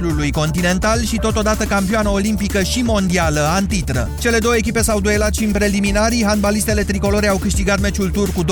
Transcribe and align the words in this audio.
ciclului 0.00 0.30
continental 0.30 1.04
și 1.04 1.16
totodată 1.16 1.64
campioană 1.64 2.08
olimpică 2.08 2.62
și 2.62 2.82
mondială 2.82 3.40
antitră. 3.40 4.10
Cele 4.18 4.38
două 4.38 4.56
echipe 4.56 4.82
s-au 4.82 5.00
duelat 5.00 5.34
și 5.34 5.44
în 5.44 5.50
preliminarii, 5.50 6.24
handbalistele 6.24 6.82
tricolore 6.82 7.28
au 7.28 7.36
câștigat 7.36 7.80
meciul 7.80 8.10
tur 8.10 8.30
cu 8.32 8.44
25-20, 8.44 8.46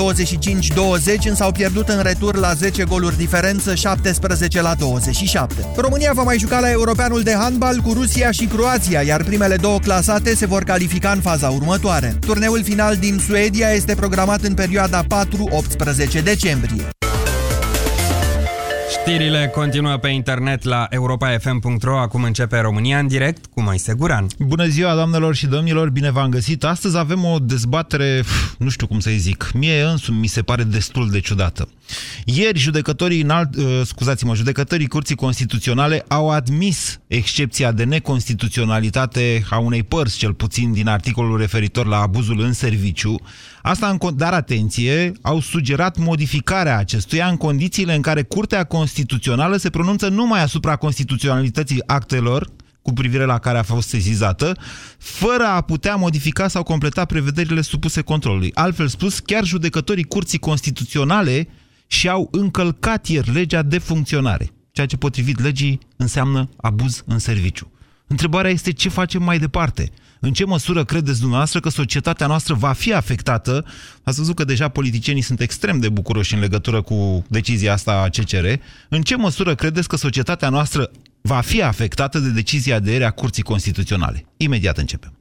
însă 1.23 1.43
au 1.43 1.51
pierdut 1.51 1.87
în 1.87 2.01
retur 2.01 2.35
la 2.35 2.53
10 2.53 2.83
goluri 2.83 3.17
diferență, 3.17 3.75
17 3.75 4.61
la 4.61 4.73
27. 4.73 5.65
România 5.75 6.11
va 6.13 6.23
mai 6.23 6.37
juca 6.37 6.59
la 6.59 6.71
Europeanul 6.71 7.21
de 7.21 7.33
handbal 7.33 7.77
cu 7.77 7.93
Rusia 7.93 8.31
și 8.31 8.45
Croația, 8.45 9.01
iar 9.01 9.23
primele 9.23 9.55
două 9.55 9.79
clasate 9.79 10.35
se 10.35 10.45
vor 10.45 10.63
califica 10.63 11.11
în 11.11 11.21
faza 11.21 11.49
următoare. 11.49 12.17
Turneul 12.25 12.63
final 12.63 12.95
din 12.95 13.21
Suedia 13.27 13.69
este 13.69 13.95
programat 13.95 14.41
în 14.41 14.53
perioada 14.53 15.03
4-18 15.03 16.23
decembrie. 16.23 16.89
Știrile 19.05 19.51
continuă 19.53 19.97
pe 19.97 20.07
internet 20.07 20.63
la 20.63 20.87
europa.fm.ro. 20.89 21.99
Acum 21.99 22.23
începe 22.23 22.59
România 22.59 22.99
în 22.99 23.07
direct 23.07 23.45
cu 23.45 23.61
mai 23.61 23.81
Guran. 23.97 24.27
Bună 24.39 24.65
ziua, 24.65 24.95
doamnelor 24.95 25.35
și 25.35 25.47
domnilor, 25.47 25.89
bine 25.89 26.11
v-am 26.11 26.29
găsit. 26.29 26.63
Astăzi 26.63 26.97
avem 26.97 27.23
o 27.23 27.39
dezbatere, 27.39 28.23
nu 28.57 28.69
știu 28.69 28.87
cum 28.87 28.99
să-i 28.99 29.17
zic, 29.17 29.51
mie 29.53 29.81
însumi 29.81 30.19
mi 30.19 30.27
se 30.27 30.41
pare 30.41 30.63
destul 30.63 31.09
de 31.09 31.19
ciudată. 31.19 31.69
Ieri, 32.25 32.59
judecătorii, 32.59 33.21
înalt, 33.21 33.55
uh, 33.55 33.81
scuzați-mă, 33.85 34.35
judecătorii 34.35 34.87
Curții 34.87 35.15
Constituționale 35.15 36.05
au 36.07 36.29
admis 36.29 36.99
excepția 37.07 37.71
de 37.71 37.83
neconstituționalitate 37.83 39.43
a 39.49 39.57
unei 39.57 39.83
părți, 39.83 40.17
cel 40.17 40.33
puțin 40.33 40.73
din 40.73 40.87
articolul 40.87 41.37
referitor 41.37 41.85
la 41.85 42.01
abuzul 42.01 42.39
în 42.39 42.53
serviciu. 42.53 43.21
Asta, 43.61 43.87
în, 43.87 44.15
dar 44.15 44.33
atenție, 44.33 45.11
au 45.21 45.39
sugerat 45.39 45.97
modificarea 45.97 46.77
acestuia 46.77 47.27
în 47.27 47.37
condițiile 47.37 47.95
în 47.95 48.01
care 48.01 48.21
Curtea 48.21 48.63
Constituțională 48.63 48.88
se 49.57 49.69
pronunță 49.69 50.07
numai 50.07 50.41
asupra 50.41 50.75
constituționalității 50.75 51.87
actelor 51.87 52.49
cu 52.81 52.93
privire 52.93 53.25
la 53.25 53.39
care 53.39 53.57
a 53.57 53.63
fost 53.63 53.87
sezizată, 53.87 54.57
fără 54.97 55.43
a 55.43 55.61
putea 55.61 55.95
modifica 55.95 56.47
sau 56.47 56.63
completa 56.63 57.05
prevederile 57.05 57.61
supuse 57.61 58.01
controlului. 58.01 58.51
Altfel 58.53 58.87
spus, 58.87 59.19
chiar 59.19 59.43
judecătorii 59.43 60.03
Curții 60.03 60.39
Constituționale 60.39 61.47
și-au 61.87 62.27
încălcat 62.31 63.07
ieri 63.07 63.31
legea 63.31 63.61
de 63.61 63.77
funcționare, 63.77 64.49
ceea 64.71 64.87
ce 64.87 64.97
potrivit 64.97 65.39
legii 65.41 65.79
înseamnă 65.95 66.49
abuz 66.57 67.03
în 67.05 67.19
serviciu. 67.19 67.71
Întrebarea 68.07 68.51
este 68.51 68.71
ce 68.71 68.89
facem 68.89 69.23
mai 69.23 69.39
departe. 69.39 69.91
În 70.19 70.33
ce 70.33 70.45
măsură 70.45 70.85
credeți 70.85 71.19
dumneavoastră 71.19 71.59
că 71.59 71.69
societatea 71.69 72.27
noastră 72.27 72.53
va 72.53 72.73
fi 72.73 72.93
afectată? 72.93 73.65
Ați 74.03 74.17
văzut 74.17 74.35
că 74.35 74.43
deja 74.43 74.67
politicienii 74.67 75.21
sunt 75.21 75.41
extrem 75.41 75.79
de 75.79 75.89
bucuroși 75.89 76.33
în 76.33 76.39
legătură 76.39 76.81
cu 76.81 77.25
decizia 77.27 77.73
asta 77.73 77.91
a 77.91 78.09
CCR. 78.09 78.45
În 78.89 79.01
ce 79.01 79.15
măsură 79.15 79.55
credeți 79.55 79.87
că 79.87 79.95
societatea 79.95 80.49
noastră 80.49 80.91
va 81.21 81.41
fi 81.41 81.61
afectată 81.61 82.19
de 82.19 82.29
decizia 82.29 82.79
de 82.79 82.91
ieri 82.91 83.03
a 83.03 83.11
Curții 83.11 83.43
Constituționale? 83.43 84.25
Imediat 84.37 84.77
începem. 84.77 85.13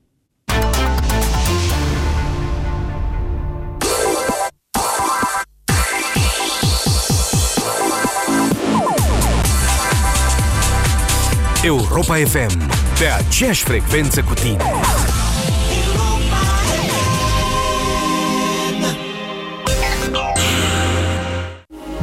Europa 11.62 12.14
FM, 12.14 12.77
pe 12.98 13.04
aceeași 13.04 13.64
frecvență 13.64 14.22
cu 14.22 14.34
tine. 14.34 14.64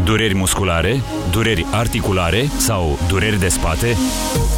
Dureri 0.04 0.36
musculare, 0.36 1.02
dureri 1.32 1.66
articulare 1.72 2.50
sau 2.58 3.00
dureri 3.08 3.40
de 3.40 3.48
spate? 3.48 3.98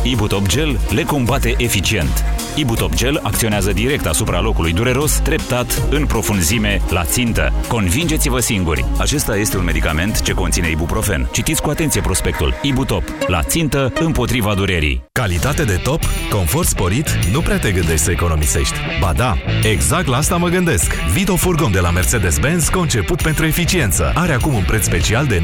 Ibutop 0.04 0.48
Gel 0.48 0.80
le 0.90 1.04
combate 1.04 1.56
eficient 1.58 2.37
Ibutop 2.58 2.94
Gel 2.94 3.20
acționează 3.24 3.72
direct 3.72 4.06
asupra 4.06 4.42
locului 4.42 4.74
dureros, 4.74 5.12
treptat, 5.12 5.84
în 5.90 6.06
profunzime, 6.06 6.82
la 6.90 7.04
țintă. 7.04 7.54
Convingeți-vă 7.68 8.40
singuri! 8.40 8.86
Acesta 8.98 9.38
este 9.38 9.58
un 9.58 9.64
medicament 9.64 10.22
ce 10.22 10.34
conține 10.34 10.70
ibuprofen. 10.70 11.30
Citiți 11.32 11.62
cu 11.62 11.70
atenție 11.70 12.02
prospectul. 12.02 12.54
Ibutop. 12.62 13.04
La 13.28 13.44
țintă, 13.44 13.94
împotriva 14.00 14.54
durerii. 14.54 15.04
Calitate 15.12 15.64
de 15.64 15.80
top, 15.84 16.04
confort 16.30 16.68
sporit, 16.68 17.20
nu 17.32 17.42
prea 17.42 17.60
te 17.60 17.72
gândești 17.72 18.06
să 18.06 18.12
economisești. 18.12 18.76
Ba 19.00 19.14
da, 19.16 19.38
exact 19.64 20.08
la 20.08 20.18
asta 20.18 20.38
mă 20.38 20.48
gândesc. 20.48 20.94
Vito 21.14 21.36
Furgon 21.36 21.72
de 21.72 21.80
la 21.80 21.92
Mercedes-Benz, 21.92 22.70
conceput 22.70 23.22
pentru 23.22 23.46
eficiență. 23.46 24.12
Are 24.16 24.34
acum 24.34 24.54
un 24.54 24.64
preț 24.64 24.84
special 24.84 25.26
de 25.26 25.44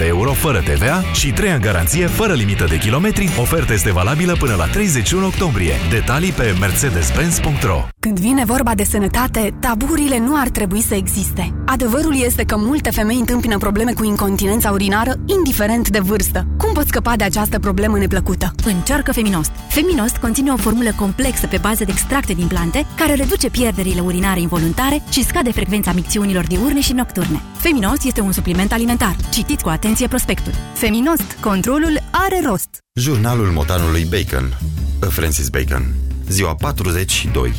19.077 0.00 0.06
euro 0.06 0.32
fără 0.32 0.58
TVA 0.58 1.04
și 1.12 1.30
3 1.30 1.50
în 1.50 1.60
garanție, 1.60 2.06
fără 2.06 2.32
limită 2.32 2.64
de 2.68 2.78
kilometri. 2.78 3.30
Oferta 3.40 3.72
este 3.72 3.92
valabilă 3.92 4.32
până 4.38 4.54
la 4.54 4.64
31 4.64 5.32
octombrie. 5.34 5.72
Detalii 5.90 6.32
pe 6.32 6.56
mercedes-benz.ro 6.60 7.86
Când 8.00 8.18
vine 8.18 8.44
vorba 8.44 8.74
de 8.74 8.84
sănătate, 8.84 9.54
taburile 9.60 10.18
nu 10.18 10.36
ar 10.36 10.48
trebui 10.48 10.80
să 10.80 10.94
existe. 10.94 11.54
Adevărul 11.66 12.22
este 12.24 12.44
că 12.44 12.56
multe 12.58 12.90
femei 12.90 13.18
întâmpină 13.18 13.58
probleme 13.58 13.92
cu 13.92 14.04
incontinența 14.04 14.70
urinară, 14.70 15.12
indiferent 15.26 15.88
de 15.88 15.98
vârstă. 15.98 16.46
Cum 16.58 16.72
poți 16.72 16.88
scăpa 16.88 17.16
de 17.16 17.24
această 17.24 17.58
problemă 17.58 17.98
neplăcută? 17.98 18.54
Încearcă 18.64 19.12
Feminost. 19.12 19.50
Feminost 19.68 20.16
conține 20.16 20.50
o 20.50 20.56
formulă 20.56 20.90
complexă 20.96 21.46
pe 21.46 21.58
bază 21.60 21.84
de 21.84 21.90
extracte 21.90 22.32
din 22.32 22.46
plante, 22.46 22.86
care 22.96 23.14
reduce 23.14 23.50
pierderile 23.50 24.00
urinare 24.00 24.40
involuntare 24.40 25.02
și 25.10 25.24
scade 25.24 25.52
frecvența 25.52 25.92
micțiunilor 25.92 26.46
diurne 26.46 26.80
și 26.80 26.92
nocturne. 26.92 27.40
Feminost 27.68 28.04
este 28.04 28.20
un 28.20 28.32
supliment 28.32 28.72
alimentar. 28.72 29.16
Citiți 29.32 29.62
cu 29.62 29.68
atenție 29.68 30.08
prospectul. 30.08 30.52
Feminost. 30.74 31.36
Controlul 31.40 31.98
are 32.10 32.40
rost. 32.46 32.68
Jurnalul 32.92 33.46
motanului 33.46 34.04
Bacon. 34.04 34.58
Francis 35.00 35.48
Bacon. 35.48 35.94
Ziua 36.28 36.54
42 36.54 37.52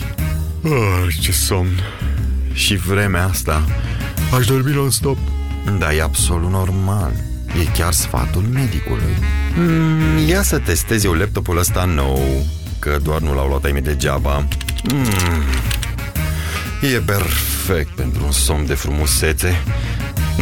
oh, 0.64 0.72
Ce 1.22 1.32
somn. 1.32 1.80
Și 2.54 2.76
vremea 2.76 3.26
asta. 3.26 3.64
Aș 4.38 4.46
dormi 4.46 4.72
non-stop. 4.72 5.18
Da, 5.80 5.94
e 5.94 6.02
absolut 6.02 6.50
normal. 6.50 7.12
E 7.62 7.72
chiar 7.78 7.94
sfatul 7.94 8.44
medicului. 8.54 9.14
Mm, 9.56 10.28
Ia 10.28 10.42
să 10.42 10.60
testezi 10.60 11.06
eu 11.06 11.14
laptopul 11.14 11.58
ăsta 11.58 11.86
nou 11.86 12.46
Că 12.80 12.98
doar 13.04 13.22
nu 13.22 13.34
l-au 13.34 13.48
luat 13.48 13.64
ai 13.64 13.82
degeaba. 13.82 14.48
Mm, 14.94 15.06
E 16.94 17.02
perfect 17.06 17.90
pentru 17.96 18.26
un 18.26 18.32
somn 18.32 18.66
de 18.66 18.74
frumusețe 18.74 19.64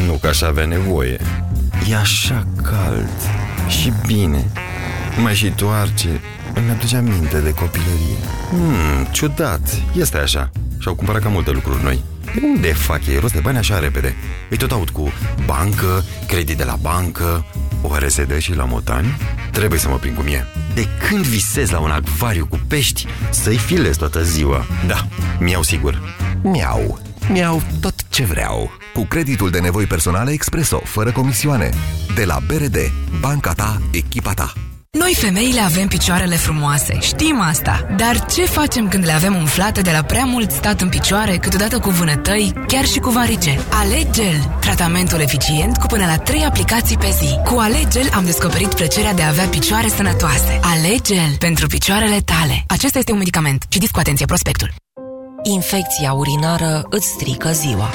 Nu 0.05 0.13
că 0.13 0.27
aș 0.27 0.41
avea 0.41 0.65
nevoie 0.65 1.19
E 1.89 1.95
așa 1.95 2.47
cald 2.63 3.09
și 3.67 3.93
bine 4.05 4.51
Mai 5.21 5.35
și 5.35 5.49
toarce 5.49 6.21
îmi 6.53 6.69
aduce 6.69 6.95
aminte 6.95 7.39
de 7.39 7.51
copilărie. 7.51 8.17
Hmm, 8.49 9.07
ciudat. 9.11 9.81
Este 9.95 10.17
așa. 10.17 10.49
Și-au 10.77 10.95
cumpărat 10.95 11.21
cam 11.21 11.31
multe 11.31 11.51
lucruri 11.51 11.83
noi. 11.83 12.03
De 12.25 12.41
unde 12.43 12.73
fac 12.73 13.05
ei 13.07 13.17
rost 13.17 13.33
de 13.33 13.39
bani 13.39 13.57
așa 13.57 13.79
repede? 13.79 14.15
Îi 14.49 14.57
tot 14.57 14.71
aud 14.71 14.89
cu 14.89 15.11
bancă, 15.45 16.03
credit 16.27 16.57
de 16.57 16.63
la 16.63 16.75
bancă, 16.81 17.45
oare 17.81 18.07
se 18.07 18.23
dă 18.23 18.39
și 18.39 18.55
la 18.55 18.65
motani? 18.65 19.17
Trebuie 19.51 19.79
să 19.79 19.89
mă 19.89 19.95
prind 19.95 20.15
cum 20.15 20.25
e. 20.27 20.45
De 20.73 20.87
când 21.07 21.25
visez 21.25 21.69
la 21.69 21.79
un 21.79 21.91
acvariu 21.91 22.45
cu 22.45 22.59
pești, 22.67 23.05
să-i 23.29 23.57
filez 23.57 23.97
toată 23.97 24.23
ziua. 24.23 24.65
Da, 24.87 25.07
mi-au 25.39 25.61
sigur. 25.61 26.01
Miau. 26.41 26.99
Miau 27.29 27.61
tot 27.81 27.93
ce 28.09 28.23
vreau. 28.23 28.71
Cu 28.93 29.05
creditul 29.05 29.49
de 29.49 29.59
nevoi 29.59 29.85
personale 29.85 30.31
Expreso, 30.31 30.81
fără 30.83 31.11
comisioane. 31.11 31.69
De 32.15 32.23
la 32.23 32.37
BRD, 32.47 32.77
banca 33.19 33.51
ta, 33.53 33.81
echipa 33.91 34.33
ta. 34.33 34.53
Noi 34.99 35.15
femeile 35.15 35.59
avem 35.59 35.87
picioarele 35.87 36.35
frumoase, 36.35 36.97
știm 36.99 37.41
asta. 37.41 37.87
Dar 37.97 38.25
ce 38.25 38.45
facem 38.45 38.87
când 38.87 39.05
le 39.05 39.11
avem 39.11 39.35
umflate 39.35 39.81
de 39.81 39.91
la 39.91 40.01
prea 40.01 40.25
mult 40.25 40.51
stat 40.51 40.81
în 40.81 40.89
picioare, 40.89 41.37
câteodată 41.37 41.79
cu 41.79 41.89
vânătăi, 41.89 42.53
chiar 42.67 42.85
și 42.85 42.99
cu 42.99 43.09
varice? 43.09 43.59
Alegel, 43.69 44.57
tratamentul 44.59 45.19
eficient 45.19 45.77
cu 45.77 45.85
până 45.85 46.05
la 46.05 46.17
3 46.17 46.43
aplicații 46.43 46.97
pe 46.97 47.09
zi. 47.21 47.39
Cu 47.45 47.59
Alegel 47.59 48.09
am 48.13 48.25
descoperit 48.25 48.73
plăcerea 48.73 49.13
de 49.13 49.21
a 49.21 49.27
avea 49.27 49.45
picioare 49.45 49.87
sănătoase. 49.87 50.59
Alegel 50.61 51.35
pentru 51.39 51.67
picioarele 51.67 52.19
tale. 52.19 52.63
Acesta 52.67 52.97
este 52.97 53.11
un 53.11 53.17
medicament. 53.17 53.65
Citiți 53.67 53.91
cu 53.91 53.99
atenție 53.99 54.25
prospectul. 54.25 54.73
Infecția 55.45 56.13
urinară 56.13 56.85
îți 56.89 57.07
strică 57.07 57.51
ziua. 57.51 57.89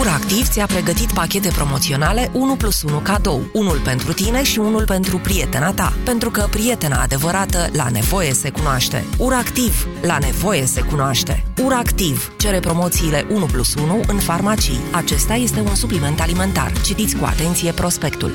Uractiv 0.00 0.48
ți-a 0.48 0.66
pregătit 0.66 1.12
pachete 1.12 1.48
promoționale 1.48 2.30
1 2.32 2.56
plus 2.56 2.82
1 2.82 2.98
cadou, 2.98 3.40
unul 3.52 3.80
pentru 3.84 4.12
tine 4.12 4.42
și 4.42 4.58
unul 4.58 4.84
pentru 4.84 5.18
prietena 5.18 5.72
ta, 5.72 5.92
pentru 6.04 6.30
că 6.30 6.46
prietena 6.50 7.02
adevărată 7.02 7.68
la 7.72 7.88
nevoie 7.88 8.32
se 8.32 8.50
cunoaște. 8.50 9.04
Uractiv, 9.18 9.86
la 10.02 10.18
nevoie 10.18 10.66
se 10.66 10.80
cunoaște. 10.80 11.44
Uractiv, 11.62 12.32
cere 12.38 12.60
promoțiile 12.60 13.26
1 13.30 13.44
plus 13.44 13.74
1 13.74 14.00
în 14.06 14.18
farmacii. 14.18 14.80
Acesta 14.92 15.34
este 15.34 15.60
un 15.60 15.74
supliment 15.74 16.20
alimentar. 16.20 16.72
Citiți 16.84 17.16
cu 17.16 17.24
atenție 17.24 17.72
prospectul. 17.72 18.30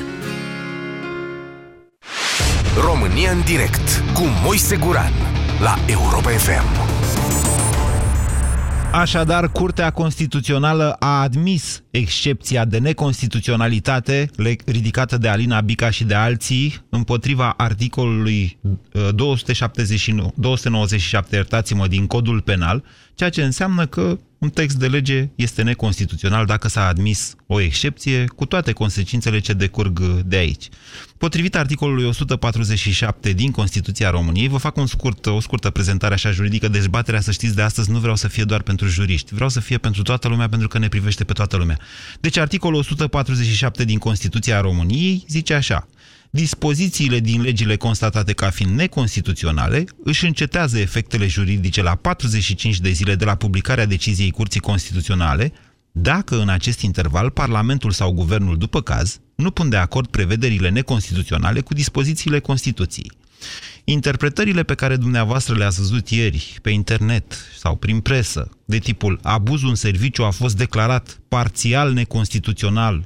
România 2.85 3.31
în 3.31 3.41
direct 3.45 4.03
cu 4.13 4.23
Moise 4.43 4.75
Guran 4.75 5.13
la 5.59 5.75
Europa 5.87 6.29
FM. 6.29 7.00
Așadar, 8.91 9.51
Curtea 9.51 9.91
Constituțională 9.91 10.95
a 10.99 11.21
admis 11.21 11.83
excepția 11.91 12.65
de 12.65 12.77
neconstituționalitate 12.77 14.29
ridicată 14.65 15.17
de 15.17 15.27
Alina 15.27 15.61
Bica 15.61 15.89
și 15.89 16.03
de 16.03 16.13
alții 16.13 16.85
împotriva 16.89 17.53
articolului 17.57 18.57
279, 19.15 20.27
uh, 20.27 20.33
297, 20.35 21.35
iertați-mă, 21.35 21.87
din 21.87 22.07
codul 22.07 22.41
penal, 22.41 22.83
ceea 23.15 23.29
ce 23.29 23.43
înseamnă 23.43 23.85
că 23.85 24.19
un 24.37 24.49
text 24.49 24.77
de 24.77 24.87
lege 24.87 25.29
este 25.35 25.61
neconstituțional 25.61 26.45
dacă 26.45 26.67
s-a 26.67 26.87
admis 26.87 27.35
o 27.47 27.59
excepție, 27.59 28.25
cu 28.35 28.45
toate 28.45 28.71
consecințele 28.71 29.39
ce 29.39 29.53
decurg 29.53 29.99
de 30.25 30.35
aici. 30.35 30.69
Potrivit 31.21 31.55
articolului 31.55 32.05
147 32.05 33.33
din 33.33 33.51
Constituția 33.51 34.09
României, 34.09 34.47
vă 34.47 34.57
fac 34.57 34.77
un 34.77 34.85
scurt, 34.85 35.25
o 35.25 35.39
scurtă 35.39 35.69
prezentare 35.69 36.13
așa 36.13 36.31
juridică, 36.31 36.67
dezbaterea, 36.67 37.21
să 37.21 37.31
știți, 37.31 37.55
de 37.55 37.61
astăzi 37.61 37.91
nu 37.91 37.99
vreau 37.99 38.15
să 38.15 38.27
fie 38.27 38.43
doar 38.43 38.61
pentru 38.61 38.87
juriști, 38.87 39.33
vreau 39.33 39.49
să 39.49 39.59
fie 39.59 39.77
pentru 39.77 40.01
toată 40.01 40.27
lumea, 40.27 40.49
pentru 40.49 40.67
că 40.67 40.77
ne 40.77 40.87
privește 40.87 41.23
pe 41.23 41.33
toată 41.33 41.57
lumea. 41.57 41.79
Deci 42.19 42.37
articolul 42.37 42.79
147 42.79 43.83
din 43.83 43.97
Constituția 43.97 44.61
României 44.61 45.23
zice 45.27 45.53
așa, 45.53 45.87
dispozițiile 46.29 47.19
din 47.19 47.41
legile 47.41 47.75
constatate 47.75 48.33
ca 48.33 48.49
fiind 48.49 48.75
neconstituționale 48.75 49.85
își 50.03 50.25
încetează 50.25 50.79
efectele 50.79 51.27
juridice 51.27 51.81
la 51.81 51.95
45 51.95 52.79
de 52.79 52.91
zile 52.91 53.15
de 53.15 53.25
la 53.25 53.35
publicarea 53.35 53.85
deciziei 53.85 54.31
Curții 54.31 54.59
Constituționale, 54.59 55.53
dacă 55.91 56.41
în 56.41 56.49
acest 56.49 56.81
interval 56.81 57.29
Parlamentul 57.29 57.91
sau 57.91 58.11
Guvernul, 58.11 58.57
după 58.57 58.81
caz, 58.81 59.19
nu 59.35 59.51
pun 59.51 59.69
de 59.69 59.77
acord 59.77 60.07
prevederile 60.07 60.69
neconstituționale 60.69 61.61
cu 61.61 61.73
dispozițiile 61.73 62.39
Constituției. 62.39 63.11
Interpretările 63.83 64.63
pe 64.63 64.75
care 64.75 64.95
dumneavoastră 64.95 65.55
le-ați 65.55 65.79
văzut 65.79 66.09
ieri 66.09 66.57
pe 66.61 66.69
internet 66.69 67.37
sau 67.57 67.75
prin 67.75 67.99
presă, 67.99 68.49
de 68.65 68.77
tipul 68.77 69.19
abuzul 69.23 69.69
în 69.69 69.75
serviciu 69.75 70.23
a 70.23 70.29
fost 70.29 70.57
declarat 70.57 71.19
parțial 71.27 71.93
neconstituțional 71.93 73.05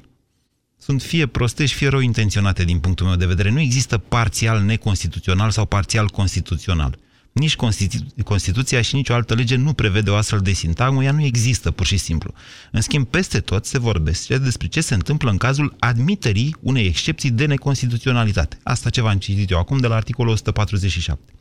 sunt 0.85 1.01
fie 1.01 1.27
prostești, 1.27 1.75
fie 1.75 1.87
rău 1.87 1.99
intenționate 1.99 2.63
din 2.63 2.79
punctul 2.79 3.05
meu 3.05 3.15
de 3.15 3.25
vedere. 3.25 3.49
Nu 3.49 3.59
există 3.59 3.97
parțial 3.97 4.61
neconstituțional 4.61 5.51
sau 5.51 5.65
parțial 5.65 6.07
constituțional. 6.07 6.97
Nici 7.39 7.55
Constitu- 7.55 8.23
Constituția 8.23 8.81
și 8.81 8.95
nicio 8.95 9.13
altă 9.13 9.33
lege 9.33 9.55
nu 9.55 9.73
prevede 9.73 10.09
o 10.09 10.15
astfel 10.15 10.39
de 10.39 10.51
sintagmă, 10.51 11.03
ea 11.03 11.11
nu 11.11 11.23
există 11.23 11.71
pur 11.71 11.85
și 11.85 11.97
simplu. 11.97 12.33
În 12.71 12.81
schimb, 12.81 13.07
peste 13.07 13.39
tot 13.39 13.65
se 13.65 13.79
vorbește 13.79 14.37
despre 14.37 14.67
ce 14.67 14.81
se 14.81 14.93
întâmplă 14.93 15.29
în 15.29 15.37
cazul 15.37 15.75
admiterii 15.79 16.55
unei 16.61 16.85
excepții 16.85 17.31
de 17.31 17.45
neconstituționalitate. 17.45 18.57
Asta 18.63 18.89
ce 18.89 19.01
v-am 19.01 19.17
citit 19.17 19.49
eu 19.49 19.59
acum 19.59 19.77
de 19.77 19.87
la 19.87 19.95
articolul 19.95 20.31
147. 20.31 21.33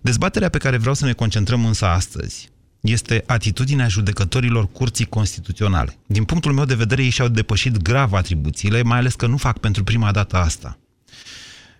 Dezbaterea 0.00 0.48
pe 0.48 0.58
care 0.58 0.76
vreau 0.76 0.94
să 0.94 1.04
ne 1.04 1.12
concentrăm 1.12 1.64
însă 1.64 1.86
astăzi 1.86 2.48
este 2.80 3.22
atitudinea 3.26 3.88
judecătorilor 3.88 4.68
curții 4.72 5.04
constituționale. 5.04 5.96
Din 6.06 6.24
punctul 6.24 6.52
meu 6.52 6.64
de 6.64 6.74
vedere, 6.74 7.02
ei 7.02 7.10
și-au 7.10 7.28
depășit 7.28 7.76
grav 7.76 8.12
atribuțiile, 8.12 8.82
mai 8.82 8.98
ales 8.98 9.14
că 9.14 9.26
nu 9.26 9.36
fac 9.36 9.58
pentru 9.58 9.84
prima 9.84 10.12
dată 10.12 10.36
asta. 10.36 10.78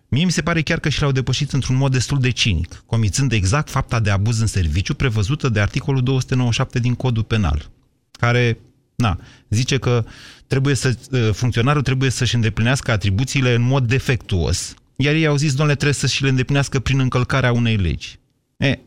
Mie 0.08 0.24
mi 0.24 0.30
se 0.30 0.42
pare 0.42 0.62
chiar 0.62 0.78
că 0.80 0.88
și 0.88 1.00
l-au 1.00 1.12
depășit 1.12 1.52
într-un 1.52 1.76
mod 1.76 1.92
destul 1.92 2.20
de 2.20 2.30
cinic, 2.30 2.82
comițând 2.86 3.32
exact 3.32 3.70
fapta 3.70 4.00
de 4.00 4.10
abuz 4.10 4.40
în 4.40 4.46
serviciu 4.46 4.94
prevăzută 4.94 5.48
de 5.48 5.60
articolul 5.60 6.02
297 6.02 6.78
din 6.78 6.94
Codul 6.94 7.22
Penal, 7.22 7.70
care 8.10 8.58
na, 8.94 9.20
zice 9.48 9.78
că 9.78 10.04
trebuie 10.46 10.74
să, 10.74 10.96
ă, 11.12 11.32
funcționarul 11.32 11.82
trebuie 11.82 12.10
să-și 12.10 12.34
îndeplinească 12.34 12.90
atribuțiile 12.90 13.54
în 13.54 13.62
mod 13.62 13.86
defectuos, 13.86 14.74
iar 14.96 15.14
ei 15.14 15.26
au 15.26 15.36
zis, 15.36 15.54
domnule, 15.54 15.74
trebuie 15.74 15.94
să-și 15.94 16.22
le 16.22 16.28
îndeplinească 16.28 16.80
prin 16.80 16.98
încălcarea 16.98 17.52
unei 17.52 17.76
legi. 17.76 18.18
E, 18.56 18.78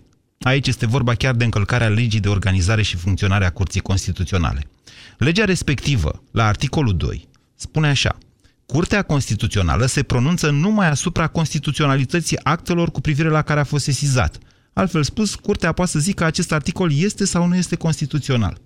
Aici 0.42 0.68
este 0.68 0.86
vorba 0.86 1.13
chiar 1.13 1.36
de 1.36 1.44
încălcarea 1.44 1.89
legii 1.89 2.19
de 2.19 2.30
organizare 2.30 2.81
și 2.81 2.95
funcționare 2.95 3.45
a 3.45 3.51
Curții 3.51 3.81
Constituționale. 3.81 4.68
Legea 5.18 5.45
respectivă, 5.45 6.24
la 6.31 6.45
articolul 6.45 6.98
2, 6.98 7.27
spune 7.56 7.88
așa. 7.88 8.18
Curtea 8.74 9.01
Constituțională 9.01 9.86
se 9.86 10.04
pronunță 10.04 10.50
numai 10.50 10.89
asupra 10.89 11.27
constituționalității 11.27 12.39
actelor 12.44 12.92
cu 12.92 13.01
privire 13.01 13.30
la 13.30 13.42
care 13.42 13.60
a 13.60 13.63
fost 13.63 13.83
sesizat. 13.83 14.38
Altfel 14.74 15.04
spus, 15.04 15.36
Curtea 15.36 15.71
poate 15.71 15.92
să 15.92 16.00
zică 16.00 16.21
că 16.21 16.24
acest 16.24 16.51
articol 16.51 16.94
este 16.94 17.25
sau 17.25 17.48
nu 17.48 17.56
este 17.56 17.75
constituțional. 17.75 18.57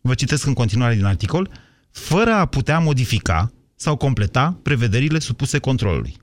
Vă 0.00 0.14
citesc 0.14 0.46
în 0.46 0.52
continuare 0.52 0.94
din 0.94 1.04
articol, 1.04 1.50
fără 1.90 2.32
a 2.32 2.46
putea 2.46 2.78
modifica 2.78 3.52
sau 3.76 3.96
completa 3.96 4.58
prevederile 4.62 5.18
supuse 5.18 5.58
controlului. 5.58 6.16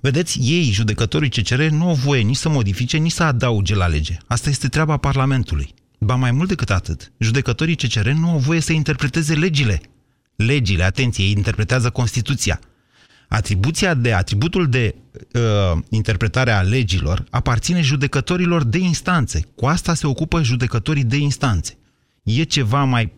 Vedeți, 0.00 0.38
ei, 0.40 0.70
judecătorii 0.70 1.30
CCR, 1.30 1.62
nu 1.62 1.88
au 1.88 1.94
voie 1.94 2.22
nici 2.22 2.36
să 2.36 2.48
modifice, 2.48 2.96
nici 2.96 3.12
să 3.12 3.22
adauge 3.22 3.74
la 3.74 3.86
lege. 3.86 4.16
Asta 4.26 4.48
este 4.48 4.68
treaba 4.68 4.96
Parlamentului. 4.96 5.74
Ba 5.98 6.14
mai 6.14 6.30
mult 6.30 6.48
decât 6.48 6.70
atât, 6.70 7.12
judecătorii 7.18 7.76
CCR 7.76 8.08
nu 8.08 8.30
au 8.30 8.38
voie 8.38 8.60
să 8.60 8.72
interpreteze 8.72 9.34
legile. 9.34 9.80
Legile, 10.36 10.84
atenție, 10.84 11.24
ei 11.24 11.30
interpretează 11.30 11.90
Constituția. 11.90 12.60
Atribuția 13.28 13.94
de, 13.94 14.12
atributul 14.12 14.68
de 14.68 14.94
uh, 15.32 15.78
interpretare 15.88 16.50
a 16.50 16.62
legilor 16.62 17.24
aparține 17.30 17.80
judecătorilor 17.80 18.64
de 18.64 18.78
instanțe. 18.78 19.48
Cu 19.54 19.66
asta 19.66 19.94
se 19.94 20.06
ocupă 20.06 20.42
judecătorii 20.42 21.04
de 21.04 21.16
instanțe. 21.16 21.78
E 22.22 22.42
ceva 22.42 22.84
mai 22.84 23.12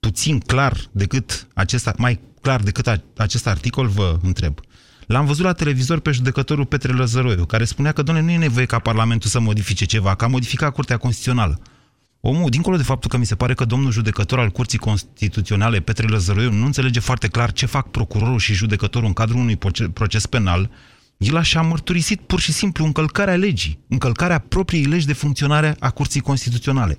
puțin 0.00 0.38
clar 0.38 0.76
decât 0.92 1.46
acest, 1.54 1.90
mai 1.96 2.20
clar 2.40 2.60
decât 2.60 2.86
a, 2.86 3.02
acest 3.16 3.46
articol, 3.46 3.86
vă 3.86 4.18
întreb. 4.22 4.60
L-am 5.06 5.26
văzut 5.26 5.44
la 5.44 5.52
televizor 5.52 6.00
pe 6.00 6.10
judecătorul 6.10 6.66
Petre 6.66 6.92
Lăzăroiu, 6.92 7.44
care 7.44 7.64
spunea 7.64 7.92
că, 7.92 8.02
doamne, 8.02 8.22
nu 8.22 8.30
e 8.30 8.36
nevoie 8.36 8.66
ca 8.66 8.78
Parlamentul 8.78 9.30
să 9.30 9.40
modifice 9.40 9.84
ceva, 9.84 10.14
că 10.14 10.24
a 10.24 10.28
modificat 10.28 10.72
Curtea 10.72 10.96
Constituțională. 10.96 11.60
Omul, 12.26 12.50
dincolo 12.50 12.76
de 12.76 12.82
faptul 12.82 13.10
că 13.10 13.16
mi 13.16 13.26
se 13.26 13.34
pare 13.34 13.54
că 13.54 13.64
domnul 13.64 13.92
judecător 13.92 14.38
al 14.38 14.50
Curții 14.50 14.78
Constituționale, 14.78 15.80
Petre 15.80 16.06
Lăzăroiu, 16.06 16.52
nu 16.52 16.64
înțelege 16.64 17.00
foarte 17.00 17.28
clar 17.28 17.52
ce 17.52 17.66
fac 17.66 17.90
procurorul 17.90 18.38
și 18.38 18.52
judecătorul 18.52 19.06
în 19.06 19.12
cadrul 19.12 19.40
unui 19.40 19.58
proces 19.92 20.26
penal, 20.26 20.70
el 21.16 21.36
așa 21.36 21.58
a 21.58 21.62
mărturisit 21.62 22.20
pur 22.20 22.40
și 22.40 22.52
simplu 22.52 22.84
încălcarea 22.84 23.36
legii, 23.36 23.78
încălcarea 23.88 24.38
propriei 24.38 24.84
legi 24.84 25.06
de 25.06 25.12
funcționare 25.12 25.76
a 25.78 25.90
Curții 25.90 26.20
Constituționale. 26.20 26.98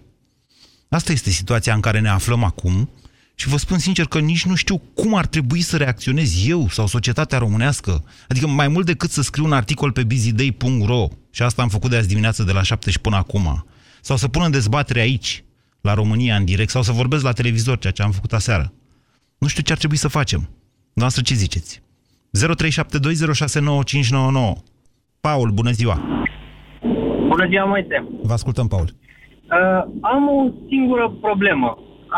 Asta 0.90 1.12
este 1.12 1.30
situația 1.30 1.74
în 1.74 1.82
care 1.82 2.00
ne 2.00 2.10
aflăm 2.10 2.44
acum 2.44 2.90
și 3.36 3.48
vă 3.48 3.58
spun 3.58 3.80
sincer 3.80 4.06
că 4.06 4.20
nici 4.20 4.46
nu 4.46 4.56
știu 4.56 4.78
cum 4.78 5.16
ar 5.16 5.26
trebui 5.26 5.62
să 5.62 5.78
reacționez 5.78 6.48
eu 6.48 6.70
sau 6.70 6.88
societatea 6.88 7.38
românească. 7.38 8.04
Adică 8.28 8.48
mai 8.48 8.68
mult 8.68 8.86
decât 8.86 9.12
să 9.12 9.22
scriu 9.22 9.46
un 9.46 9.54
articol 9.54 9.92
pe 9.92 10.04
busyday.ro, 10.04 11.08
și 11.32 11.42
asta 11.42 11.62
am 11.62 11.70
făcut 11.70 11.90
de 11.90 11.98
azi 11.98 12.08
dimineață 12.08 12.44
de 12.44 12.52
la 12.52 12.62
7 12.62 12.92
și 12.92 13.00
până 13.00 13.16
acum, 13.16 13.66
sau 14.08 14.16
să 14.16 14.28
pun 14.28 14.42
în 14.46 14.52
dezbatere 14.52 15.00
aici, 15.00 15.44
la 15.82 15.94
România 15.94 16.36
în 16.36 16.46
direct, 16.46 16.70
sau 16.70 16.82
să 16.82 16.92
vorbesc 16.92 17.24
la 17.24 17.32
televizor, 17.32 17.78
ceea 17.78 17.94
ce 17.94 18.04
am 18.04 18.12
făcut 18.12 18.34
aseară. 18.34 18.66
Nu 19.38 19.48
știu 19.48 19.64
ce 19.64 19.72
ar 19.72 19.78
trebui 19.78 19.98
să 19.98 20.08
facem. 20.08 20.42
Noastră 20.94 21.22
ce 21.22 21.34
ziceți? 21.34 21.82
0372069599 21.82 21.82
Paul, 25.22 25.50
bună 25.60 25.72
ziua! 25.72 25.98
Bună 27.32 27.46
ziua, 27.48 27.66
Moise! 27.66 28.08
Vă 28.22 28.34
ascultăm, 28.34 28.68
Paul. 28.68 28.88
Uh, 28.90 28.94
am 30.02 30.24
o 30.38 30.40
singură 30.70 31.06
problemă 31.22 31.78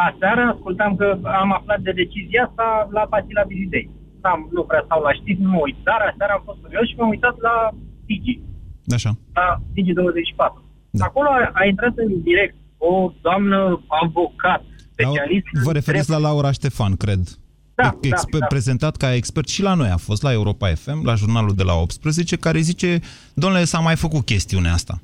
aseară 0.09 0.41
ascultam 0.53 0.95
că 0.95 1.19
am 1.41 1.53
aflat 1.53 1.79
de 1.79 1.91
decizia 1.91 2.43
asta 2.47 2.87
la 2.91 3.03
Pasila 3.11 3.43
Vizitei. 3.43 3.89
Am, 4.21 4.49
nu 4.51 4.63
prea 4.63 4.81
stau 4.85 5.01
la 5.01 5.13
știri, 5.13 5.41
nu 5.41 5.49
mă 5.49 5.59
uit, 5.63 5.77
dar 5.83 5.99
aseară 6.11 6.31
am 6.33 6.41
fost 6.45 6.59
curios 6.61 6.87
și 6.87 6.95
m-am 6.97 7.09
uitat 7.09 7.35
la 7.39 7.55
Digi. 8.05 8.39
Așa. 8.95 9.11
La 9.33 9.47
Digi24. 9.75 10.66
Da. 10.97 11.05
Acolo 11.05 11.27
a, 11.29 11.51
a 11.53 11.65
intrat 11.65 11.93
în 11.95 12.21
direct 12.21 12.55
o 12.77 13.11
doamnă 13.21 13.81
avocat, 13.87 14.63
specialist. 14.91 15.45
La, 15.51 15.61
vă 15.63 15.71
referiți 15.71 16.09
la 16.09 16.17
Laura 16.17 16.51
Ștefan, 16.51 16.95
cred. 16.95 17.19
Da, 17.75 17.97
exper, 18.01 18.39
da, 18.39 18.45
da. 18.45 18.45
prezentat 18.45 18.95
ca 18.95 19.13
expert 19.13 19.47
și 19.47 19.61
la 19.61 19.73
noi 19.73 19.89
a 19.89 19.97
fost, 19.97 20.23
la 20.23 20.31
Europa 20.31 20.67
FM, 20.67 21.05
la 21.05 21.15
jurnalul 21.15 21.55
de 21.55 21.63
la 21.63 21.73
18, 21.73 22.37
care 22.37 22.59
zice, 22.59 22.99
domnule, 23.33 23.63
s-a 23.63 23.79
mai 23.79 23.95
făcut 23.95 24.25
chestiunea 24.25 24.73
asta. 24.73 25.01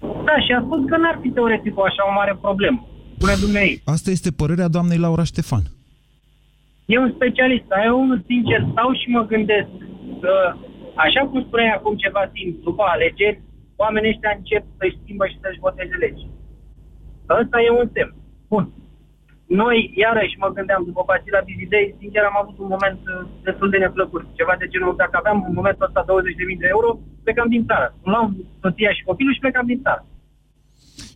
Da, 0.00 0.36
și 0.44 0.52
a 0.52 0.62
spus 0.64 0.80
că 0.88 0.96
n-ar 0.96 1.18
fi 1.22 1.28
teoretic 1.28 1.78
o 1.78 1.82
așa 1.82 2.02
o 2.10 2.12
mare 2.12 2.38
problemă 2.40 2.90
spune 3.20 3.36
dumnei. 3.46 3.72
Asta 3.94 4.10
este 4.10 4.30
părerea 4.40 4.68
doamnei 4.76 5.02
Laura 5.04 5.24
Ștefan. 5.32 5.64
E 6.92 6.98
un 7.06 7.12
specialist, 7.18 7.64
dar 7.72 7.80
eu 7.84 8.00
unul 8.04 8.20
sincer 8.26 8.60
stau 8.72 8.90
și 9.00 9.06
mă 9.16 9.22
gândesc 9.32 9.72
că, 10.22 10.34
așa 11.06 11.22
cum 11.28 11.38
spuneai 11.46 11.76
acum 11.76 11.94
ceva 12.04 12.22
timp, 12.36 12.62
după 12.68 12.82
alegeri, 12.94 13.40
oamenii 13.84 14.12
ăștia 14.14 14.32
încep 14.38 14.64
să-și 14.78 15.00
schimbă 15.02 15.24
și 15.30 15.40
să-și 15.42 15.62
voteze 15.66 15.96
legi. 16.04 16.24
Ăsta 17.40 17.58
e 17.60 17.78
un 17.82 17.88
semn. 17.94 18.12
Bun. 18.52 18.64
Noi, 19.62 19.78
iarăși, 20.04 20.40
mă 20.42 20.48
gândeam, 20.56 20.82
după 20.90 21.02
Basila 21.08 21.40
Bizidei, 21.48 21.94
sincer, 22.00 22.22
am 22.24 22.38
avut 22.42 22.56
un 22.64 22.68
moment 22.74 23.00
uh, 23.06 23.16
destul 23.46 23.68
de 23.74 23.78
neplăcut. 23.84 24.24
Ceva 24.38 24.54
de 24.62 24.66
genul, 24.72 24.94
dacă 25.02 25.14
aveam 25.18 25.38
în 25.48 25.54
momentul 25.60 25.88
ăsta 25.88 26.02
20.000 26.04 26.62
de 26.62 26.68
euro, 26.74 26.88
plecam 27.24 27.48
din 27.54 27.62
țară. 27.70 27.86
Nu 28.04 28.10
luam 28.14 28.28
soția 28.62 28.90
și 28.96 29.06
copilul 29.10 29.34
și 29.36 29.44
plecam 29.44 29.66
din 29.72 29.80
țară. 29.86 30.02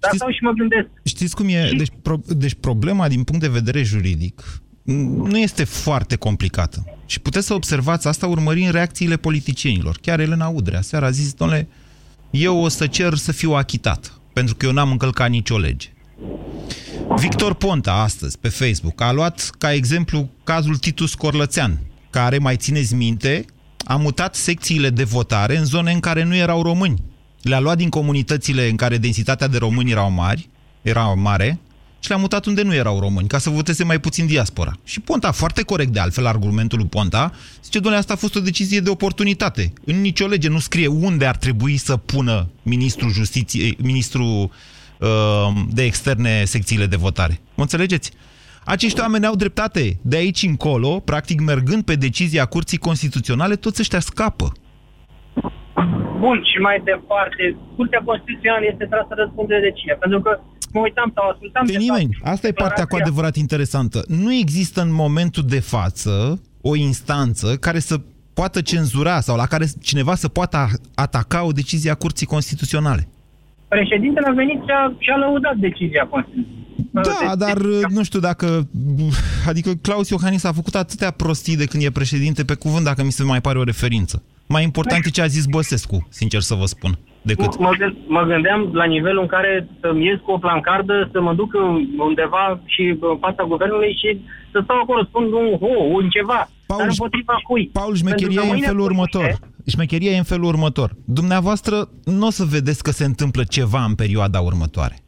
Dar 0.00 0.10
știți, 0.10 0.20
stau 0.20 0.30
și 0.36 0.46
mă 0.46 0.52
gândesc. 0.60 0.88
Știți 1.12 1.36
cum 1.38 1.46
e? 1.56 1.60
Deci, 1.82 1.92
pro, 2.06 2.16
deci 2.44 2.56
problema 2.68 3.04
din 3.14 3.22
punct 3.28 3.42
de 3.46 3.56
vedere 3.58 3.82
juridic 3.92 4.36
nu 5.32 5.38
este 5.38 5.64
foarte 5.64 6.16
complicată. 6.16 6.84
Și 7.06 7.20
puteți 7.20 7.46
să 7.46 7.54
observați 7.54 8.08
asta 8.08 8.26
urmărind 8.26 8.70
reacțiile 8.70 9.16
politicienilor. 9.16 9.98
Chiar 10.00 10.20
Elena 10.20 10.48
Udrea 10.48 10.80
seara 10.80 11.06
a 11.06 11.10
zis, 11.10 11.32
domnule, 11.32 11.68
eu 12.34 12.62
o 12.62 12.68
să 12.68 12.86
cer 12.86 13.14
să 13.14 13.32
fiu 13.32 13.52
achitat, 13.52 14.20
pentru 14.32 14.54
că 14.54 14.66
eu 14.66 14.72
n-am 14.72 14.90
încălcat 14.90 15.30
nicio 15.30 15.58
lege. 15.58 15.88
Victor 17.16 17.54
Ponta, 17.54 17.92
astăzi, 17.92 18.38
pe 18.38 18.48
Facebook, 18.48 19.00
a 19.00 19.12
luat 19.12 19.50
ca 19.58 19.72
exemplu 19.72 20.28
cazul 20.44 20.76
Titus 20.76 21.14
Corlățean, 21.14 21.78
care, 22.10 22.38
mai 22.38 22.56
țineți 22.56 22.94
minte, 22.94 23.44
a 23.84 23.96
mutat 23.96 24.34
secțiile 24.34 24.90
de 24.90 25.04
votare 25.04 25.56
în 25.56 25.64
zone 25.64 25.92
în 25.92 26.00
care 26.00 26.24
nu 26.24 26.34
erau 26.34 26.62
români. 26.62 27.02
Le-a 27.42 27.60
luat 27.60 27.76
din 27.76 27.88
comunitățile 27.88 28.68
în 28.68 28.76
care 28.76 28.98
densitatea 28.98 29.46
de 29.46 29.58
români 29.58 29.90
erau 29.90 30.10
mari, 30.10 30.48
era 30.82 31.04
mare, 31.04 31.58
și 32.04 32.10
le-a 32.10 32.18
mutat 32.18 32.44
unde 32.46 32.62
nu 32.62 32.74
erau 32.74 32.98
români, 33.00 33.28
ca 33.28 33.38
să 33.38 33.50
voteze 33.50 33.84
mai 33.84 34.00
puțin 34.00 34.26
diaspora. 34.26 34.78
Și 34.84 35.00
Ponta, 35.00 35.32
foarte 35.32 35.62
corect 35.62 35.92
de 35.92 36.00
altfel, 36.00 36.26
argumentul 36.26 36.78
lui 36.78 36.86
Ponta, 36.86 37.32
zice, 37.62 37.78
domnule, 37.78 37.96
asta 37.96 38.12
a 38.12 38.16
fost 38.16 38.34
o 38.34 38.40
decizie 38.40 38.80
de 38.80 38.90
oportunitate. 38.90 39.72
În 39.84 40.00
nicio 40.00 40.26
lege 40.26 40.48
nu 40.48 40.58
scrie 40.58 40.86
unde 40.86 41.26
ar 41.26 41.36
trebui 41.36 41.76
să 41.76 41.96
pună 41.96 42.48
ministrul 42.62 43.12
justiției, 43.12 43.76
ministrul 43.82 44.50
uh, 44.98 45.08
de 45.70 45.84
externe 45.84 46.44
secțiile 46.44 46.86
de 46.86 46.96
votare. 46.96 47.40
Mă 47.54 47.62
înțelegeți? 47.62 48.10
Acești 48.64 49.00
oameni 49.00 49.26
au 49.26 49.36
dreptate. 49.36 49.98
De 50.02 50.16
aici 50.16 50.42
încolo, 50.42 51.00
practic 51.00 51.40
mergând 51.40 51.82
pe 51.82 51.94
decizia 51.94 52.44
Curții 52.44 52.78
Constituționale, 52.78 53.56
toți 53.56 53.80
ăștia 53.80 54.00
scapă. 54.00 54.52
Bun, 56.18 56.38
și 56.50 56.58
mai 56.66 56.78
departe, 56.84 57.56
Curtea 57.76 58.02
Constituțională 58.04 58.64
este 58.72 58.84
trasă 58.84 59.12
răspundere 59.16 59.60
de 59.60 59.72
cine? 59.78 59.94
Pentru 60.00 60.20
că 60.20 60.40
mă 60.72 60.80
uitam 60.80 61.12
sau 61.14 61.28
ascultam... 61.28 61.64
De 61.66 61.76
nimeni. 61.76 62.18
Asta 62.22 62.46
e 62.46 62.52
partea 62.52 62.84
cu 62.84 62.96
adevărat 63.00 63.36
interesantă. 63.36 64.04
Nu 64.08 64.32
există 64.34 64.80
în 64.80 64.92
momentul 64.92 65.44
de 65.46 65.60
față 65.60 66.12
o 66.60 66.76
instanță 66.76 67.56
care 67.56 67.78
să 67.78 67.96
poată 68.34 68.60
cenzura 68.60 69.20
sau 69.20 69.36
la 69.36 69.46
care 69.46 69.66
cineva 69.82 70.14
să 70.14 70.28
poată 70.28 70.68
ataca 70.94 71.44
o 71.44 71.52
decizie 71.52 71.90
a 71.90 71.94
Curții 71.94 72.26
Constituționale. 72.26 73.08
Președintele 73.68 74.26
a 74.28 74.32
venit 74.32 74.58
și 74.58 74.70
a, 74.70 74.94
și 74.98 75.10
a 75.10 75.16
lăudat 75.16 75.56
decizia 75.56 76.06
Constituției. 76.10 76.62
Da, 76.90 77.34
dar 77.36 77.56
nu 77.88 78.02
știu 78.02 78.20
dacă... 78.20 78.68
Adică 79.46 79.70
Claus 79.82 80.08
Iohannis 80.08 80.44
a 80.44 80.52
făcut 80.52 80.74
atâtea 80.74 81.10
prostii 81.10 81.56
de 81.56 81.64
când 81.64 81.82
e 81.82 81.90
președinte 81.90 82.44
pe 82.44 82.54
cuvânt, 82.54 82.84
dacă 82.84 83.02
mi 83.02 83.12
se 83.12 83.22
mai 83.22 83.40
pare 83.40 83.58
o 83.58 83.62
referință. 83.62 84.22
Mai 84.46 84.62
important 84.62 85.04
e 85.04 85.10
ce 85.10 85.22
a 85.22 85.26
zis 85.26 85.46
Băsescu, 85.46 86.06
sincer 86.10 86.40
să 86.40 86.54
vă 86.54 86.64
spun, 86.64 86.98
decât... 87.22 87.58
Mă, 87.58 87.70
gând- 87.78 87.96
mă 88.06 88.22
gândeam 88.22 88.70
la 88.72 88.84
nivelul 88.84 89.20
în 89.22 89.26
care 89.26 89.68
să-mi 89.80 90.06
ies 90.06 90.18
cu 90.24 90.30
o 90.30 90.38
plancardă, 90.38 91.08
să 91.12 91.20
mă 91.20 91.34
duc 91.34 91.52
undeva 91.98 92.60
și 92.64 92.82
în 93.00 93.18
fața 93.20 93.42
guvernului 93.44 93.92
și 94.00 94.20
să 94.52 94.60
stau 94.64 94.76
acolo, 94.80 95.04
spun 95.04 95.24
un 95.32 95.58
ho, 95.58 95.82
un 95.98 96.08
ceva. 96.08 96.48
Paul, 96.66 96.80
dar 96.80 96.88
împotriva 96.88 97.34
cui? 97.48 97.70
Paul, 97.72 97.94
șmecheria 97.94 98.42
e 98.42 98.50
în 98.50 98.60
felul 98.60 98.80
următor. 98.80 99.38
Șmecheria 99.66 100.10
e 100.10 100.16
în 100.16 100.22
felul 100.22 100.44
următor. 100.44 100.90
Dumneavoastră 101.04 101.88
nu 102.04 102.26
o 102.26 102.30
să 102.30 102.44
vedeți 102.44 102.82
că 102.82 102.90
se 102.90 103.04
întâmplă 103.04 103.44
ceva 103.44 103.84
în 103.84 103.94
perioada 103.94 104.40
următoare. 104.40 105.03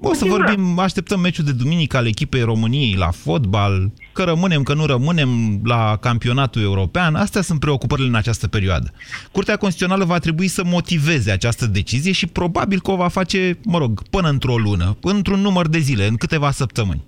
O 0.00 0.14
să 0.14 0.24
vorbim, 0.24 0.78
așteptăm 0.78 1.20
meciul 1.20 1.44
de 1.44 1.52
duminică 1.52 1.96
al 1.96 2.06
echipei 2.06 2.42
României 2.42 2.94
la 2.94 3.10
fotbal, 3.10 3.92
că 4.12 4.22
rămânem, 4.22 4.62
că 4.62 4.74
nu 4.74 4.86
rămânem 4.86 5.60
la 5.64 5.96
campionatul 6.00 6.62
european. 6.62 7.14
Astea 7.14 7.42
sunt 7.42 7.60
preocupările 7.60 8.08
în 8.08 8.14
această 8.14 8.48
perioadă. 8.48 8.92
Curtea 9.32 9.56
Constituțională 9.56 10.04
va 10.04 10.18
trebui 10.18 10.48
să 10.48 10.64
motiveze 10.64 11.30
această 11.30 11.66
decizie 11.66 12.12
și 12.12 12.26
probabil 12.26 12.80
că 12.80 12.90
o 12.90 12.96
va 12.96 13.08
face, 13.08 13.58
mă 13.64 13.78
rog, 13.78 14.02
până 14.08 14.28
într-o 14.28 14.56
lună, 14.56 14.96
într-un 15.02 15.40
număr 15.40 15.68
de 15.68 15.78
zile, 15.78 16.06
în 16.06 16.16
câteva 16.16 16.50
săptămâni. 16.50 17.04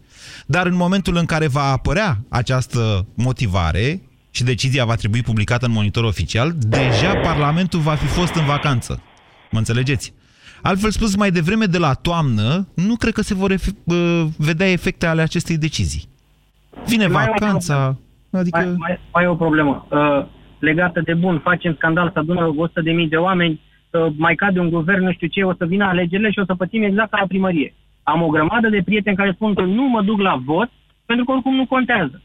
Dar 0.46 0.66
în 0.66 0.74
momentul 0.74 1.16
în 1.16 1.24
care 1.24 1.46
va 1.46 1.70
apărea 1.70 2.24
această 2.28 3.06
motivare 3.14 4.00
și 4.30 4.44
decizia 4.44 4.84
va 4.84 4.94
trebui 4.94 5.22
publicată 5.22 5.66
în 5.66 5.72
monitor 5.72 6.04
oficial, 6.04 6.54
deja 6.58 7.14
Parlamentul 7.22 7.80
va 7.80 7.94
fi 7.94 8.06
fost 8.06 8.34
în 8.34 8.44
vacanță. 8.44 9.02
Mă 9.50 9.58
înțelegeți? 9.58 10.12
Altfel 10.66 10.90
spus, 10.90 11.16
mai 11.16 11.30
devreme 11.30 11.64
de 11.64 11.78
la 11.78 11.92
toamnă, 11.92 12.66
nu 12.74 12.94
cred 12.94 13.12
că 13.12 13.22
se 13.22 13.34
vor 13.34 13.50
efe- 13.50 13.76
uh, 13.84 14.24
vedea 14.38 14.70
efecte 14.70 15.06
ale 15.06 15.22
acestei 15.22 15.58
decizii. 15.58 16.08
Vine 16.86 17.06
Mai 17.06 17.24
e 17.24 17.28
o 17.28 17.32
vacanța, 17.38 17.96
adică... 18.32 18.58
Mai, 18.58 18.74
mai, 18.78 18.98
mai 19.12 19.24
e 19.24 19.26
o 19.26 19.34
problemă 19.34 19.86
uh, 19.90 20.26
legată 20.58 21.00
de 21.00 21.14
bun. 21.14 21.38
Facem 21.38 21.74
scandal, 21.74 22.10
să 22.12 22.18
adună 22.18 22.54
100.000 23.02 23.08
de 23.08 23.16
oameni, 23.16 23.60
uh, 23.90 24.06
mai 24.16 24.34
cade 24.34 24.60
un 24.60 24.70
guvern, 24.70 25.04
nu 25.04 25.12
știu 25.12 25.26
ce, 25.26 25.42
o 25.42 25.54
să 25.54 25.64
vină 25.64 25.84
alegerile 25.84 26.30
și 26.30 26.38
o 26.38 26.44
să 26.44 26.54
pățim 26.54 26.82
exact 26.82 27.10
ca 27.10 27.18
la 27.20 27.26
primărie. 27.26 27.74
Am 28.02 28.22
o 28.22 28.28
grămadă 28.28 28.68
de 28.68 28.82
prieteni 28.84 29.16
care 29.16 29.32
spun 29.32 29.54
că 29.54 29.62
nu 29.62 29.82
mă 29.82 30.02
duc 30.02 30.20
la 30.20 30.36
vot 30.44 30.70
pentru 31.06 31.24
că 31.24 31.32
oricum 31.32 31.54
nu 31.54 31.66
contează. 31.66 32.22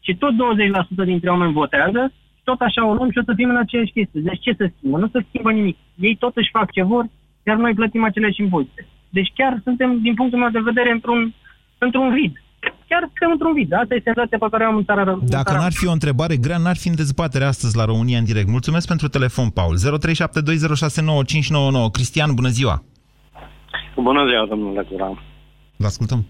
Și 0.00 0.16
tot 0.16 0.32
20% 0.32 1.04
dintre 1.04 1.30
oameni 1.30 1.52
votează 1.52 2.12
și 2.36 2.42
tot 2.44 2.60
așa 2.60 2.86
o 2.86 2.94
luăm 2.94 3.10
și 3.10 3.18
o 3.18 3.22
să 3.24 3.32
fim 3.36 3.48
în 3.48 3.56
aceeași 3.56 3.92
chestie. 3.92 4.20
Deci 4.20 4.40
ce 4.40 4.54
se 4.58 4.72
schimbă? 4.76 4.98
Nu 4.98 5.08
se 5.08 5.24
schimbă 5.28 5.50
nimic. 5.52 5.76
Ei 5.94 6.16
tot 6.16 6.36
își 6.36 6.50
fac 6.52 6.70
ce 6.70 6.82
vor, 6.82 7.04
iar 7.46 7.56
noi 7.56 7.74
plătim 7.74 8.04
aceleași 8.04 8.40
impozite. 8.40 8.86
Deci 9.08 9.32
chiar 9.34 9.60
suntem, 9.62 10.00
din 10.00 10.14
punctul 10.14 10.38
meu 10.38 10.48
de 10.48 10.58
vedere, 10.70 10.90
într-un, 10.90 11.34
într-un 11.78 12.12
vid. 12.12 12.42
Chiar 12.88 13.00
suntem 13.00 13.30
într-un 13.30 13.52
vid. 13.52 13.72
Asta 13.72 13.94
e 13.94 14.00
senzația 14.04 14.38
pe 14.38 14.46
care 14.50 14.64
o 14.64 14.66
am 14.66 14.76
în 14.76 14.84
țara 14.84 15.02
în 15.02 15.18
Dacă 15.22 15.50
țara 15.50 15.60
n-ar 15.60 15.72
fi 15.72 15.86
o 15.86 15.92
întrebare 15.92 16.36
grea, 16.36 16.58
n-ar 16.58 16.76
fi 16.76 16.88
în 16.88 16.94
dezbatere 16.94 17.44
astăzi 17.44 17.76
la 17.76 17.84
România 17.84 18.18
în 18.18 18.24
direct. 18.24 18.48
Mulțumesc 18.48 18.86
pentru 18.86 19.08
telefon, 19.08 19.48
Paul. 19.50 19.76
0372069599. 19.76 19.80
Cristian, 21.92 22.34
bună 22.34 22.48
ziua! 22.48 22.82
Bună 23.96 24.26
ziua, 24.28 24.46
domnule 24.46 24.86
Guran. 24.90 25.22
Vă 25.76 25.86
ascultăm. 25.86 26.26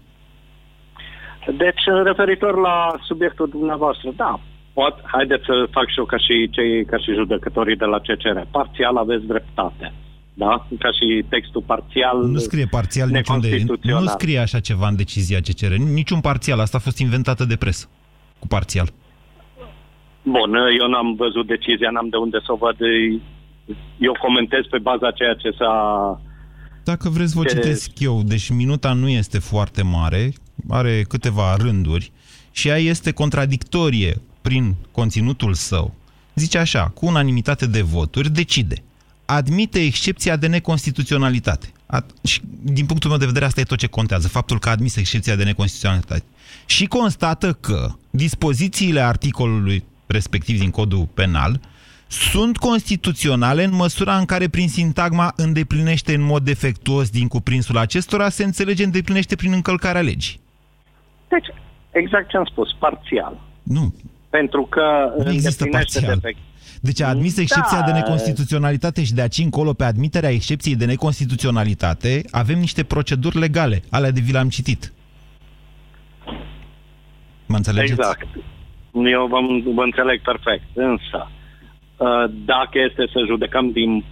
Deci, 1.57 1.83
referitor 2.03 2.57
la 2.57 2.95
subiectul 3.01 3.49
dumneavoastră, 3.49 4.11
da, 4.15 4.39
pot, 4.73 4.95
haideți 5.05 5.45
să 5.45 5.67
fac 5.71 5.87
și 5.89 5.99
eu 5.99 6.05
ca 6.05 6.17
și 6.17 6.49
cei, 6.51 6.85
ca 6.85 6.97
și 6.97 7.13
judecătorii 7.13 7.75
de 7.75 7.85
la 7.85 7.99
CCR. 7.99 8.39
Parțial 8.51 8.97
aveți 8.97 9.25
dreptate. 9.25 9.93
Da? 10.37 10.67
Ca 10.79 10.89
și 10.91 11.25
textul 11.29 11.61
parțial 11.65 12.17
Nu 12.25 12.37
scrie 12.39 12.65
parțial 12.65 13.09
niciunde. 13.09 13.47
neconstituțional. 13.47 14.03
Nu 14.03 14.09
scrie 14.09 14.37
așa 14.39 14.59
ceva 14.59 14.87
în 14.87 14.95
decizia 14.95 15.39
CCR. 15.39 15.71
Niciun 15.73 16.19
parțial. 16.21 16.59
Asta 16.59 16.77
a 16.77 16.79
fost 16.79 16.97
inventată 16.97 17.45
de 17.45 17.55
presă. 17.55 17.89
Cu 18.39 18.47
parțial. 18.47 18.89
Bun, 20.23 20.55
eu 20.79 20.87
n-am 20.89 21.15
văzut 21.15 21.47
decizia, 21.47 21.89
n-am 21.89 22.09
de 22.09 22.17
unde 22.17 22.37
să 22.45 22.51
o 22.51 22.55
văd. 22.55 22.75
Eu 23.99 24.11
comentez 24.21 24.59
pe 24.69 24.77
baza 24.77 25.11
ceea 25.11 25.33
ce 25.33 25.49
s-a... 25.57 26.21
Dacă 26.83 27.09
vreți, 27.09 27.35
vă 27.35 27.43
Ce- 27.43 27.49
citesc 27.49 27.99
eu. 27.99 28.23
Deci 28.23 28.49
minuta 28.49 28.93
nu 28.93 29.09
este 29.09 29.39
foarte 29.39 29.83
mare, 29.83 30.33
are 30.69 31.01
câteva 31.07 31.55
rânduri 31.55 32.11
și 32.51 32.67
ea 32.67 32.77
este 32.77 33.11
contradictorie 33.11 34.21
prin 34.41 34.75
conținutul 34.91 35.53
său. 35.53 35.93
Zice 36.35 36.57
așa, 36.57 36.89
cu 36.89 37.05
unanimitate 37.05 37.67
de 37.67 37.81
voturi, 37.81 38.29
decide. 38.29 38.75
Admite 39.25 39.79
excepția 39.79 40.35
de 40.35 40.47
neconstituționalitate. 40.47 41.71
A, 41.85 42.05
și, 42.23 42.41
din 42.61 42.85
punctul 42.85 43.09
meu 43.09 43.19
de 43.19 43.25
vedere, 43.25 43.45
asta 43.45 43.59
e 43.59 43.63
tot 43.63 43.77
ce 43.77 43.87
contează, 43.87 44.27
faptul 44.27 44.59
că 44.59 44.67
a 44.69 44.71
admis 44.71 44.95
excepția 44.95 45.35
de 45.35 45.43
neconstituționalitate. 45.43 46.23
Și 46.65 46.85
constată 46.85 47.53
că 47.53 47.91
dispozițiile 48.09 48.99
articolului 49.01 49.83
respectiv 50.07 50.59
din 50.59 50.69
codul 50.69 51.07
penal 51.13 51.59
sunt 52.07 52.57
constituționale 52.57 53.63
în 53.63 53.73
măsura 53.73 54.17
în 54.17 54.25
care 54.25 54.47
prin 54.47 54.67
sintagma 54.69 55.33
îndeplinește 55.35 56.13
în 56.13 56.21
mod 56.21 56.43
defectuos 56.43 57.09
din 57.09 57.27
cuprinsul 57.27 57.77
acestora 57.77 58.29
se 58.29 58.43
înțelege 58.43 58.83
îndeplinește 58.83 59.35
prin 59.35 59.51
încălcarea 59.51 60.01
legii. 60.01 60.39
Deci, 61.27 61.47
exact 61.91 62.29
ce 62.29 62.37
am 62.37 62.45
spus, 62.45 62.71
parțial. 62.79 63.41
Nu, 63.63 63.93
Pentru 64.29 64.65
că 64.65 64.81
nu 65.17 65.31
există 65.31 65.63
îndeplinește 65.63 65.99
parțial. 65.99 66.19
defect. 66.19 66.37
Deci 66.85 67.01
a 67.01 67.07
admis 67.07 67.37
excepția 67.37 67.79
Da. 67.79 67.85
de 67.85 67.91
neconstituționalitate 67.91 69.03
și 69.03 69.13
de 69.13 69.21
aici 69.21 69.37
încolo, 69.37 69.73
pe 69.73 69.83
admiterea 69.83 70.29
excepției 70.29 70.75
de 70.75 70.85
neconstituționalitate, 70.85 72.21
avem 72.31 72.59
niște 72.59 72.83
proceduri 72.83 73.37
legale. 73.39 73.81
Alea 73.91 74.11
de 74.11 74.21
vi 74.25 74.31
le-am 74.31 74.49
citit. 74.49 74.93
Mă 77.45 77.55
înțelegeți? 77.55 77.91
Exact. 77.91 78.27
Eu 79.17 79.27
vă, 79.27 79.39
vă 79.73 79.83
înțeleg 79.83 80.21
perfect. 80.21 80.67
Însă, 80.73 81.19
uh, 81.97 82.25
dacă 82.45 82.79
este 82.87 83.03
să 83.13 83.19
judecăm 83.27 83.71
din... 83.71 84.03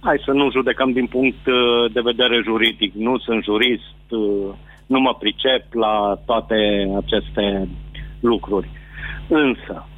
Hai 0.00 0.22
să 0.24 0.30
nu 0.30 0.50
judecăm 0.50 0.92
din 0.92 1.06
punct 1.06 1.46
uh, 1.46 1.92
de 1.92 2.00
vedere 2.00 2.40
juridic. 2.44 2.94
Nu 2.94 3.18
sunt 3.18 3.44
jurist, 3.44 4.04
uh, 4.08 4.54
nu 4.86 5.00
mă 5.00 5.14
pricep 5.14 5.72
la 5.72 6.20
toate 6.26 6.56
aceste 7.02 7.68
lucruri. 8.20 8.68
Însă, 9.28 9.88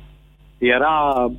era 0.58 1.30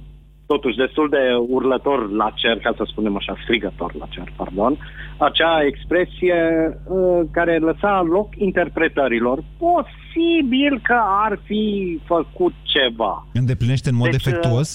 totuși 0.53 0.81
destul 0.85 1.07
de 1.09 1.23
urlător 1.55 1.99
la 2.11 2.29
cer, 2.41 2.57
ca 2.65 2.71
să 2.77 2.83
spunem 2.85 3.15
așa, 3.15 3.33
strigător 3.43 3.91
la 3.99 4.07
cer, 4.09 4.27
pardon, 4.35 4.73
acea 5.17 5.63
expresie 5.71 6.39
uh, 6.87 7.21
care 7.31 7.57
lăsa 7.57 7.93
loc 8.15 8.27
interpretărilor. 8.37 9.37
Posibil 9.57 10.73
că 10.83 10.97
ar 11.25 11.39
fi 11.43 11.65
făcut 12.05 12.53
ceva. 12.75 13.27
Îndeplinește 13.33 13.89
în 13.89 13.95
mod 13.95 14.09
Deci, 14.09 14.23
defectuos? 14.23 14.69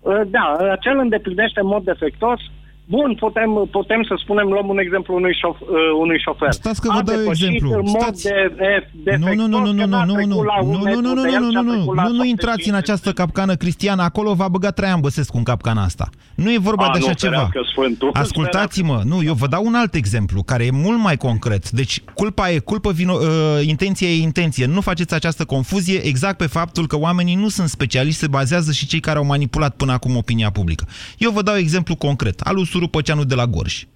Uh, 0.00 0.20
Da, 0.36 0.46
acel 0.78 0.96
îndeplinește 0.98 1.60
în 1.60 1.66
mod 1.66 1.84
defectuos 1.84 2.40
Bun, 2.88 3.14
putem, 3.14 3.68
putem 3.70 4.02
să 4.02 4.14
spunem, 4.22 4.46
luăm 4.48 4.68
un 4.68 4.78
exemplu 4.78 5.14
unui, 5.14 5.34
șof, 5.40 5.60
uh, 5.60 5.68
unui 6.00 6.20
șofer. 6.24 6.52
Stați 6.52 6.80
că 6.80 6.88
vă 6.92 6.98
A 6.98 7.02
dau 7.02 7.16
depășit 7.16 7.44
exemplu. 7.46 7.78
în 7.78 7.84
mod 7.84 8.00
Stați. 8.00 8.22
de, 8.22 8.88
de, 9.04 9.16
Nu, 9.16 9.34
nu, 9.34 9.46
nu, 9.46 9.58
nu, 9.60 9.72
nu, 9.72 9.86
nu, 9.86 10.04
nu, 10.04 10.14
nu, 10.14 10.24
nu, 10.24 10.42
nu, 10.62 11.00
nu, 11.00 11.00
nu, 11.00 11.14
nu, 11.14 11.38
nu, 11.38 11.50
nu, 11.50 11.62
nu, 11.62 11.92
nu, 12.02 12.12
nu 12.12 12.24
intrați 12.24 12.68
în 12.68 12.74
această 12.74 13.12
capcană, 13.12 13.54
Cristian, 13.54 13.98
acolo 13.98 14.34
va 14.34 14.48
băga 14.48 14.70
Traian 14.70 15.00
Băsescu 15.00 15.36
în 15.36 15.42
capcana 15.42 15.82
asta. 15.82 16.08
Nu 16.34 16.52
e 16.52 16.58
vorba 16.58 16.84
A, 16.84 16.90
de 16.92 16.98
așa 16.98 17.06
nu, 17.08 17.12
ceva. 17.14 17.32
ferească 17.32 17.60
Sfântul. 17.70 18.10
Ascultați-mă, 18.12 19.00
nu, 19.04 19.22
eu 19.22 19.34
vă 19.34 19.46
dau 19.46 19.64
un 19.64 19.74
alt 19.74 19.94
exemplu, 19.94 20.42
care 20.42 20.64
e 20.64 20.70
mult 20.70 20.98
mai 20.98 21.16
concret. 21.16 21.70
Deci, 21.70 22.00
culpa 22.14 22.50
e 22.50 22.58
culpă, 22.58 22.90
vino, 22.92 23.12
uh, 23.12 23.66
intenția 23.66 24.08
e 24.08 24.22
intenție. 24.22 24.66
Nu 24.66 24.80
faceți 24.80 25.14
această 25.14 25.44
confuzie 25.44 26.00
exact 26.04 26.36
pe 26.36 26.46
faptul 26.46 26.86
că 26.86 26.98
oamenii 26.98 27.34
nu 27.34 27.48
sunt 27.48 27.68
specialiști, 27.68 28.18
se 28.18 28.26
bazează 28.26 28.72
și 28.72 28.86
cei 28.86 29.00
care 29.00 29.18
au 29.18 29.24
manipulat 29.24 29.76
până 29.76 29.92
acum 29.92 30.16
opinia 30.16 30.50
publică. 30.50 30.84
Eu 31.18 31.30
vă 31.30 31.42
dau 31.42 31.56
exemplu 31.56 31.94
concret, 31.96 32.40
al 32.40 32.56
lui 32.76 32.84
Suru 32.86 32.88
Păceanu 32.88 33.24
de 33.24 33.34
la 33.34 33.46
Gorj, 33.46 33.86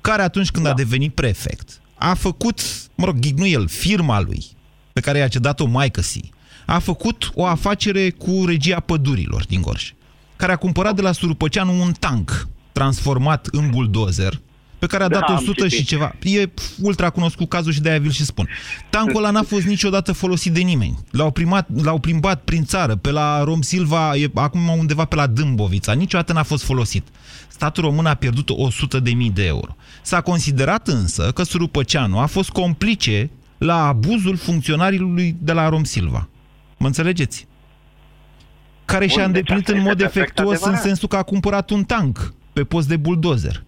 care 0.00 0.22
atunci 0.22 0.50
când 0.50 0.64
da. 0.64 0.70
a 0.70 0.74
devenit 0.74 1.14
prefect, 1.14 1.80
a 1.94 2.14
făcut, 2.14 2.60
mă 2.94 3.04
rog, 3.04 3.18
ghig, 3.18 3.38
nu 3.38 3.46
el, 3.46 3.68
firma 3.68 4.20
lui, 4.20 4.44
pe 4.92 5.00
care 5.00 5.18
i-a 5.18 5.28
cedat-o 5.28 5.66
maică 5.66 6.00
si, 6.00 6.30
a 6.66 6.78
făcut 6.78 7.30
o 7.34 7.46
afacere 7.46 8.10
cu 8.10 8.44
regia 8.46 8.80
pădurilor 8.80 9.46
din 9.46 9.60
Gorj, 9.60 9.94
care 10.36 10.52
a 10.52 10.56
cumpărat 10.56 10.94
de 10.94 11.02
la 11.02 11.12
Surupăceanu 11.12 11.82
un 11.82 11.92
tank 11.92 12.48
transformat 12.72 13.48
în 13.50 13.70
buldozer, 13.70 14.40
pe 14.82 14.88
care 14.88 15.04
a 15.04 15.08
Da, 15.08 15.18
dat 15.18 15.28
am 15.28 15.34
100 15.36 15.64
și 15.64 15.70
citit. 15.74 15.88
ceva. 15.88 16.14
E 16.22 16.50
ultra 16.80 17.10
cunoscut 17.10 17.48
cazul 17.48 17.72
și 17.72 17.80
de-aia 17.80 17.98
vi-l 17.98 18.10
și 18.10 18.24
spun. 18.24 18.48
Tancul 18.90 19.16
ăla 19.16 19.30
n-a 19.30 19.42
fost 19.42 19.64
niciodată 19.66 20.12
folosit 20.12 20.52
de 20.52 20.60
nimeni. 20.60 20.98
L-au, 21.10 21.30
primat, 21.30 21.68
l-au 21.82 21.98
plimbat 21.98 22.42
prin 22.44 22.64
țară, 22.64 22.96
pe 22.96 23.10
la 23.10 23.42
Rom 23.44 23.60
Silva, 23.60 24.16
e 24.16 24.30
acum 24.34 24.68
undeva 24.78 25.04
pe 25.04 25.14
la 25.14 25.26
Dâmbovița. 25.26 25.92
Niciodată 25.92 26.32
n-a 26.32 26.42
fost 26.42 26.64
folosit. 26.64 27.06
Statul 27.48 27.82
român 27.82 28.06
a 28.06 28.14
pierdut 28.14 28.48
100 28.50 29.00
de 29.00 29.10
mii 29.10 29.30
de 29.30 29.46
euro. 29.46 29.76
S-a 30.02 30.20
considerat 30.20 30.88
însă 30.88 31.30
că 31.34 31.42
Surupăceanu 31.42 32.18
a 32.18 32.26
fost 32.26 32.50
complice 32.50 33.30
la 33.58 33.86
abuzul 33.86 34.36
funcționarului 34.36 35.36
de 35.40 35.52
la 35.52 35.68
Rom 35.68 35.84
Silva. 35.84 36.28
Mă 36.78 36.86
înțelegeți? 36.86 37.46
Care 38.84 39.06
și-a 39.06 39.22
Bun, 39.22 39.32
deci 39.32 39.40
îndeplinit 39.50 39.68
asta 39.68 39.78
în 39.78 39.84
mod 39.84 40.00
este 40.00 40.02
perfect 40.02 40.24
efectuos 40.38 40.48
în 40.56 40.62
adevărat. 40.62 40.82
sensul 40.82 41.08
că 41.08 41.16
a 41.16 41.22
cumpărat 41.22 41.70
un 41.70 41.84
tank 41.84 42.34
pe 42.52 42.64
post 42.64 42.88
de 42.88 42.96
buldozer. 42.96 43.64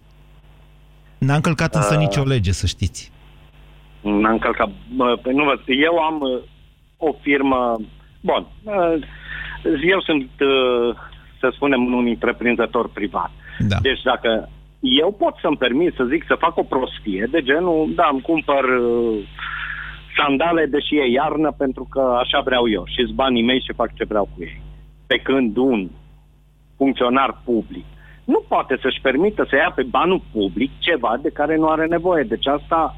N-a 1.26 1.34
încălcat 1.34 1.74
însă 1.74 1.94
Uh. 1.94 2.00
nicio 2.00 2.22
lege, 2.22 2.52
să 2.52 2.66
știți. 2.66 3.12
N-a 4.00 4.30
încălcat. 4.30 4.70
Bă, 4.94 5.18
păi 5.22 5.34
nu 5.34 5.44
vă, 5.44 5.54
eu 5.66 5.98
am 5.98 6.20
uh, 6.20 6.42
o 6.96 7.12
firmă... 7.20 7.76
Bun. 8.20 8.46
uh, 8.62 9.02
Eu 9.90 10.00
sunt, 10.00 10.30
uh, 10.40 10.94
să 11.40 11.50
spunem, 11.54 11.84
un 11.94 12.06
întreprinzător 12.06 12.88
privat. 12.88 13.30
Da. 13.58 13.76
Deci 13.82 14.02
dacă 14.02 14.48
eu 14.80 15.12
pot 15.12 15.34
să-mi 15.40 15.56
permit 15.56 15.94
să 15.94 16.04
zic 16.04 16.24
să 16.26 16.34
fac 16.38 16.56
o 16.56 16.62
prostie 16.62 17.28
de 17.30 17.42
genul, 17.42 17.92
da, 17.94 18.08
îmi 18.12 18.20
cumpăr 18.20 18.64
uh, 18.64 19.18
sandale 20.16 20.66
deși 20.66 20.94
e 20.96 21.10
iarnă 21.10 21.52
pentru 21.52 21.86
că 21.90 22.00
așa 22.18 22.40
vreau 22.40 22.68
eu 22.68 22.84
și 22.86 23.12
banii 23.14 23.42
mei 23.42 23.60
și 23.60 23.72
fac 23.76 23.94
ce 23.94 24.04
vreau 24.04 24.24
cu 24.24 24.42
ei. 24.42 24.60
Pe 25.06 25.16
când 25.16 25.56
un 25.56 25.90
funcționar 26.76 27.40
public 27.44 27.84
nu 28.24 28.44
poate 28.48 28.78
să-și 28.82 29.00
permită 29.00 29.46
să 29.48 29.56
ia 29.56 29.72
pe 29.74 29.82
banul 29.82 30.22
public 30.32 30.70
ceva 30.78 31.18
de 31.22 31.30
care 31.30 31.56
nu 31.56 31.68
are 31.68 31.86
nevoie. 31.86 32.22
Deci 32.22 32.46
asta, 32.46 32.96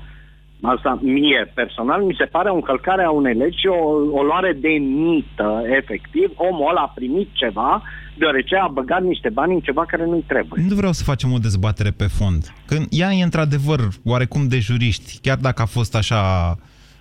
asta 0.62 0.98
mie 1.02 1.52
personal 1.54 2.02
mi 2.02 2.16
se 2.18 2.24
pare 2.24 2.48
o 2.50 2.54
încălcare 2.54 3.02
a 3.04 3.10
unei 3.10 3.34
legi 3.34 3.58
și 3.58 3.66
o, 3.66 3.84
o 4.18 4.22
luare 4.22 4.52
de 4.52 4.68
mită, 4.68 5.62
efectiv. 5.78 6.30
Omul 6.36 6.68
ăla 6.70 6.80
a 6.80 6.92
primit 6.94 7.28
ceva 7.32 7.82
deoarece 8.18 8.56
a 8.56 8.68
băgat 8.68 9.02
niște 9.02 9.28
bani 9.28 9.54
în 9.54 9.60
ceva 9.60 9.84
care 9.84 10.04
nu-i 10.06 10.24
trebuie. 10.26 10.64
Nu 10.68 10.74
vreau 10.74 10.92
să 10.92 11.02
facem 11.04 11.32
o 11.32 11.38
dezbatere 11.38 11.90
pe 11.90 12.06
fond. 12.06 12.52
Când 12.66 12.86
ea 12.90 13.12
e 13.12 13.22
într-adevăr 13.22 13.80
oarecum 14.04 14.48
de 14.48 14.58
juriști, 14.58 15.18
chiar 15.22 15.36
dacă 15.36 15.62
a 15.62 15.66
fost 15.66 15.96
așa 15.96 16.20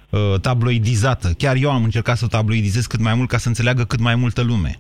uh, 0.10 0.40
tabloidizată. 0.42 1.28
Chiar 1.38 1.56
eu 1.56 1.72
am 1.72 1.84
încercat 1.84 2.18
să 2.18 2.26
o 2.26 2.28
tabloidizez 2.38 2.86
cât 2.86 3.00
mai 3.00 3.14
mult 3.14 3.30
ca 3.30 3.38
să 3.38 3.48
înțeleagă 3.48 3.84
cât 3.84 4.00
mai 4.00 4.16
multă 4.16 4.42
lume. 4.42 4.80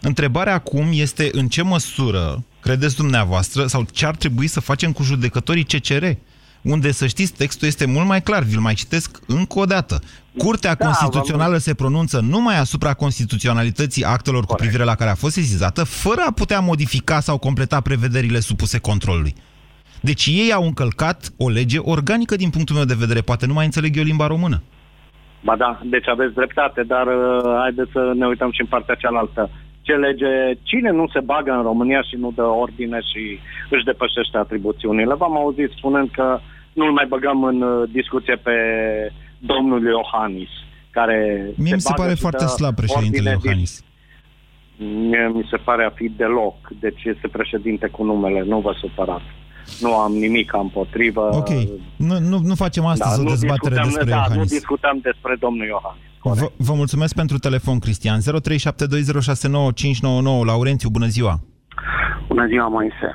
Întrebarea 0.00 0.54
acum 0.54 0.86
este 0.90 1.28
în 1.32 1.48
ce 1.48 1.62
măsură 1.62 2.44
credeți 2.60 2.96
dumneavoastră 2.96 3.66
sau 3.66 3.86
ce 3.92 4.06
ar 4.06 4.16
trebui 4.16 4.46
să 4.46 4.60
facem 4.60 4.92
cu 4.92 5.02
judecătorii 5.02 5.64
CCR? 5.64 6.04
Unde, 6.62 6.92
să 6.92 7.06
știți, 7.06 7.34
textul 7.34 7.68
este 7.68 7.86
mult 7.86 8.06
mai 8.06 8.22
clar, 8.22 8.42
vi-l 8.42 8.60
mai 8.60 8.74
citesc 8.74 9.18
încă 9.26 9.58
o 9.58 9.64
dată. 9.64 10.00
Curtea 10.38 10.74
Da, 10.74 10.84
Constituțională 10.84 11.56
se 11.56 11.74
pronunță 11.74 12.20
numai 12.20 12.58
asupra 12.58 12.94
constituționalității 12.94 14.04
actelor 14.04 14.44
cu 14.44 14.54
privire 14.54 14.84
la 14.84 14.94
care 14.94 15.10
a 15.10 15.14
fost 15.14 15.34
sesizată, 15.34 15.84
fără 15.84 16.22
a 16.26 16.32
putea 16.32 16.60
modifica 16.60 17.20
sau 17.20 17.38
completa 17.38 17.80
prevederile 17.80 18.40
supuse 18.40 18.78
controlului. 18.78 19.34
Deci 20.00 20.26
ei 20.26 20.52
au 20.52 20.64
încălcat 20.64 21.30
o 21.36 21.48
lege 21.48 21.78
organică 21.78 22.36
din 22.36 22.50
punctul 22.50 22.76
meu 22.76 22.84
de 22.84 22.96
vedere, 22.98 23.20
poate 23.20 23.46
nu 23.46 23.52
mai 23.52 23.64
înțeleg 23.64 23.96
eu 23.96 24.02
limba 24.02 24.26
română. 24.26 24.62
Ba 25.40 25.56
da, 25.56 25.80
deci 25.84 26.08
aveți 26.08 26.34
dreptate, 26.34 26.82
dar 26.82 27.06
uh, 27.06 27.42
haideți 27.60 27.90
să 27.92 28.12
ne 28.16 28.26
uităm 28.26 28.50
și 28.52 28.60
în 28.60 28.66
partea 28.66 28.94
cealaltă. 28.94 29.50
Ce 29.86 29.92
lege, 30.06 30.32
cine 30.62 30.90
nu 30.90 31.06
se 31.12 31.20
bagă 31.20 31.52
în 31.52 31.62
România 31.62 32.02
și 32.02 32.16
nu 32.16 32.30
dă 32.34 32.42
ordine 32.42 32.98
și 33.10 33.22
își 33.70 33.84
depășește 33.84 34.36
atribuțiunile? 34.38 35.14
V-am 35.14 35.36
auzit 35.36 35.70
spunând 35.76 36.08
că 36.10 36.38
nu-l 36.72 36.92
mai 36.92 37.06
băgăm 37.08 37.44
în 37.44 37.62
uh, 37.62 37.88
discuție 37.92 38.36
pe 38.36 38.56
domnul 39.38 39.82
Iohannis, 39.86 40.48
care 40.90 41.18
Mie 41.56 41.74
mi 41.74 41.80
se 41.80 41.88
bagă 41.88 42.02
pare 42.02 42.14
și 42.14 42.20
foarte 42.20 42.44
dă 42.44 42.50
slab 42.50 42.74
președintele 42.74 43.28
ordine 43.30 43.40
din- 43.40 43.50
Iohannis. 43.50 43.84
Mie 45.10 45.30
mi 45.34 45.46
se 45.50 45.56
pare 45.56 45.84
a 45.84 45.90
fi 45.90 46.08
deloc, 46.08 46.56
deci 46.80 47.02
este 47.04 47.28
președinte 47.28 47.86
cu 47.86 48.04
numele, 48.04 48.42
nu 48.42 48.58
vă 48.60 48.72
supărați. 48.80 49.30
Nu 49.80 49.96
am 49.96 50.12
nimic 50.12 50.52
împotrivă. 50.52 51.28
Ok, 51.32 51.48
nu, 51.96 52.18
nu, 52.18 52.38
nu 52.38 52.54
facem 52.54 52.84
astăzi 52.84 53.20
o 53.20 53.22
nu 53.22 53.28
dezbatere 53.28 53.74
discutăm, 53.74 53.92
despre 53.92 54.10
da, 54.10 54.16
nu 54.16 54.22
Iohannis. 54.22 54.50
discutăm 54.50 54.98
despre 55.02 55.36
domnul 55.38 55.66
Iohannis. 55.66 56.02
Vă, 56.22 56.52
vă 56.56 56.74
mulțumesc 56.74 57.14
pentru 57.14 57.38
telefon, 57.38 57.78
Cristian. 57.78 58.18
0372069599. 58.20 58.22
Laurențiu, 60.46 60.88
bună 60.90 61.06
ziua! 61.06 61.34
Bună 62.28 62.46
ziua, 62.46 62.68
Moise. 62.68 63.08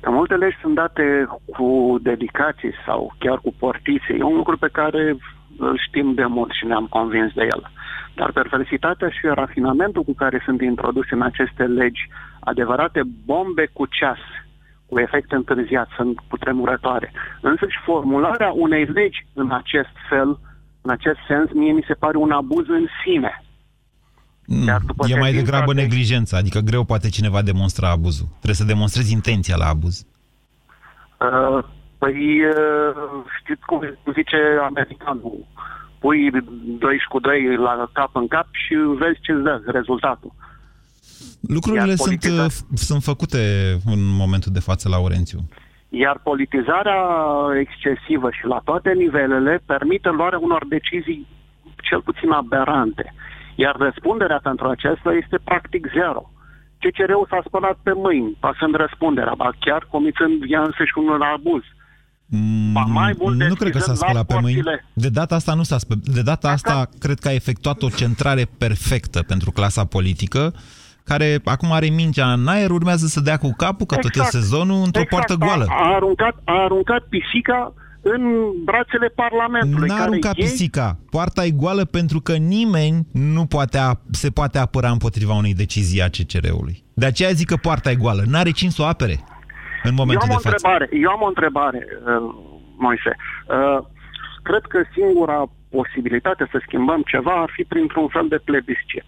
Că 0.00 0.10
multe 0.10 0.34
legi 0.34 0.56
sunt 0.60 0.74
date 0.74 1.28
cu 1.56 1.98
dedicații 2.02 2.72
sau 2.86 3.14
chiar 3.18 3.38
cu 3.38 3.54
portiții. 3.58 4.18
E 4.18 4.22
un 4.22 4.36
lucru 4.36 4.58
pe 4.58 4.68
care 4.72 5.16
îl 5.58 5.80
știm 5.88 6.14
de 6.14 6.24
mult 6.24 6.52
și 6.52 6.66
ne-am 6.66 6.86
convins 6.86 7.32
de 7.32 7.42
el. 7.42 7.70
Dar 8.14 8.32
perversitatea 8.32 9.08
și 9.08 9.26
rafinamentul 9.26 10.02
cu 10.02 10.14
care 10.14 10.42
sunt 10.44 10.60
introduse 10.60 11.14
în 11.14 11.22
aceste 11.22 11.62
legi, 11.62 12.08
adevărate 12.40 13.00
bombe 13.24 13.70
cu 13.72 13.86
ceas, 13.86 14.18
cu 14.94 15.00
efect 15.00 15.32
întârziat, 15.32 15.88
sunt 15.96 16.14
cutremurătoare. 16.28 17.12
Însă 17.40 17.64
și 17.68 17.78
formularea 17.84 18.50
unei 18.52 18.84
legi 18.84 19.26
în 19.32 19.50
acest 19.50 19.94
fel, 20.08 20.38
în 20.82 20.90
acest 20.90 21.18
sens, 21.28 21.52
mie 21.52 21.72
mi 21.72 21.84
se 21.86 21.94
pare 21.94 22.16
un 22.16 22.30
abuz 22.30 22.66
în 22.68 22.86
sine. 23.04 23.32
Iar 24.66 24.80
după 24.86 25.04
E 25.08 25.14
mai 25.14 25.22
sentința 25.22 25.44
degrabă 25.44 25.72
de- 25.72 25.80
neglijență, 25.80 26.36
adică 26.36 26.58
greu 26.58 26.84
poate 26.84 27.08
cineva 27.08 27.42
demonstra 27.42 27.88
abuzul. 27.90 28.26
Trebuie 28.30 28.54
să 28.62 28.72
demonstrezi 28.74 29.12
intenția 29.12 29.56
la 29.56 29.66
abuz. 29.74 30.06
Uh, 31.20 31.64
păi, 31.98 32.44
uh, 32.44 32.94
știți 33.40 33.64
cum 33.66 33.80
zice 34.16 34.38
americanul, 34.68 35.46
pui 35.98 36.30
2 36.78 36.96
cu 37.08 37.18
2 37.20 37.56
la 37.56 37.88
cap 37.92 38.16
în 38.16 38.26
cap 38.26 38.46
și 38.52 38.74
vezi 38.98 39.20
ce 39.20 39.32
îți 39.32 39.42
dă 39.42 39.62
rezultatul. 39.66 40.32
Lucrurile 41.48 41.86
Iar 41.86 41.96
sunt, 41.96 42.06
politiza- 42.08 42.44
uh, 42.44 42.50
f- 42.52 42.74
sunt 42.74 43.02
făcute 43.02 43.38
în 43.86 44.00
momentul 44.22 44.52
de 44.52 44.60
față, 44.60 44.88
Laurențiu. 44.88 45.38
Iar 45.88 46.20
politizarea 46.22 47.00
excesivă 47.64 48.28
și 48.30 48.44
la 48.46 48.60
toate 48.64 48.90
nivelele 48.96 49.62
permite 49.66 50.08
luarea 50.10 50.38
unor 50.38 50.62
decizii 50.68 51.26
cel 51.88 52.00
puțin 52.02 52.30
aberante. 52.30 53.14
Iar 53.54 53.76
răspunderea 53.76 54.40
pentru 54.42 54.66
acesta 54.68 55.12
este 55.22 55.38
practic 55.44 55.86
zero. 55.98 56.22
CCR-ul 56.80 57.26
s-a 57.30 57.42
spălat 57.46 57.76
pe 57.82 57.92
mâini, 57.94 58.36
pasând 58.40 58.74
răspunderea, 58.74 59.34
ba 59.36 59.50
chiar 59.60 59.86
comițând 59.90 60.42
ea 60.54 60.60
însăși 60.60 60.92
un 60.96 61.22
abuz. 61.34 61.62
Ba 62.72 62.80
mai 62.80 63.14
mult 63.18 63.34
Mm, 63.40 63.46
nu 63.46 63.54
cred 63.54 63.72
că 63.72 63.78
s-a 63.78 63.90
deschizând 63.92 64.10
spălat 64.10 64.26
pe 64.26 64.38
mâini. 64.40 64.62
porțile. 64.62 64.84
De 64.92 65.08
data 65.08 65.34
asta 65.34 65.54
nu 65.54 65.62
s-a 65.62 65.78
spălat. 65.78 66.02
De 66.02 66.22
data 66.22 66.48
asta 66.50 66.88
cred 66.98 67.18
că 67.18 67.28
a 67.28 67.32
efectuat 67.32 67.82
o 67.82 67.88
centrare 67.88 68.44
perfectă 68.58 69.22
pentru 69.22 69.50
clasa 69.50 69.84
politică, 69.84 70.54
care 71.04 71.40
acum 71.44 71.72
are 71.72 71.86
mingea 71.88 72.32
în 72.32 72.46
aer, 72.46 72.70
urmează 72.70 73.06
să 73.06 73.20
dea 73.20 73.36
cu 73.36 73.54
capul, 73.56 73.86
că 73.86 73.94
tot 73.94 74.04
e 74.04 74.08
Exact. 74.18 74.30
sezonul, 74.30 74.82
într-o 74.84 75.00
Exact. 75.02 75.08
poartă 75.08 75.34
goală. 75.44 75.66
A, 75.68 75.74
a, 75.90 75.94
aruncat, 75.94 76.34
a 76.44 76.62
aruncat 76.62 77.02
pisica 77.08 77.74
în 78.02 78.22
brațele 78.64 79.08
Parlamentului. 79.08 79.88
N-a 79.88 79.94
care 79.94 80.08
aruncat 80.08 80.36
ei- 80.36 80.44
pisica. 80.44 80.98
Poarta 81.10 81.44
e 81.44 81.50
goală 81.50 81.84
pentru 81.84 82.20
că 82.20 82.32
nimeni 82.32 83.06
nu 83.12 83.46
poate 83.46 83.78
a, 83.78 83.92
se 84.10 84.30
poate 84.30 84.58
apăra 84.58 84.90
împotriva 84.90 85.34
unei 85.34 85.54
decizii 85.54 86.02
a 86.02 86.08
CCR-ului. 86.08 86.84
De 86.94 87.06
aceea 87.06 87.30
zic 87.30 87.46
că 87.46 87.56
poarta 87.56 87.90
e 87.90 87.94
goală. 87.94 88.22
N-are 88.26 88.50
cine 88.50 88.70
să 88.70 88.82
o 88.82 88.84
apere 88.84 89.16
în 89.82 89.90
Eu 89.90 89.96
momentul 89.96 90.22
am, 90.22 90.28
de 90.28 90.34
o 90.34 90.38
față. 90.38 90.48
întrebare, 90.56 90.88
eu 91.04 91.10
am 91.10 91.20
o 91.22 91.26
întrebare, 91.26 91.80
uh, 91.88 92.34
Moise. 92.78 93.12
Uh, 93.56 93.78
cred 94.42 94.62
că 94.72 94.78
singura 94.96 95.38
posibilitate 95.76 96.48
să 96.52 96.58
schimbăm 96.66 97.02
ceva 97.12 97.34
ar 97.44 97.50
fi 97.56 97.62
printr-un 97.62 98.08
fel 98.08 98.26
de 98.28 98.38
plebiscit. 98.48 99.06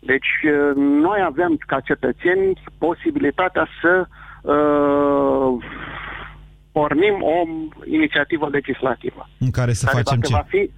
Deci 0.00 0.30
uh, 0.44 0.74
noi 0.76 1.20
avem 1.24 1.56
ca 1.66 1.80
cetățeni 1.80 2.62
posibilitatea 2.78 3.68
să 3.80 4.06
uh, 4.42 5.64
pornim 6.72 7.22
o 7.22 7.46
inițiativă 7.84 8.48
legislativă. 8.48 9.28
În 9.38 9.50
care 9.50 9.72
să 9.72 9.86
care 9.86 9.96
facem 9.96 10.20
dacă 10.20 10.32
ce? 10.32 10.34
va 10.34 10.46
fi 10.48 10.70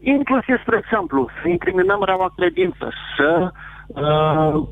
inclusiv, 0.00 0.60
spre 0.60 0.76
exemplu, 0.84 1.28
să 1.42 1.48
incriminăm 1.48 2.02
reaua 2.04 2.32
credință, 2.36 2.92
să 3.16 3.38
Uh, 3.42 3.73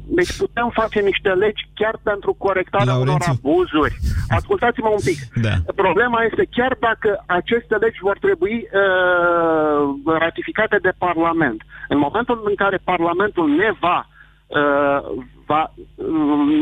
deci 0.04 0.36
putem 0.36 0.70
face 0.72 1.00
niște 1.00 1.28
legi 1.28 1.68
chiar 1.74 1.98
pentru 2.02 2.34
corectarea 2.38 2.94
unor 2.94 3.06
Laurențiu. 3.06 3.32
abuzuri. 3.32 3.94
Ascultați-mă 4.28 4.88
un 4.88 5.02
pic. 5.04 5.18
Da. 5.42 5.72
Problema 5.74 6.22
este 6.22 6.46
chiar 6.50 6.76
dacă 6.80 7.22
aceste 7.26 7.76
legi 7.76 7.98
vor 8.00 8.18
trebui 8.18 8.68
uh, 8.68 10.14
ratificate 10.18 10.76
de 10.82 10.92
Parlament. 10.98 11.62
În 11.88 11.98
momentul 11.98 12.42
în 12.44 12.54
care 12.54 12.78
Parlamentul 12.84 13.48
ne 13.48 13.70
va, 13.80 14.08
uh, 14.46 15.22
va 15.46 15.72
uh, 15.94 16.06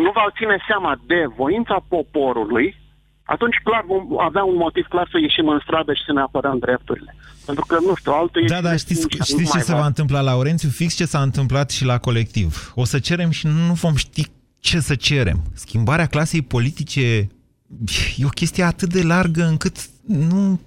nu 0.04 0.10
va 0.14 0.26
ține 0.36 0.56
seama 0.68 1.00
de 1.06 1.24
voința 1.36 1.84
poporului, 1.88 2.76
atunci 3.34 3.56
clar 3.62 3.84
vom 3.86 4.20
avea 4.20 4.44
un 4.44 4.56
motiv 4.56 4.86
clar 4.88 5.08
să 5.10 5.18
ieșim 5.18 5.48
în 5.48 5.60
stradă 5.62 5.92
și 5.92 6.02
să 6.06 6.12
ne 6.12 6.20
apărăm 6.20 6.58
drepturile. 6.58 7.16
Pentru 7.46 7.64
că, 7.66 7.76
nu 7.86 7.94
știu, 7.94 8.12
altul 8.12 8.44
Da, 8.46 8.60
dar 8.60 8.78
știți, 8.78 9.06
știți 9.22 9.52
ce 9.52 9.58
se 9.58 9.74
va 9.74 9.86
întâmpla, 9.86 10.20
Laurențiu? 10.20 10.68
Fix 10.68 10.94
ce 10.94 11.04
s-a 11.04 11.22
întâmplat 11.22 11.70
și 11.70 11.84
la 11.84 11.98
colectiv. 11.98 12.72
O 12.74 12.84
să 12.84 12.98
cerem 12.98 13.30
și 13.30 13.46
nu 13.46 13.72
vom 13.72 13.94
ști 13.94 14.26
ce 14.58 14.80
să 14.80 14.94
cerem. 14.94 15.42
Schimbarea 15.54 16.06
clasei 16.06 16.42
politice 16.42 17.28
e 18.16 18.24
o 18.24 18.28
chestie 18.28 18.62
atât 18.62 18.92
de 18.92 19.02
largă 19.02 19.44
încât 19.44 19.76
nu, 20.06 20.60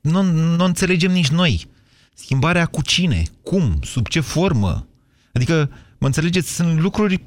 nu, 0.00 0.22
nu 0.56 0.64
înțelegem 0.64 1.10
nici 1.10 1.30
noi. 1.30 1.66
Schimbarea 2.14 2.66
cu 2.66 2.82
cine? 2.82 3.22
Cum? 3.42 3.78
Sub 3.82 4.08
ce 4.08 4.20
formă? 4.20 4.86
Adică, 5.32 5.70
mă 5.98 6.06
înțelegeți, 6.06 6.54
sunt 6.54 6.80
lucruri... 6.80 7.22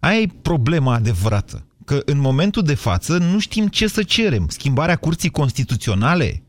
Aia 0.00 0.18
e 0.18 0.26
problema 0.42 0.94
adevărată. 0.94 1.66
Că 1.86 2.02
în 2.04 2.18
momentul 2.20 2.62
de 2.62 2.74
față 2.74 3.16
nu 3.16 3.38
știm 3.38 3.66
ce 3.66 3.86
să 3.86 4.02
cerem. 4.02 4.46
Schimbarea 4.48 4.96
curții 4.96 5.30
constituționale? 5.30 6.42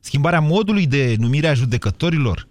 Schimbarea 0.00 0.40
modului 0.40 0.86
de 0.86 1.14
numire 1.18 1.48
a 1.48 1.54
judecătorilor? 1.54 2.48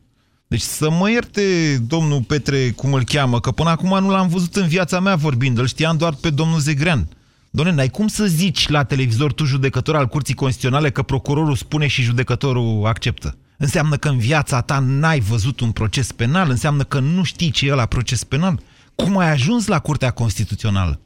Deci 0.48 0.62
să 0.62 0.90
mă 0.90 1.10
ierte 1.10 1.78
domnul 1.88 2.22
Petre, 2.22 2.70
cum 2.70 2.94
îl 2.94 3.04
cheamă, 3.04 3.40
că 3.40 3.52
până 3.52 3.70
acum 3.70 4.00
nu 4.00 4.10
l-am 4.10 4.28
văzut 4.28 4.56
în 4.56 4.68
viața 4.68 5.00
mea 5.00 5.16
vorbind, 5.16 5.58
îl 5.58 5.68
știam 5.68 5.98
doar 5.98 6.14
pe 6.14 6.30
domnul 6.30 6.60
Zegrean. 6.60 7.08
Doamne, 7.50 7.74
n-ai 7.74 7.90
cum 7.90 8.08
să 8.08 8.26
zici 8.26 8.68
la 8.68 8.84
televizor 8.84 9.34
tu 9.34 9.46
judecător 9.46 9.96
al 9.96 10.08
Curții 10.08 10.34
Constituționale 10.34 10.90
că 10.90 11.02
procurorul 11.02 11.56
spune 11.56 11.88
și 11.88 12.02
judecătorul 12.02 12.86
acceptă. 12.86 13.38
Înseamnă 13.58 13.96
că 13.96 14.10
în 14.10 14.18
viața 14.18 14.62
ta 14.62 14.80
n-ai 14.80 15.20
văzut 15.20 15.60
un 15.60 15.72
proces 15.72 16.12
penal, 16.12 16.50
înseamnă 16.50 16.84
că 16.84 17.00
nu 17.00 17.24
știi 17.24 17.52
ce 17.52 17.68
e 17.68 17.74
la 17.74 17.86
proces 17.86 18.24
penal. 18.24 18.60
Cum 18.96 19.18
ai 19.18 19.32
ajuns 19.32 19.68
la 19.68 19.80
Curtea 19.80 20.12
Constituțională? 20.12 21.00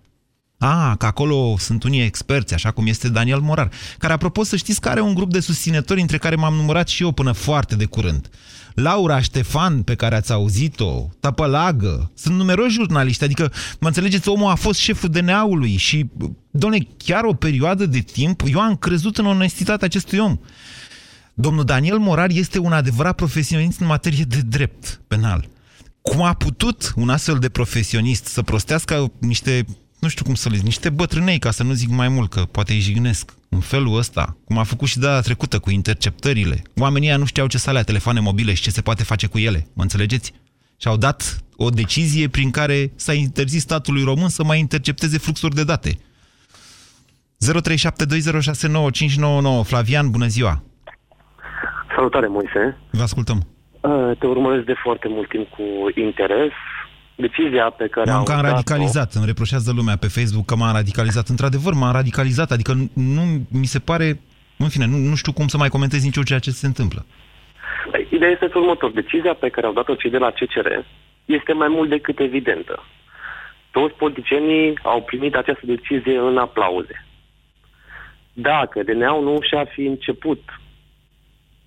A, 0.57 0.95
că 0.95 1.05
acolo 1.05 1.55
sunt 1.57 1.83
unii 1.83 2.01
experți, 2.01 2.53
așa 2.53 2.71
cum 2.71 2.87
este 2.87 3.09
Daniel 3.09 3.39
Morar, 3.39 3.71
care, 3.97 4.13
apropo, 4.13 4.43
să 4.43 4.55
știți 4.55 4.81
că 4.81 4.89
are 4.89 5.01
un 5.01 5.13
grup 5.13 5.31
de 5.31 5.39
susținători 5.39 6.01
între 6.01 6.17
care 6.17 6.35
m-am 6.35 6.53
numărat 6.53 6.87
și 6.87 7.03
eu 7.03 7.11
până 7.11 7.31
foarte 7.31 7.75
de 7.75 7.85
curând. 7.85 8.29
Laura 8.73 9.21
Ștefan, 9.21 9.81
pe 9.81 9.95
care 9.95 10.15
ați 10.15 10.31
auzit-o, 10.31 11.09
Tăpălagă, 11.19 12.11
sunt 12.15 12.35
numeroși 12.35 12.73
jurnaliști, 12.73 13.23
adică, 13.23 13.51
mă 13.79 13.87
înțelegeți, 13.87 14.29
omul 14.29 14.49
a 14.49 14.55
fost 14.55 14.79
șeful 14.79 15.09
DNA-ului 15.09 15.75
și, 15.75 16.09
doamne, 16.51 16.87
chiar 16.97 17.23
o 17.23 17.33
perioadă 17.33 17.85
de 17.85 17.99
timp, 17.99 18.41
eu 18.51 18.59
am 18.59 18.75
crezut 18.75 19.17
în 19.17 19.25
onestitatea 19.25 19.87
acestui 19.87 20.19
om. 20.19 20.37
Domnul 21.33 21.63
Daniel 21.63 21.97
Morar 21.97 22.29
este 22.29 22.59
un 22.59 22.71
adevărat 22.71 23.15
profesionist 23.15 23.79
în 23.79 23.87
materie 23.87 24.23
de 24.23 24.41
drept 24.47 25.01
penal. 25.07 25.47
Cum 26.01 26.21
a 26.21 26.33
putut 26.33 26.93
un 26.95 27.09
astfel 27.09 27.37
de 27.39 27.49
profesionist 27.49 28.25
să 28.25 28.41
prostească 28.41 29.11
niște 29.19 29.65
nu 29.99 30.07
știu 30.07 30.25
cum 30.25 30.33
să 30.33 30.49
le 30.49 30.55
zic, 30.55 30.65
niște 30.65 30.89
bătrânei, 30.89 31.39
ca 31.39 31.51
să 31.51 31.63
nu 31.63 31.71
zic 31.73 31.89
mai 31.89 32.07
mult, 32.07 32.29
că 32.29 32.41
poate 32.41 32.73
îi 32.73 32.79
jignesc 32.79 33.33
în 33.49 33.59
felul 33.59 33.97
ăsta, 33.97 34.37
cum 34.45 34.57
a 34.57 34.63
făcut 34.63 34.87
și 34.87 34.99
data 34.99 35.19
trecută 35.21 35.59
cu 35.59 35.69
interceptările. 35.71 36.61
Oamenii 36.79 37.07
ăia 37.07 37.17
nu 37.17 37.25
știau 37.25 37.47
ce 37.47 37.57
să 37.57 37.69
alea 37.69 37.83
telefoane 37.83 38.19
mobile 38.19 38.53
și 38.53 38.61
ce 38.61 38.69
se 38.69 38.81
poate 38.81 39.03
face 39.03 39.27
cu 39.27 39.37
ele, 39.37 39.67
mă 39.73 39.81
înțelegeți? 39.81 40.33
Și 40.77 40.87
au 40.87 40.97
dat 40.97 41.43
o 41.55 41.69
decizie 41.69 42.27
prin 42.27 42.51
care 42.51 42.91
s-a 42.95 43.13
interzis 43.13 43.61
statului 43.61 44.03
român 44.03 44.29
să 44.29 44.43
mai 44.43 44.59
intercepteze 44.59 45.17
fluxuri 45.17 45.55
de 45.55 45.63
date. 45.63 45.97
0372069599 49.61 49.63
Flavian, 49.63 50.11
bună 50.11 50.25
ziua! 50.25 50.63
Salutare, 51.95 52.27
Moise! 52.27 52.77
Vă 52.91 53.01
ascultăm! 53.01 53.47
Uh, 53.81 54.11
Te 54.19 54.27
urmăresc 54.27 54.65
de 54.65 54.75
foarte 54.83 55.07
mult 55.09 55.29
timp 55.29 55.47
cu 55.49 55.63
interes. 55.99 56.51
Decizia 57.15 57.69
pe 57.69 57.87
care 57.87 58.09
M-am 58.09 58.19
au 58.19 58.23
cam 58.25 58.41
dat-o- 58.41 58.49
radicalizat, 58.49 59.13
îmi 59.13 59.25
reproșează 59.25 59.71
lumea 59.75 59.95
pe 59.95 60.07
Facebook 60.07 60.45
că 60.45 60.55
m-am 60.55 60.73
radicalizat. 60.73 61.27
Într-adevăr, 61.27 61.73
m-am 61.73 61.91
radicalizat, 61.93 62.51
adică 62.51 62.73
nu, 62.73 62.89
nu 62.93 63.21
mi 63.51 63.65
se 63.65 63.79
pare... 63.79 64.19
În 64.57 64.69
fine, 64.69 64.85
nu, 64.85 64.97
nu 64.97 65.15
știu 65.15 65.31
cum 65.31 65.47
să 65.47 65.57
mai 65.57 65.69
comentez 65.69 66.03
nici 66.03 66.15
eu 66.15 66.23
ceea 66.23 66.39
ce 66.39 66.51
se 66.51 66.65
întâmplă. 66.65 67.05
Ideea 68.09 68.31
este 68.31 68.45
felul 68.45 68.61
următor. 68.63 68.91
Decizia 68.91 69.33
pe 69.33 69.49
care 69.49 69.65
au 69.67 69.73
dat-o 69.73 69.95
cei 69.95 70.09
de 70.09 70.17
la 70.17 70.29
CCR 70.31 70.67
este 71.25 71.53
mai 71.53 71.67
mult 71.67 71.89
decât 71.89 72.19
evidentă. 72.19 72.83
Toți 73.71 73.93
politicienii 73.93 74.79
au 74.83 75.01
primit 75.01 75.35
această 75.35 75.65
decizie 75.65 76.17
în 76.17 76.37
aplauze. 76.37 77.05
Dacă 78.33 78.83
DNA-ul 78.83 79.23
nu 79.23 79.37
și-a 79.41 79.65
fi 79.65 79.81
început... 79.81 80.41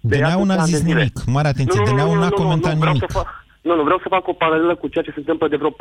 DNA-ul 0.01 0.47
n-a 0.47 0.55
atâția 0.55 0.65
zis 0.65 0.75
ani 0.75 0.83
de 0.85 0.89
zile. 0.91 0.95
nimic. 0.95 1.25
Mare 1.27 1.49
atenție, 1.49 1.81
DNA-ul 1.85 2.19
n-a 2.19 2.29
comentat 2.29 2.75
vreau 2.75 2.93
nimic. 2.93 3.11
Să 3.11 3.19
fac, 3.19 3.47
nu, 3.69 3.75
nu, 3.77 3.83
vreau 3.89 3.99
să 4.03 4.15
fac 4.17 4.29
o 4.29 4.33
paralelă 4.33 4.75
cu 4.75 4.89
ceea 4.89 5.05
ce 5.05 5.11
se 5.11 5.23
întâmplă 5.23 5.49
de 5.49 5.57
vreo 5.57 5.71
4-5 5.71 5.75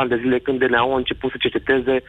ani 0.00 0.08
de 0.08 0.20
zile 0.22 0.38
când 0.38 0.58
DNA-ul 0.58 0.94
a 0.94 0.96
început 0.96 1.30
să 1.30 1.36
cerceteze 1.40 2.02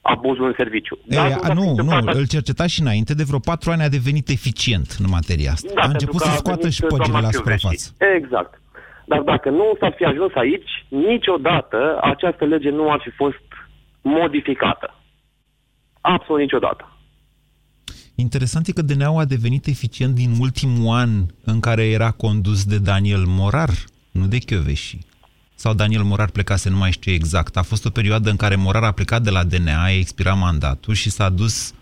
abuzul 0.00 0.46
în 0.46 0.54
serviciu. 0.56 0.98
Ei, 1.08 1.18
a, 1.18 1.52
nu, 1.52 1.74
nu, 1.74 2.12
îl 2.20 2.26
cerceta 2.26 2.66
și 2.66 2.80
înainte, 2.80 3.14
de 3.14 3.24
vreo 3.26 3.38
patru 3.38 3.70
ani 3.70 3.82
a 3.82 3.88
devenit 3.88 4.28
eficient 4.28 4.96
în 4.98 5.06
materia 5.10 5.50
asta. 5.52 5.70
Da, 5.74 5.80
a 5.80 5.88
pentru 5.88 5.92
început 5.92 6.20
că 6.20 6.26
să 6.26 6.34
a 6.34 6.42
scoată 6.42 6.58
venit 6.60 6.74
și 6.74 6.82
păgile 6.82 7.06
doamna 7.06 7.20
la 7.20 7.28
Chiuveși. 7.28 7.58
suprafață. 7.58 8.14
Exact. 8.18 8.52
Dar 9.10 9.20
dacă 9.20 9.48
nu 9.50 9.76
s-ar 9.80 9.92
fi 9.96 10.04
ajuns 10.04 10.32
aici, 10.34 10.70
niciodată 10.88 11.98
această 12.02 12.44
lege 12.44 12.70
nu 12.70 12.90
ar 12.90 13.00
fi 13.04 13.10
fost 13.10 13.46
modificată. 14.00 14.94
Absolut 16.00 16.40
niciodată. 16.40 16.96
Interesant 18.14 18.66
e 18.66 18.72
că 18.72 18.82
DNA-ul 18.82 19.20
a 19.20 19.24
devenit 19.24 19.66
eficient 19.66 20.14
din 20.14 20.30
ultimul 20.40 20.96
an 20.96 21.10
în 21.44 21.60
care 21.60 21.84
era 21.86 22.10
condus 22.10 22.64
de 22.64 22.78
Daniel 22.78 23.24
Morar, 23.26 23.70
nu 24.16 24.26
de 24.26 24.38
Chioveși. 24.38 24.98
Sau 25.54 25.74
Daniel 25.74 26.02
Morar 26.02 26.30
plecase, 26.30 26.70
nu 26.70 26.76
mai 26.76 26.92
știu 26.92 27.12
exact. 27.12 27.56
A 27.56 27.62
fost 27.62 27.84
o 27.84 27.90
perioadă 27.90 28.30
în 28.30 28.36
care 28.36 28.56
Morar 28.56 28.82
a 28.82 28.92
plecat 28.92 29.22
de 29.22 29.30
la 29.30 29.44
DNA, 29.44 29.82
a 29.82 29.90
expirat 29.90 30.38
mandatul 30.38 30.94
și 30.94 31.10
s-a 31.10 31.28
dus 31.28 31.74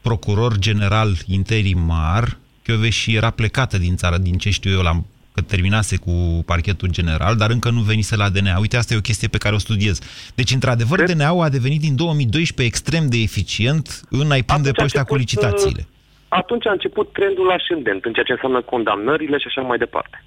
procuror 0.00 0.58
general 0.58 1.16
interimar. 1.26 2.36
Chioveși 2.62 3.14
era 3.14 3.30
plecată 3.30 3.78
din 3.78 3.96
țară, 3.96 4.18
din 4.18 4.38
ce 4.38 4.50
știu 4.50 4.70
eu, 4.70 4.80
la, 4.80 5.02
că 5.34 5.40
terminase 5.40 5.96
cu 5.96 6.42
parchetul 6.46 6.88
general, 6.88 7.36
dar 7.36 7.50
încă 7.50 7.70
nu 7.70 7.80
venise 7.80 8.16
la 8.16 8.28
DNA. 8.28 8.58
Uite, 8.58 8.76
asta 8.76 8.94
e 8.94 8.96
o 8.96 9.00
chestie 9.00 9.28
pe 9.28 9.38
care 9.38 9.54
o 9.54 9.58
studiez. 9.58 9.98
Deci, 10.34 10.50
într-adevăr, 10.50 11.02
DNA-ul 11.02 11.44
a 11.44 11.48
devenit 11.48 11.80
din 11.80 11.96
2012 11.96 12.74
extrem 12.74 13.08
de 13.08 13.16
eficient 13.16 14.00
în 14.10 14.30
a-i 14.30 14.42
prinde 14.42 14.70
pe 14.70 14.82
ăștia 14.82 15.04
cu 15.04 15.14
licitațiile. 15.14 15.86
Atunci 16.28 16.66
a 16.66 16.72
început 16.72 17.12
trendul 17.12 17.50
ascendent 17.50 18.04
în 18.04 18.12
ceea 18.12 18.24
ce 18.24 18.32
înseamnă 18.32 18.60
condamnările 18.62 19.38
și 19.38 19.46
așa 19.46 19.60
mai 19.60 19.78
departe. 19.78 20.24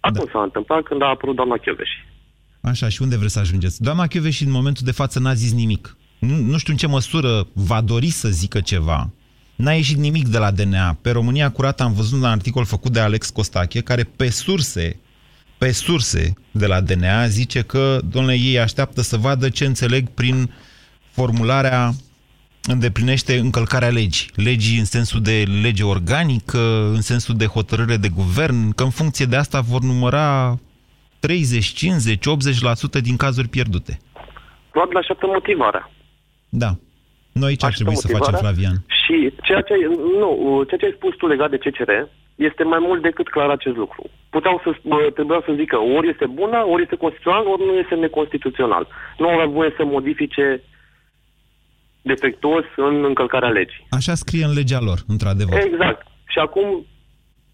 Atunci 0.00 0.30
da. 0.32 0.38
s-a 0.38 0.42
întâmplat 0.42 0.82
când 0.82 1.02
a 1.02 1.06
apărut 1.06 1.36
doamna 1.36 1.56
Chioveși. 1.56 2.06
Așa, 2.60 2.88
și 2.88 3.02
unde 3.02 3.16
vreți 3.16 3.32
să 3.32 3.38
ajungeți? 3.38 3.82
Doamna 3.82 4.06
Chioveși 4.06 4.44
în 4.44 4.50
momentul 4.50 4.84
de 4.84 4.92
față 4.92 5.18
n-a 5.18 5.34
zis 5.34 5.52
nimic. 5.52 5.96
Nu, 6.18 6.36
nu 6.36 6.58
știu 6.58 6.72
în 6.72 6.78
ce 6.78 6.86
măsură 6.86 7.46
va 7.52 7.80
dori 7.80 8.10
să 8.10 8.28
zică 8.28 8.60
ceva. 8.60 9.10
N-a 9.56 9.72
ieșit 9.72 9.96
nimic 9.96 10.28
de 10.28 10.38
la 10.38 10.50
DNA. 10.50 10.98
Pe 11.02 11.10
România 11.10 11.50
Curată 11.50 11.82
am 11.82 11.92
văzut 11.92 12.18
un 12.18 12.24
articol 12.24 12.64
făcut 12.64 12.92
de 12.92 13.00
Alex 13.00 13.30
Costache, 13.30 13.80
care 13.80 14.02
pe 14.02 14.30
surse, 14.30 15.00
pe 15.58 15.72
surse 15.72 16.32
de 16.50 16.66
la 16.66 16.80
DNA 16.80 17.26
zice 17.26 17.60
că, 17.62 17.98
domnule, 18.10 18.34
ei 18.34 18.58
așteaptă 18.58 19.02
să 19.02 19.16
vadă 19.16 19.48
ce 19.48 19.64
înțeleg 19.64 20.08
prin 20.08 20.50
formularea 21.10 21.92
îndeplinește 22.72 23.32
încălcarea 23.38 23.88
legii. 23.88 24.30
Legii 24.34 24.78
în 24.78 24.84
sensul 24.84 25.20
de 25.22 25.44
lege 25.62 25.84
organică, 25.84 26.62
în 26.96 27.00
sensul 27.00 27.34
de 27.36 27.46
hotărâre 27.46 27.96
de 27.96 28.08
guvern, 28.20 28.70
că 28.76 28.82
în 28.82 28.90
funcție 28.90 29.26
de 29.26 29.36
asta 29.36 29.60
vor 29.60 29.80
număra 29.80 30.54
30, 31.20 31.66
50, 31.66 32.24
80% 32.98 33.02
din 33.02 33.16
cazuri 33.16 33.48
pierdute. 33.48 33.98
Probabil 34.70 34.96
așteaptă 34.96 35.26
motivarea. 35.26 35.90
Da. 36.48 36.70
Noi 37.32 37.56
ce 37.56 37.66
ar 37.66 37.72
trebui 37.72 37.96
să 37.96 38.06
facem, 38.06 38.18
motivarea. 38.18 38.44
Flavian? 38.44 38.76
Și 39.02 39.16
ceea 39.42 39.60
ce, 39.60 39.74
nu, 40.20 40.28
ceea 40.68 40.80
ce 40.80 40.86
ai 40.86 40.96
spus 40.96 41.14
tu 41.16 41.26
legat 41.26 41.50
de 41.50 41.62
CCR 41.64 41.90
este 42.34 42.62
mai 42.64 42.78
mult 42.80 43.02
decât 43.02 43.28
clar 43.28 43.50
acest 43.50 43.76
lucru. 43.76 44.02
Puteau 44.30 44.60
să, 44.64 44.70
bă, 44.82 45.10
trebuiau 45.14 45.42
să 45.46 45.52
zică 45.56 45.76
ori 45.96 46.08
este 46.08 46.26
bună, 46.26 46.58
ori 46.66 46.82
este 46.82 46.96
constituțional, 46.96 47.46
ori 47.46 47.64
nu 47.66 47.72
este 47.72 47.94
neconstituțional. 47.94 48.86
Nu 49.18 49.28
au 49.28 49.50
voie 49.50 49.72
să 49.76 49.84
modifice 49.84 50.62
defectuos 52.02 52.64
în 52.76 53.04
încălcarea 53.04 53.48
legii. 53.48 53.86
Așa 53.90 54.14
scrie 54.14 54.44
în 54.44 54.52
legea 54.52 54.80
lor, 54.80 54.98
într-adevăr. 55.06 55.58
Exact. 55.70 56.06
Și 56.32 56.38
acum 56.38 56.86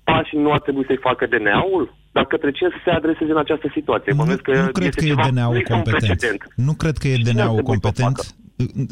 pașii 0.04 0.38
nu 0.38 0.52
ar 0.52 0.60
trebui 0.60 0.84
să-i 0.86 1.04
facă 1.08 1.26
DNA-ul? 1.26 1.96
Dar 2.12 2.24
către 2.24 2.50
cine 2.50 2.68
să 2.68 2.80
se 2.84 2.90
adreseze 2.90 3.30
în 3.30 3.38
această 3.38 3.68
situație? 3.74 4.12
Nu, 4.12 4.18
Bănuiesc 4.18 4.42
că 4.42 4.52
nu 4.60 4.70
cred 4.72 4.86
este 4.86 5.00
că 5.00 5.06
e 5.06 5.08
ceva, 5.08 5.28
DNA-ul 5.28 5.52
nu 5.52 5.58
este 5.58 5.72
un 5.72 5.82
competent. 5.82 6.18
precedent. 6.18 6.42
Nu 6.56 6.72
cred 6.74 6.96
că 6.98 7.08
e 7.08 7.14
Cine 7.16 7.28
ar 7.28 7.34
DNA-ul 7.34 7.54
trebui 7.54 7.70
să 7.70 7.70
o 7.70 7.80
competent. 7.80 8.16
facă? 8.16 8.28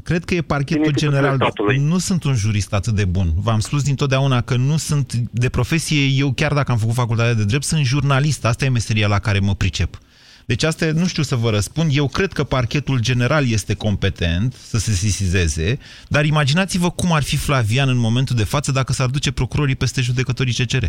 cred 0.04 0.24
că 0.24 0.34
e 0.34 0.40
parchetul 0.40 0.92
general. 0.94 1.52
Nu 1.78 1.98
sunt 1.98 2.24
un 2.24 2.34
jurist 2.34 2.72
atât 2.74 2.94
de 2.94 3.04
bun. 3.04 3.26
V-am 3.36 3.58
spus 3.58 3.82
dintotdeauna 3.82 4.40
că 4.40 4.56
nu 4.56 4.76
sunt 4.76 5.12
de 5.12 5.48
profesie, 5.48 6.06
eu 6.18 6.32
chiar 6.32 6.52
dacă 6.52 6.72
am 6.72 6.78
făcut 6.78 6.94
facultatea 6.94 7.34
de 7.34 7.44
drept, 7.44 7.64
sunt 7.64 7.84
jurnalist. 7.84 8.44
Asta 8.44 8.64
e 8.64 8.68
meseria 8.68 9.06
la 9.06 9.18
care 9.18 9.38
mă 9.38 9.54
pricep. 9.54 9.98
Deci 10.46 10.62
asta 10.62 10.86
nu 10.94 11.06
știu 11.06 11.22
să 11.22 11.36
vă 11.36 11.50
răspund. 11.50 11.90
Eu 11.92 12.08
cred 12.08 12.32
că 12.32 12.44
parchetul 12.44 13.00
general 13.00 13.44
este 13.50 13.74
competent 13.74 14.52
să 14.52 14.78
se 14.78 14.90
sisizeze, 14.90 15.78
dar 16.08 16.24
imaginați-vă 16.24 16.90
cum 16.90 17.12
ar 17.12 17.22
fi 17.22 17.36
Flavian 17.36 17.88
în 17.88 17.96
momentul 17.96 18.36
de 18.36 18.44
față 18.44 18.72
dacă 18.72 18.92
s-ar 18.92 19.08
duce 19.08 19.32
procurorii 19.32 19.76
peste 19.76 20.00
judecătorii 20.00 20.52
CCR. 20.52 20.84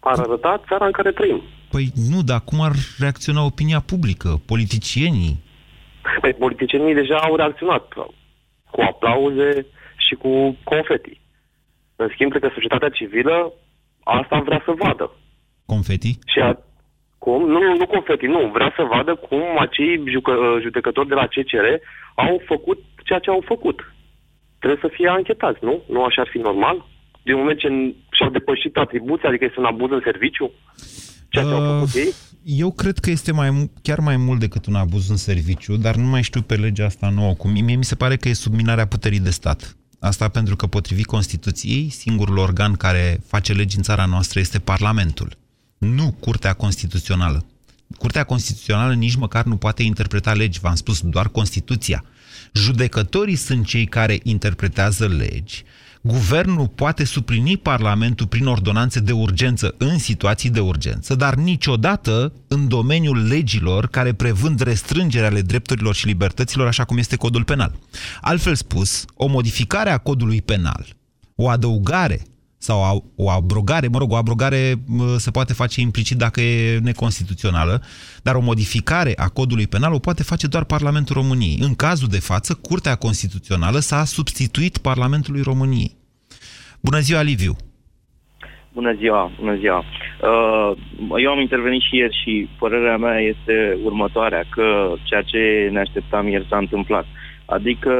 Ar 0.00 0.18
arăta 0.18 0.62
țara 0.68 0.86
în 0.86 0.92
care 0.92 1.12
trăim. 1.12 1.42
Păi 1.70 1.92
nu, 2.10 2.22
dar 2.22 2.40
cum 2.40 2.60
ar 2.60 2.72
reacționa 2.98 3.44
opinia 3.44 3.80
publică, 3.80 4.40
politicienii? 4.46 5.42
Păi 6.20 6.34
politicienii 6.34 6.94
deja 6.94 7.16
au 7.16 7.36
reacționat 7.36 7.92
cu 8.70 8.80
aplauze 8.80 9.66
și 9.96 10.14
cu 10.14 10.56
confeti. 10.64 11.20
În 11.96 12.08
schimb, 12.12 12.30
cred 12.30 12.42
că 12.42 12.50
societatea 12.54 12.88
civilă 12.88 13.52
asta 14.04 14.42
vrea 14.44 14.62
să 14.64 14.74
vadă. 14.78 15.10
Confeti? 15.66 16.18
Și 16.26 16.38
a, 16.38 16.58
cum? 17.24 17.40
Nu, 17.52 17.58
nu, 17.66 17.76
nu 17.80 17.86
confeti, 17.94 18.26
nu. 18.36 18.40
Vrea 18.56 18.70
să 18.76 18.82
vadă 18.94 19.12
cum 19.26 19.42
acei 19.66 19.92
jucă, 20.14 20.32
judecători 20.64 21.10
de 21.12 21.18
la 21.20 21.26
CCR 21.34 21.66
au 22.26 22.42
făcut 22.50 22.78
ceea 23.06 23.18
ce 23.24 23.30
au 23.30 23.42
făcut. 23.52 23.78
Trebuie 24.58 24.84
să 24.84 24.94
fie 24.96 25.08
anchetați, 25.08 25.58
nu? 25.68 25.74
Nu 25.94 26.00
așa 26.04 26.20
ar 26.22 26.28
fi 26.32 26.38
normal? 26.38 26.76
Din 27.26 27.36
moment 27.36 27.58
ce 27.58 27.68
și-au 28.16 28.30
depășit 28.30 28.76
atribuția, 28.76 29.28
adică 29.28 29.44
este 29.44 29.60
un 29.60 29.70
abuz 29.72 29.90
în 29.90 30.02
serviciu? 30.04 30.46
Ceea 31.28 31.44
ce 31.44 31.54
uh, 31.54 31.60
au 31.60 31.64
făcut 31.72 31.94
ei? 31.94 32.12
Eu 32.44 32.70
cred 32.80 32.96
că 32.98 33.10
este 33.10 33.32
mai, 33.32 33.70
chiar 33.82 33.98
mai 33.98 34.16
mult 34.16 34.40
decât 34.40 34.66
un 34.66 34.74
abuz 34.74 35.10
în 35.10 35.16
serviciu, 35.16 35.74
dar 35.76 35.94
nu 35.94 36.08
mai 36.14 36.22
știu 36.22 36.42
pe 36.42 36.54
legea 36.54 36.84
asta 36.84 37.08
nouă. 37.18 37.32
Cum 37.34 37.50
mie 37.50 37.76
mi 37.76 37.90
se 37.92 38.00
pare 38.02 38.16
că 38.16 38.28
e 38.28 38.44
subminarea 38.46 38.86
puterii 38.86 39.26
de 39.28 39.30
stat. 39.30 39.76
Asta 40.00 40.28
pentru 40.28 40.56
că, 40.56 40.66
potrivit 40.66 41.06
Constituției, 41.06 41.88
singurul 41.88 42.38
organ 42.38 42.72
care 42.74 43.18
face 43.26 43.52
legi 43.52 43.76
în 43.76 43.82
țara 43.82 44.04
noastră 44.04 44.40
este 44.40 44.58
Parlamentul 44.58 45.28
nu 45.84 46.16
Curtea 46.20 46.52
Constituțională. 46.52 47.46
Curtea 47.98 48.24
Constituțională 48.24 48.94
nici 48.94 49.14
măcar 49.14 49.44
nu 49.44 49.56
poate 49.56 49.82
interpreta 49.82 50.32
legi, 50.32 50.60
v-am 50.60 50.74
spus, 50.74 51.00
doar 51.00 51.28
Constituția. 51.28 52.04
Judecătorii 52.52 53.36
sunt 53.36 53.66
cei 53.66 53.86
care 53.86 54.20
interpretează 54.22 55.06
legi. 55.06 55.64
Guvernul 56.06 56.68
poate 56.68 57.04
suplini 57.04 57.56
Parlamentul 57.56 58.26
prin 58.26 58.46
ordonanțe 58.46 59.00
de 59.00 59.12
urgență 59.12 59.74
în 59.78 59.98
situații 59.98 60.50
de 60.50 60.60
urgență, 60.60 61.14
dar 61.14 61.34
niciodată 61.34 62.32
în 62.48 62.68
domeniul 62.68 63.26
legilor 63.26 63.86
care 63.86 64.12
prevând 64.12 64.60
restrângerea 64.60 65.28
ale 65.28 65.40
drepturilor 65.40 65.94
și 65.94 66.06
libertăților, 66.06 66.66
așa 66.66 66.84
cum 66.84 66.98
este 66.98 67.16
codul 67.16 67.44
penal. 67.44 67.78
Altfel 68.20 68.54
spus, 68.54 69.04
o 69.14 69.26
modificare 69.26 69.90
a 69.90 69.98
codului 69.98 70.42
penal, 70.42 70.86
o 71.34 71.48
adăugare 71.48 72.22
sau 72.64 73.04
o 73.16 73.30
abrogare, 73.30 73.88
mă 73.88 73.98
rog, 73.98 74.10
o 74.12 74.16
abrogare 74.16 74.74
se 75.16 75.30
poate 75.30 75.52
face 75.52 75.80
implicit 75.80 76.16
dacă 76.16 76.40
e 76.40 76.78
neconstituțională, 76.78 77.82
dar 78.22 78.34
o 78.34 78.40
modificare 78.40 79.12
a 79.16 79.28
codului 79.28 79.66
penal 79.66 79.92
o 79.92 79.98
poate 79.98 80.22
face 80.22 80.46
doar 80.46 80.64
Parlamentul 80.64 81.14
României. 81.14 81.58
În 81.60 81.74
cazul 81.74 82.08
de 82.08 82.20
față, 82.20 82.54
Curtea 82.68 82.94
Constituțională 82.94 83.78
s-a 83.78 84.04
substituit 84.04 84.78
Parlamentului 84.78 85.42
României. 85.42 85.96
Bună 86.80 86.98
ziua, 86.98 87.22
Liviu! 87.22 87.56
Bună 88.72 88.92
ziua, 88.92 89.32
bună 89.38 89.56
ziua. 89.56 89.78
Uh, 89.78 90.70
eu 91.24 91.30
am 91.30 91.40
intervenit 91.40 91.82
și 91.82 91.96
ieri 91.96 92.20
și 92.22 92.48
părerea 92.58 92.96
mea 92.96 93.18
este 93.20 93.78
următoarea, 93.82 94.44
că 94.50 94.92
ceea 95.02 95.22
ce 95.22 95.68
ne 95.72 95.80
așteptam 95.80 96.28
ieri 96.28 96.46
s-a 96.50 96.56
întâmplat. 96.56 97.06
Adică 97.46 97.92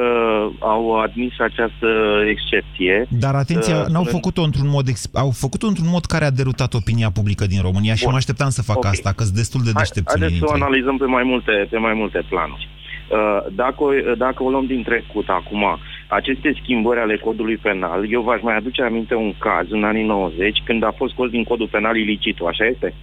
au 0.58 1.00
admis 1.00 1.32
această 1.38 1.88
excepție. 2.28 3.06
Dar 3.08 3.34
atenție, 3.34 3.74
uh, 3.74 3.86
n-au 3.88 4.04
făcut-o 4.04 4.42
într-un 4.42 4.68
mod 4.68 4.86
au 5.12 5.30
făcut-o 5.30 5.66
într-un 5.66 5.88
mod 5.90 6.04
care 6.04 6.24
a 6.24 6.30
derutat 6.30 6.74
opinia 6.74 7.10
publică 7.10 7.46
din 7.46 7.60
România 7.60 7.94
Bun. 7.94 8.00
și 8.00 8.06
mă 8.06 8.16
așteptam 8.16 8.48
să 8.48 8.62
fac 8.62 8.76
okay. 8.76 8.90
asta, 8.90 9.12
că 9.12 9.22
sunt 9.22 9.36
destul 9.36 9.60
de 9.64 9.72
deștepți. 9.76 10.18
Haideți 10.18 10.38
să 10.38 10.46
o 10.48 10.52
analizăm 10.52 10.96
pe 10.96 11.04
mai 11.04 11.22
multe, 11.22 11.66
pe 11.70 11.78
mai 11.78 11.94
multe 11.94 12.22
planuri. 12.28 12.68
Uh, 13.08 13.52
dacă, 13.54 13.84
dacă 14.16 14.42
o 14.42 14.50
luăm 14.50 14.66
din 14.66 14.82
trecut 14.82 15.28
acum, 15.28 15.64
aceste 16.08 16.58
schimbări 16.62 17.00
ale 17.00 17.16
codului 17.16 17.56
penal, 17.56 18.12
eu 18.12 18.22
v-aș 18.22 18.40
mai 18.42 18.56
aduce 18.56 18.82
aminte 18.82 19.14
un 19.14 19.34
caz 19.38 19.66
în 19.70 19.84
anii 19.84 20.04
90, 20.04 20.62
când 20.64 20.82
a 20.84 20.94
fost 20.96 21.12
scos 21.12 21.30
din 21.30 21.44
codul 21.44 21.68
penal 21.68 21.96
ilicitul, 21.96 22.46
așa 22.46 22.64
este? 22.64 22.94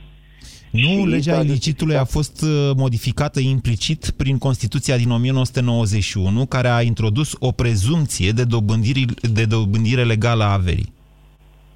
Nu, 0.72 1.06
legea 1.06 1.40
ilicitului 1.40 1.96
a 1.96 2.04
fost 2.04 2.42
uh, 2.42 2.72
modificată 2.78 3.40
implicit 3.40 4.10
prin 4.18 4.38
Constituția 4.38 4.98
din 4.98 5.12
1991, 5.12 6.46
care 6.46 6.68
a 6.68 6.82
introdus 6.82 7.36
o 7.40 7.52
prezumție 7.52 8.32
de, 8.32 8.44
de 9.34 9.46
dobândire 9.46 10.04
legală 10.04 10.44
a 10.44 10.54
averii. 10.54 10.94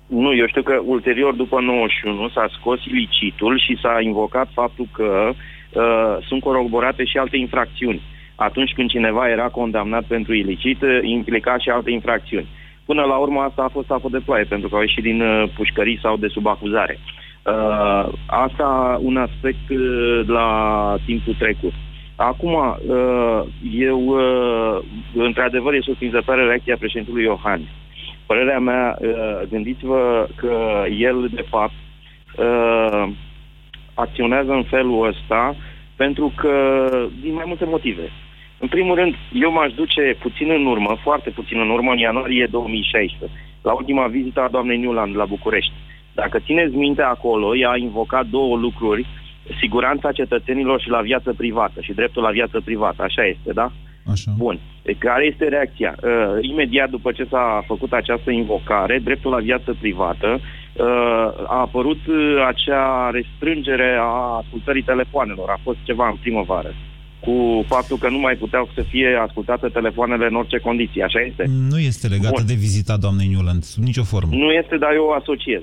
Nu, 0.08 0.36
eu 0.36 0.48
știu 0.48 0.64
că 0.64 0.82
ulterior, 0.86 1.34
după 1.34 1.62
91, 1.62 2.30
s-a 2.30 2.48
scos 2.60 2.80
ilicitul 2.86 3.60
și 3.60 3.78
s-a 3.82 3.98
invocat 4.02 4.48
faptul 4.54 4.88
că 4.92 5.30
uh, 5.30 6.26
sunt 6.28 6.42
coroborate 6.42 7.04
și 7.06 7.18
alte 7.18 7.38
infracțiuni. 7.38 8.02
Atunci 8.36 8.72
când 8.76 8.90
cineva 8.90 9.30
era 9.30 9.48
condamnat 9.48 10.04
pentru 10.04 10.34
ilicit, 10.34 10.82
uh, 10.82 11.00
implica 11.02 11.58
și 11.58 11.70
alte 11.70 11.92
infracțiuni. 11.92 12.48
Până 12.86 13.02
la 13.02 13.16
urmă 13.16 13.42
asta 13.42 13.62
a 13.64 13.76
fost 13.78 13.92
apă 13.92 14.10
de 14.12 14.22
ploaie, 14.26 14.44
pentru 14.44 14.70
că 14.70 14.76
au 14.76 14.82
ieșit 14.82 15.04
din 15.04 15.22
uh, 15.22 15.50
pușcării 15.56 16.00
sau 16.02 16.18
de 16.18 16.28
sub 16.28 16.48
acuzare. 16.48 17.00
Uh, 17.00 17.25
Uh, 17.46 18.14
asta 18.26 19.00
un 19.02 19.18
aspect 19.18 19.70
uh, 19.70 20.22
la 20.28 20.96
timpul 21.06 21.34
trecut. 21.34 21.74
Acum, 22.16 22.54
uh, 22.54 23.42
eu, 23.72 24.00
uh, 24.06 24.84
într-adevăr, 25.14 25.74
e 25.74 25.80
surprinzătoare 25.80 26.46
reacția 26.46 26.78
președintelui 26.78 27.24
Iohannis. 27.24 27.68
Părerea 28.26 28.60
mea, 28.60 28.98
uh, 29.00 29.48
gândiți-vă 29.50 30.28
că 30.36 30.84
el, 30.98 31.30
de 31.34 31.46
fapt, 31.50 31.74
uh, 32.38 33.10
acționează 33.94 34.52
în 34.52 34.64
felul 34.64 35.08
ăsta 35.08 35.56
pentru 35.96 36.34
că, 36.36 36.54
din 37.22 37.34
mai 37.34 37.44
multe 37.48 37.66
motive. 37.66 38.10
În 38.60 38.68
primul 38.68 38.96
rând, 38.96 39.16
eu 39.34 39.52
m-aș 39.52 39.74
duce 39.74 40.16
puțin 40.20 40.50
în 40.50 40.66
urmă, 40.66 40.98
foarte 41.02 41.30
puțin 41.30 41.60
în 41.60 41.70
urmă, 41.70 41.92
în 41.92 41.98
ianuarie 41.98 42.48
2016, 42.52 43.40
la 43.62 43.74
ultima 43.74 44.08
vizită 44.08 44.42
a 44.42 44.48
doamnei 44.48 44.78
Newland 44.78 45.16
la 45.16 45.26
București. 45.26 45.74
Dacă 46.16 46.40
țineți 46.40 46.76
minte 46.76 47.02
acolo, 47.02 47.58
ea 47.58 47.70
a 47.70 47.78
invocat 47.78 48.26
două 48.26 48.58
lucruri, 48.58 49.06
siguranța 49.60 50.12
cetățenilor 50.12 50.82
și 50.82 50.90
la 50.90 51.02
viață 51.02 51.34
privată 51.38 51.82
și 51.82 51.94
dreptul 51.94 52.22
la 52.22 52.30
viață 52.30 52.62
privată. 52.66 53.04
Așa 53.04 53.26
este, 53.26 53.52
da? 53.54 53.72
Așa. 54.12 54.32
Bun. 54.38 54.60
Care 54.98 55.26
este 55.26 55.46
reacția? 55.48 55.96
Uh, 56.04 56.10
imediat 56.42 56.90
după 56.90 57.12
ce 57.12 57.24
s-a 57.30 57.64
făcut 57.68 57.92
această 57.94 58.32
invocare, 58.32 59.00
dreptul 59.04 59.32
la 59.32 59.40
viață 59.40 59.76
privată, 59.80 60.40
uh, 60.40 60.86
a 61.48 61.60
apărut 61.60 62.08
uh, 62.08 62.46
acea 62.48 63.10
restrângere 63.10 63.98
a 64.00 64.42
ascultării 64.44 64.84
telefoanelor. 64.84 65.50
A 65.50 65.60
fost 65.64 65.78
ceva 65.84 66.08
în 66.08 66.16
primăvară 66.22 66.74
cu 67.20 67.66
faptul 67.68 67.98
că 67.98 68.10
nu 68.10 68.20
mai 68.20 68.36
puteau 68.36 68.70
să 68.76 68.82
fie 68.82 69.08
ascultate 69.28 69.68
telefoanele 69.68 70.26
în 70.26 70.36
orice 70.36 70.58
condiții. 70.58 71.02
Așa 71.02 71.20
este? 71.20 71.44
Nu 71.70 71.80
este 71.80 72.08
legată 72.08 72.42
Bun. 72.42 72.46
de 72.48 72.54
vizita 72.54 72.98
doamnei 72.98 73.28
Newland, 73.28 73.64
sub 73.64 73.84
nicio 73.84 74.04
formă. 74.04 74.36
Nu 74.36 74.52
este, 74.52 74.78
dar 74.78 74.92
eu 74.94 75.06
o 75.10 75.14
asociez. 75.14 75.62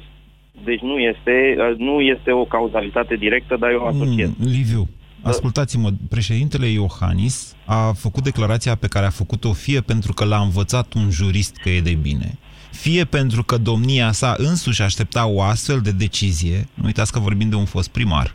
Deci 0.64 0.80
nu 0.80 0.98
este, 0.98 1.56
nu 1.76 2.00
este 2.00 2.32
o 2.32 2.44
cauzalitate 2.44 3.16
directă, 3.16 3.56
dar 3.60 3.70
eu 3.70 3.86
asociez. 3.86 4.28
Mm, 4.28 4.46
Liviu, 4.46 4.88
ascultați-mă, 5.22 5.90
președintele 6.10 6.66
Iohannis 6.66 7.56
a 7.64 7.92
făcut 7.92 8.22
declarația 8.22 8.74
pe 8.74 8.86
care 8.86 9.06
a 9.06 9.10
făcut-o 9.10 9.52
fie 9.52 9.80
pentru 9.80 10.12
că 10.12 10.24
l-a 10.24 10.40
învățat 10.40 10.94
un 10.94 11.10
jurist 11.10 11.56
că 11.56 11.68
e 11.68 11.80
de 11.80 11.98
bine, 12.02 12.38
fie 12.70 13.04
pentru 13.04 13.42
că 13.42 13.56
domnia 13.56 14.12
sa 14.12 14.34
însuși 14.38 14.82
aștepta 14.82 15.26
o 15.26 15.42
astfel 15.42 15.80
de 15.80 15.92
decizie, 15.92 16.66
nu 16.74 16.84
uitați 16.84 17.12
că 17.12 17.18
vorbim 17.18 17.48
de 17.48 17.56
un 17.56 17.64
fost 17.64 17.92
primar, 17.92 18.34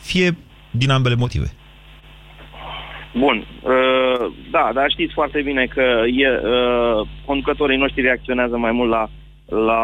fie 0.00 0.36
din 0.70 0.90
ambele 0.90 1.14
motive. 1.14 1.52
Bun, 3.18 3.46
uh, 3.62 4.32
da, 4.50 4.70
dar 4.74 4.90
știți 4.90 5.12
foarte 5.12 5.42
bine 5.42 5.66
că 5.66 6.02
e, 6.06 6.28
uh, 6.28 7.08
conducătorii 7.24 7.78
noștri 7.78 8.02
reacționează 8.02 8.56
mai 8.56 8.72
mult 8.72 8.90
la 8.90 9.10
la, 9.48 9.82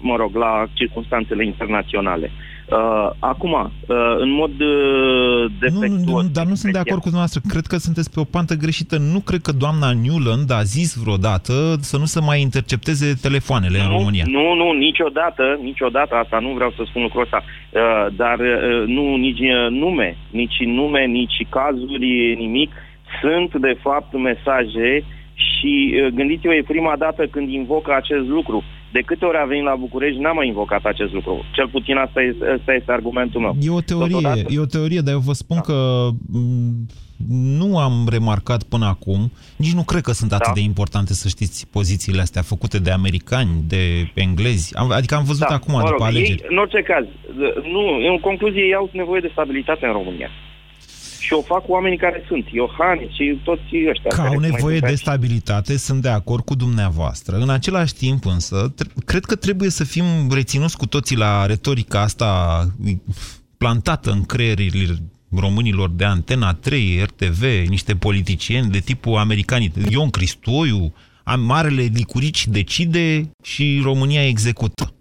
mă 0.00 0.16
rog, 0.16 0.34
la 0.34 0.66
circunstanțele 0.72 1.44
internaționale. 1.44 2.30
Uh, 2.70 3.10
acum, 3.18 3.52
uh, 3.52 3.96
în 4.18 4.30
mod 4.30 4.50
uh, 4.60 5.50
defectuos... 5.60 6.04
Nu, 6.04 6.22
nu, 6.22 6.28
dar 6.32 6.46
nu 6.46 6.54
sunt 6.54 6.72
de 6.72 6.78
acord 6.78 7.00
cu 7.00 7.08
dumneavoastră. 7.10 7.40
Cred 7.48 7.66
că 7.66 7.76
sunteți 7.76 8.12
pe 8.12 8.20
o 8.20 8.24
pantă 8.24 8.54
greșită. 8.54 8.96
Nu 8.98 9.20
cred 9.20 9.40
că 9.40 9.52
doamna 9.52 9.92
Newland 9.92 10.50
a 10.50 10.62
zis 10.62 10.94
vreodată 11.02 11.52
să 11.80 11.96
nu 11.98 12.04
se 12.04 12.20
mai 12.20 12.40
intercepteze 12.40 13.18
telefoanele 13.22 13.78
nu, 13.78 13.84
în 13.84 13.90
România. 13.96 14.24
Nu, 14.26 14.54
nu, 14.54 14.72
niciodată, 14.72 15.58
niciodată 15.62 16.14
asta, 16.14 16.38
nu 16.38 16.48
vreau 16.48 16.70
să 16.76 16.82
spun 16.86 17.02
lucrul 17.02 17.22
ăsta, 17.22 17.42
uh, 17.44 18.06
dar 18.16 18.38
uh, 18.38 18.86
nu, 18.86 19.16
nici 19.16 19.40
uh, 19.40 19.70
nume, 19.70 20.16
nici 20.30 20.58
nume, 20.64 21.04
nici 21.04 21.46
cazuri, 21.48 22.34
nimic. 22.38 22.70
Sunt, 23.20 23.60
de 23.60 23.78
fapt, 23.82 24.12
mesaje 24.12 24.88
uh, 25.02 25.17
și 25.46 25.72
uh, 25.94 26.12
gândiți-vă, 26.14 26.54
e 26.54 26.62
prima 26.62 26.94
dată 26.98 27.26
când 27.26 27.48
invocă 27.48 27.94
acest 27.94 28.26
lucru. 28.26 28.62
De 28.92 29.00
câte 29.00 29.24
ori 29.24 29.36
a 29.36 29.44
venit 29.44 29.64
la 29.64 29.74
București, 29.74 30.20
n-am 30.20 30.36
mai 30.36 30.46
invocat 30.46 30.84
acest 30.84 31.12
lucru. 31.12 31.44
Cel 31.52 31.68
puțin 31.68 31.96
asta 31.96 32.20
este, 32.20 32.44
asta 32.58 32.72
este 32.74 32.92
argumentul 32.92 33.40
meu. 33.40 33.56
E 33.60 33.70
o 33.70 33.80
teorie, 33.80 34.14
Totodată... 34.14 34.46
e 34.48 34.58
o 34.58 34.72
teorie, 34.76 35.00
dar 35.00 35.12
eu 35.14 35.18
vă 35.20 35.32
spun 35.32 35.56
da. 35.56 35.62
că 35.62 36.08
m- 36.12 37.06
nu 37.60 37.78
am 37.78 38.06
remarcat 38.10 38.62
până 38.62 38.86
acum, 38.86 39.32
nici 39.56 39.72
nu 39.72 39.82
cred 39.82 40.02
că 40.02 40.12
sunt 40.12 40.32
atât 40.32 40.46
da. 40.46 40.52
de 40.52 40.60
importante, 40.60 41.12
să 41.12 41.28
știți, 41.28 41.68
pozițiile 41.70 42.20
astea 42.20 42.42
făcute 42.42 42.78
de 42.78 42.90
americani, 42.90 43.50
de 43.66 43.82
englezi. 44.14 44.76
Am, 44.76 44.90
adică 44.90 45.14
am 45.14 45.24
văzut 45.24 45.48
da. 45.48 45.54
acum, 45.54 45.72
mă 45.72 45.80
rog, 45.80 45.88
după 45.88 46.04
alegeri. 46.04 46.40
Ei, 46.42 46.46
în 46.48 46.58
orice 46.58 46.82
caz, 46.82 47.04
nu, 47.74 47.82
în 48.12 48.18
concluzie, 48.20 48.62
ei 48.62 48.74
au 48.74 48.90
nevoie 48.92 49.20
de 49.20 49.30
stabilitate 49.32 49.86
în 49.86 49.92
România. 49.92 50.30
Și 51.28 51.34
o 51.34 51.42
fac 51.42 51.68
oamenii 51.68 51.98
care 51.98 52.24
sunt, 52.28 52.44
Iohannis 52.52 53.10
și 53.14 53.40
toți 53.44 53.62
ăștia. 53.88 54.10
Că 54.10 54.16
care 54.16 54.26
au 54.28 54.32
sunt 54.34 54.40
mai 54.40 54.50
nevoie 54.50 54.74
de 54.74 54.80
puternici. 54.80 55.00
stabilitate, 55.06 55.76
sunt 55.76 56.02
de 56.02 56.08
acord 56.08 56.44
cu 56.44 56.54
dumneavoastră. 56.54 57.36
În 57.36 57.48
același 57.50 57.94
timp 57.94 58.26
însă, 58.26 58.72
tre- 58.76 58.88
cred 59.04 59.24
că 59.24 59.34
trebuie 59.36 59.70
să 59.70 59.84
fim 59.84 60.04
reținuți 60.30 60.76
cu 60.76 60.86
toții 60.86 61.16
la 61.16 61.46
retorica 61.46 62.00
asta 62.00 62.28
plantată 63.56 64.10
în 64.10 64.22
creierile 64.24 64.96
românilor 65.36 65.90
de 65.90 66.04
Antena 66.04 66.54
3, 66.54 67.02
RTV, 67.02 67.42
niște 67.68 67.94
politicieni 67.94 68.70
de 68.70 68.78
tipul 68.78 69.16
americanii. 69.16 69.72
Ion 69.90 70.10
Cristoiu, 70.10 70.92
am- 71.24 71.40
Marele 71.40 71.82
Licurici 71.82 72.46
decide 72.46 73.30
și 73.42 73.80
România 73.82 74.26
execută. 74.26 74.92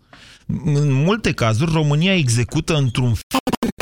În 0.47 0.91
multe 0.91 1.31
cazuri, 1.31 1.71
România 1.71 2.15
execută 2.15 2.75
într-un 2.75 3.13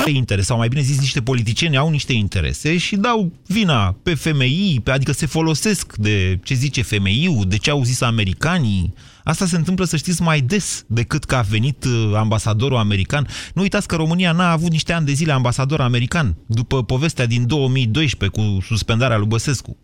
fel 0.03 0.13
interes, 0.13 0.45
sau 0.45 0.57
mai 0.57 0.67
bine 0.67 0.81
zis, 0.81 0.99
niște 0.99 1.21
politicieni 1.21 1.77
au 1.77 1.89
niște 1.89 2.13
interese 2.13 2.77
și 2.77 2.95
dau 2.95 3.31
vina 3.47 3.95
pe 4.03 4.13
FMI, 4.13 4.81
pe, 4.83 4.91
adică 4.91 5.11
se 5.11 5.25
folosesc 5.25 5.95
de 5.95 6.39
ce 6.43 6.53
zice 6.53 6.81
FMI-ul, 6.81 7.45
de 7.47 7.57
ce 7.57 7.69
au 7.69 7.83
zis 7.83 8.01
americanii. 8.01 8.93
Asta 9.23 9.45
se 9.45 9.55
întâmplă, 9.55 9.85
să 9.85 9.97
știți, 9.97 10.21
mai 10.21 10.41
des 10.41 10.83
decât 10.87 11.23
că 11.23 11.35
a 11.35 11.41
venit 11.41 11.83
uh, 11.83 12.11
ambasadorul 12.15 12.77
american. 12.77 13.27
Nu 13.53 13.61
uitați 13.61 13.87
că 13.87 13.95
România 13.95 14.31
n-a 14.31 14.51
avut 14.51 14.71
niște 14.71 14.93
ani 14.93 15.05
de 15.05 15.13
zile 15.13 15.31
ambasador 15.31 15.81
american, 15.81 16.37
după 16.45 16.83
povestea 16.83 17.25
din 17.25 17.47
2012 17.47 18.39
cu 18.39 18.61
suspendarea 18.61 19.17
lui 19.17 19.27
Băsescu. 19.27 19.77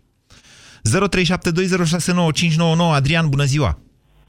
0372069599 0.88 0.92
Adrian, 2.92 3.28
bună 3.28 3.44
ziua! 3.44 3.78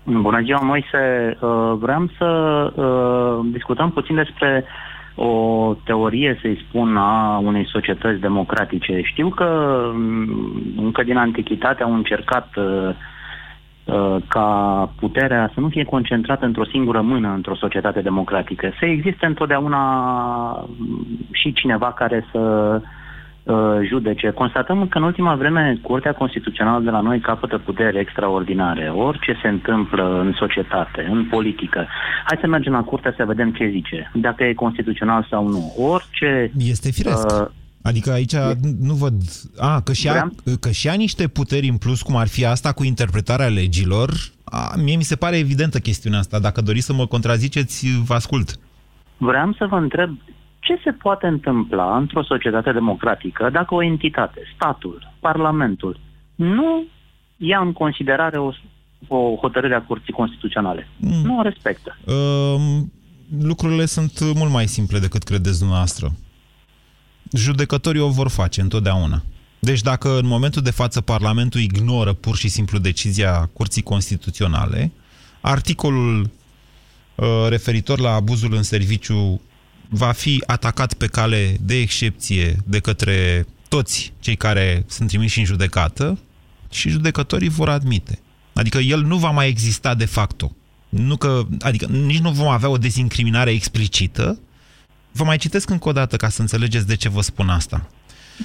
Bună 0.03 0.41
ziua, 0.41 0.59
Moise. 0.59 1.37
Uh, 1.39 1.73
Vreau 1.79 2.09
să 2.17 2.25
uh, 2.75 3.45
discutăm 3.51 3.91
puțin 3.91 4.15
despre 4.15 4.65
o 5.15 5.73
teorie, 5.83 6.37
să-i 6.41 6.65
spun, 6.67 6.97
a 6.97 7.37
unei 7.37 7.67
societăți 7.67 8.19
democratice. 8.19 9.01
Știu 9.01 9.29
că 9.29 9.79
mm, 9.93 10.73
încă 10.77 11.03
din 11.03 11.17
antichitate 11.17 11.83
au 11.83 11.93
încercat 11.93 12.49
uh, 12.55 12.89
uh, 13.85 14.15
ca 14.27 14.89
puterea 14.99 15.51
să 15.53 15.59
nu 15.59 15.69
fie 15.69 15.83
concentrată 15.83 16.45
într-o 16.45 16.65
singură 16.65 17.01
mână 17.01 17.33
într-o 17.33 17.55
societate 17.55 18.01
democratică. 18.01 18.71
Să 18.79 18.85
existe 18.85 19.25
întotdeauna 19.25 19.85
mm, 20.51 21.07
și 21.31 21.53
cineva 21.53 21.93
care 21.93 22.25
să 22.31 22.39
uh, 22.39 22.89
judece. 23.87 24.29
Constatăm 24.29 24.87
că 24.87 24.97
în 24.97 25.03
ultima 25.03 25.35
vreme 25.35 25.79
Curtea 25.81 26.13
Constituțională 26.13 26.83
de 26.83 26.89
la 26.89 26.99
noi 27.01 27.19
capătă 27.19 27.57
puteri 27.57 27.99
extraordinare. 27.99 28.89
Orice 28.89 29.39
se 29.41 29.47
întâmplă 29.47 30.19
în 30.19 30.33
societate, 30.33 31.07
în 31.11 31.25
politică, 31.25 31.87
hai 32.25 32.37
să 32.41 32.47
mergem 32.47 32.73
la 32.73 32.83
Curtea 32.83 33.13
să 33.17 33.25
vedem 33.25 33.51
ce 33.51 33.69
zice, 33.71 34.11
dacă 34.13 34.43
e 34.43 34.53
constituțional 34.53 35.27
sau 35.29 35.47
nu. 35.47 35.73
Orice... 35.77 36.51
Este 36.57 36.91
firesc. 36.91 37.41
Uh, 37.41 37.47
Adică 37.83 38.11
aici 38.11 38.35
nu 38.79 38.93
văd... 38.93 39.13
A, 39.57 39.81
că 39.81 39.93
și, 39.93 40.09
a, 40.09 40.11
Vreau- 40.11 40.31
că 40.59 40.69
și 40.69 40.89
a 40.89 40.93
niște 40.93 41.27
puteri 41.27 41.67
în 41.67 41.77
plus, 41.77 42.01
cum 42.01 42.15
ar 42.15 42.27
fi 42.27 42.45
asta 42.45 42.71
cu 42.71 42.83
interpretarea 42.83 43.47
legilor, 43.47 44.09
a, 44.43 44.73
mie 44.83 44.95
mi 44.95 45.03
se 45.03 45.15
pare 45.15 45.37
evidentă 45.37 45.79
chestiunea 45.79 46.19
asta. 46.19 46.39
Dacă 46.39 46.61
doriți 46.61 46.85
să 46.85 46.93
mă 46.93 47.05
contraziceți, 47.05 47.87
vă 48.05 48.13
ascult. 48.13 48.55
Vreau 49.17 49.53
să 49.57 49.65
vă 49.69 49.75
întreb 49.75 50.17
ce 50.63 50.79
se 50.83 50.91
poate 50.91 51.27
întâmpla 51.27 51.97
într-o 51.97 52.23
societate 52.23 52.71
democratică 52.71 53.49
dacă 53.49 53.73
o 53.73 53.83
entitate, 53.83 54.41
statul, 54.55 55.13
parlamentul, 55.19 55.99
nu 56.35 56.83
ia 57.37 57.59
în 57.59 57.73
considerare 57.73 58.37
o, 58.37 58.51
o 59.07 59.35
hotărâre 59.35 59.75
a 59.75 59.81
Curții 59.81 60.13
Constituționale. 60.13 60.87
Mm. 60.97 61.21
Nu 61.23 61.37
o 61.37 61.41
respectă. 61.41 61.97
Um, 62.05 62.91
lucrurile 63.41 63.85
sunt 63.85 64.35
mult 64.35 64.51
mai 64.51 64.67
simple 64.67 64.99
decât 64.99 65.23
credeți 65.23 65.57
dumneavoastră. 65.57 66.11
Judecătorii 67.31 68.01
o 68.01 68.09
vor 68.09 68.29
face 68.29 68.61
întotdeauna. 68.61 69.21
Deci 69.59 69.81
dacă 69.81 70.17
în 70.17 70.27
momentul 70.27 70.61
de 70.61 70.71
față 70.71 71.01
Parlamentul 71.01 71.61
ignoră 71.61 72.13
pur 72.13 72.35
și 72.35 72.47
simplu 72.47 72.77
decizia 72.77 73.49
Curții 73.53 73.81
Constituționale, 73.81 74.91
articolul 75.41 76.29
uh, 77.15 77.25
referitor 77.49 77.99
la 77.99 78.13
abuzul 78.13 78.53
în 78.53 78.63
serviciu 78.63 79.41
va 79.95 80.11
fi 80.11 80.43
atacat 80.45 80.93
pe 80.93 81.07
cale 81.07 81.57
de 81.61 81.75
excepție 81.75 82.57
de 82.65 82.79
către 82.79 83.47
toți 83.67 84.13
cei 84.19 84.35
care 84.35 84.85
sunt 84.87 85.07
trimiși 85.07 85.39
în 85.39 85.45
judecată 85.45 86.19
și 86.69 86.89
judecătorii 86.89 87.49
vor 87.49 87.69
admite. 87.69 88.19
Adică 88.53 88.77
el 88.77 89.01
nu 89.01 89.17
va 89.17 89.29
mai 89.29 89.47
exista 89.47 89.95
de 89.95 90.05
facto. 90.05 90.55
Nu 90.89 91.17
că, 91.17 91.41
adică 91.59 91.85
nici 91.85 92.19
nu 92.19 92.31
vom 92.31 92.47
avea 92.47 92.69
o 92.69 92.77
dezincriminare 92.77 93.51
explicită. 93.51 94.39
Vă 95.11 95.23
mai 95.23 95.37
citesc 95.37 95.69
încă 95.69 95.89
o 95.89 95.91
dată 95.91 96.15
ca 96.15 96.29
să 96.29 96.41
înțelegeți 96.41 96.87
de 96.87 96.95
ce 96.95 97.09
vă 97.09 97.21
spun 97.21 97.49
asta. 97.49 97.89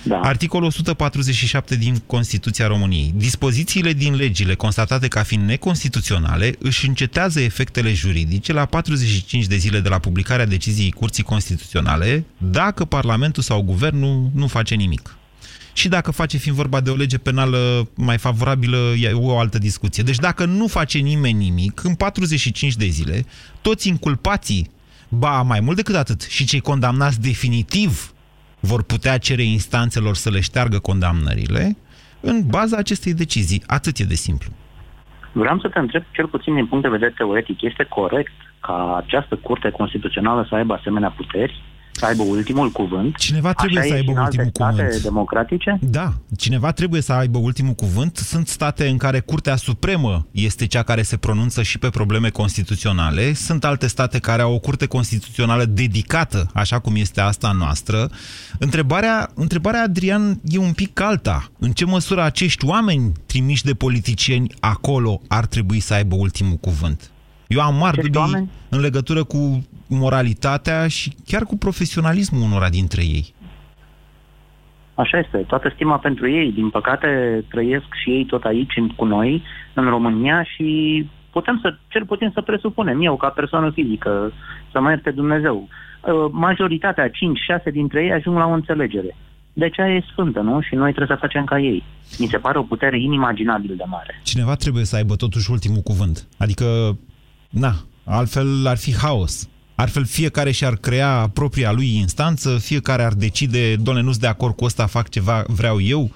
Da. 0.05 0.20
Articolul 0.20 0.66
147 0.66 1.77
din 1.77 2.03
Constituția 2.07 2.66
României. 2.66 3.12
Dispozițiile 3.16 3.92
din 3.92 4.14
legile 4.14 4.55
constatate 4.55 5.09
ca 5.09 5.22
fiind 5.22 5.44
neconstituționale 5.44 6.55
își 6.59 6.87
încetează 6.87 7.40
efectele 7.40 7.92
juridice 7.92 8.53
la 8.53 8.64
45 8.64 9.46
de 9.46 9.57
zile 9.57 9.81
de 9.81 9.88
la 9.88 9.98
publicarea 9.98 10.46
deciziei 10.46 10.90
Curții 10.90 11.22
Constituționale 11.22 12.24
dacă 12.38 12.85
Parlamentul 12.85 13.42
sau 13.42 13.62
Guvernul 13.62 14.31
nu 14.35 14.46
face 14.46 14.74
nimic. 14.74 15.16
Și 15.72 15.88
dacă 15.88 16.11
face, 16.11 16.37
fiind 16.37 16.57
vorba 16.57 16.81
de 16.81 16.90
o 16.90 16.94
lege 16.94 17.18
penală 17.18 17.88
mai 17.94 18.18
favorabilă, 18.18 18.94
e 19.01 19.12
o 19.12 19.38
altă 19.38 19.59
discuție. 19.59 20.03
Deci 20.03 20.16
dacă 20.16 20.44
nu 20.44 20.66
face 20.66 20.98
nimeni 20.98 21.38
nimic, 21.38 21.85
în 21.85 21.94
45 21.94 22.77
de 22.77 22.87
zile, 22.87 23.27
toți 23.61 23.88
inculpații, 23.88 24.70
ba 25.09 25.42
mai 25.42 25.61
mult 25.61 25.77
decât 25.77 25.94
atât, 25.94 26.27
și 26.29 26.44
cei 26.44 26.61
condamnați 26.61 27.20
definitiv 27.20 28.12
vor 28.60 28.82
putea 28.82 29.18
cere 29.18 29.42
instanțelor 29.42 30.14
să 30.14 30.30
le 30.30 30.40
șteargă 30.40 30.78
condamnările 30.78 31.76
în 32.20 32.42
baza 32.46 32.76
acestei 32.76 33.14
decizii. 33.14 33.62
Atât 33.66 33.98
e 33.98 34.04
de 34.04 34.14
simplu. 34.14 34.50
Vreau 35.32 35.58
să 35.60 35.68
te 35.68 35.78
întreb, 35.78 36.02
cel 36.10 36.26
puțin 36.26 36.54
din 36.54 36.66
punct 36.66 36.84
de 36.84 36.90
vedere 36.90 37.12
teoretic, 37.16 37.62
este 37.62 37.84
corect 37.84 38.32
ca 38.60 39.02
această 39.04 39.36
curte 39.36 39.70
constituțională 39.70 40.46
să 40.48 40.54
aibă 40.54 40.74
asemenea 40.74 41.10
puteri, 41.10 41.62
să 41.98 42.06
aibă 42.06 42.22
ultimul 42.22 42.70
cuvânt? 42.70 43.16
Cineva 43.16 43.52
trebuie 43.52 43.78
Așa 43.78 43.88
să 43.88 43.94
e 43.94 43.96
aibă 43.96 44.11
și 44.11 44.16
în 44.16 44.22
alte 44.24 44.37
ultimul 44.40 44.70
state 44.72 44.82
cuvânt. 44.84 45.02
democratice? 45.02 45.78
Da, 45.82 46.12
cineva 46.37 46.72
trebuie 46.72 47.00
să 47.00 47.12
aibă 47.12 47.38
ultimul 47.38 47.72
cuvânt. 47.74 48.16
Sunt 48.16 48.48
state 48.48 48.88
în 48.88 48.96
care 48.96 49.20
Curtea 49.20 49.56
Supremă 49.56 50.26
este 50.30 50.66
cea 50.66 50.82
care 50.82 51.02
se 51.02 51.16
pronunță 51.16 51.62
și 51.62 51.78
pe 51.78 51.90
probleme 51.90 52.28
constituționale. 52.28 53.32
Sunt 53.32 53.64
alte 53.64 53.87
state 53.87 54.18
care 54.18 54.42
au 54.42 54.52
o 54.54 54.58
curte 54.58 54.87
constituțională 54.87 55.64
dedicată, 55.64 56.50
așa 56.54 56.78
cum 56.78 56.94
este 56.96 57.20
asta 57.20 57.48
a 57.48 57.52
noastră. 57.52 58.11
Întrebarea, 58.58 59.30
întrebarea, 59.34 59.82
Adrian, 59.82 60.40
e 60.44 60.58
un 60.58 60.72
pic 60.72 61.00
alta. 61.00 61.48
În 61.58 61.70
ce 61.72 61.84
măsură 61.84 62.22
acești 62.22 62.64
oameni 62.66 63.12
trimiși 63.26 63.64
de 63.64 63.72
politicieni 63.74 64.52
acolo 64.61 65.20
ar 65.28 65.46
trebui 65.46 65.80
să 65.80 65.94
aibă 65.94 66.14
ultimul 66.18 66.56
cuvânt? 66.56 67.11
Eu 67.46 67.61
am 67.61 67.74
mari 67.74 67.98
Acești 67.98 68.11
dubii 68.11 68.20
oameni? 68.32 68.50
în 68.68 68.80
legătură 68.80 69.24
cu 69.24 69.66
moralitatea 69.88 70.88
și 70.88 71.12
chiar 71.27 71.42
cu 71.42 71.57
profesionalismul 71.57 72.42
unora 72.42 72.68
dintre 72.68 73.03
ei. 73.03 73.35
Așa 74.94 75.18
este, 75.18 75.37
toată 75.37 75.70
stima 75.74 75.98
pentru 75.98 76.31
ei. 76.31 76.53
Din 76.53 76.70
păcate, 76.70 77.09
trăiesc 77.51 77.87
și 78.03 78.11
ei 78.11 78.24
tot 78.24 78.42
aici 78.44 78.72
în- 78.77 78.88
cu 78.88 79.05
noi, 79.05 79.42
în 79.74 79.85
România 79.88 80.42
și 80.42 81.07
putem 81.33 81.59
să, 81.62 81.77
cel 81.88 82.05
puțin 82.07 82.31
să 82.35 82.40
presupunem, 82.40 83.03
eu 83.03 83.16
ca 83.16 83.29
persoană 83.29 83.70
fizică, 83.70 84.33
să 84.72 84.81
mă 84.81 84.90
ierte 84.90 85.11
Dumnezeu, 85.11 85.68
uh, 85.68 86.12
majoritatea, 86.33 87.09
5-6 87.11 87.70
dintre 87.70 88.03
ei 88.05 88.12
ajung 88.12 88.37
la 88.37 88.46
o 88.46 88.53
înțelegere. 88.53 89.16
Deci 89.53 89.79
aia 89.79 89.94
e 89.94 90.05
sfântă, 90.11 90.40
nu? 90.40 90.61
Și 90.61 90.74
noi 90.74 90.92
trebuie 90.92 91.16
să 91.16 91.22
facem 91.27 91.44
ca 91.44 91.59
ei. 91.59 91.83
Mi 92.18 92.27
se 92.27 92.37
pare 92.38 92.59
o 92.59 92.62
putere 92.62 93.01
inimaginabil 93.01 93.74
de 93.77 93.85
mare. 93.87 94.20
Cineva 94.22 94.55
trebuie 94.55 94.85
să 94.85 94.96
aibă 94.96 95.16
totuși 95.16 95.51
ultimul 95.51 95.81
cuvânt. 95.81 96.27
Adică, 96.38 96.98
na, 97.51 97.72
altfel 98.05 98.66
ar 98.66 98.77
fi 98.77 98.96
haos. 98.96 99.48
Altfel 99.80 100.04
fiecare 100.04 100.50
și-ar 100.50 100.76
crea 100.76 101.30
propria 101.32 101.72
lui 101.72 101.96
instanță, 101.96 102.58
fiecare 102.58 103.02
ar 103.02 103.12
decide, 103.12 103.76
doamne, 103.76 104.02
nu-s 104.02 104.18
de 104.18 104.26
acord 104.26 104.56
cu 104.56 104.64
ăsta, 104.64 104.86
fac 104.86 105.08
ceva, 105.08 105.44
vreau 105.46 105.80
eu. 105.80 106.10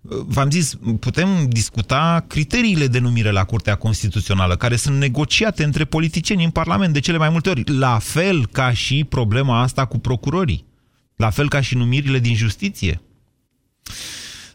V-am 0.00 0.50
zis, 0.50 0.78
putem 1.00 1.48
discuta 1.48 2.24
criteriile 2.26 2.86
de 2.86 2.98
numire 2.98 3.30
la 3.30 3.44
Curtea 3.44 3.74
Constituțională, 3.74 4.56
care 4.56 4.76
sunt 4.76 4.98
negociate 4.98 5.64
între 5.64 5.84
politicieni 5.84 6.44
în 6.44 6.50
Parlament 6.50 6.92
de 6.92 7.00
cele 7.00 7.18
mai 7.18 7.28
multe 7.28 7.48
ori, 7.48 7.64
la 7.64 7.98
fel 7.98 8.46
ca 8.46 8.72
și 8.72 9.04
problema 9.04 9.60
asta 9.60 9.84
cu 9.84 9.98
procurorii, 9.98 10.64
la 11.16 11.30
fel 11.30 11.48
ca 11.48 11.60
și 11.60 11.74
numirile 11.74 12.18
din 12.18 12.34
justiție. 12.34 13.00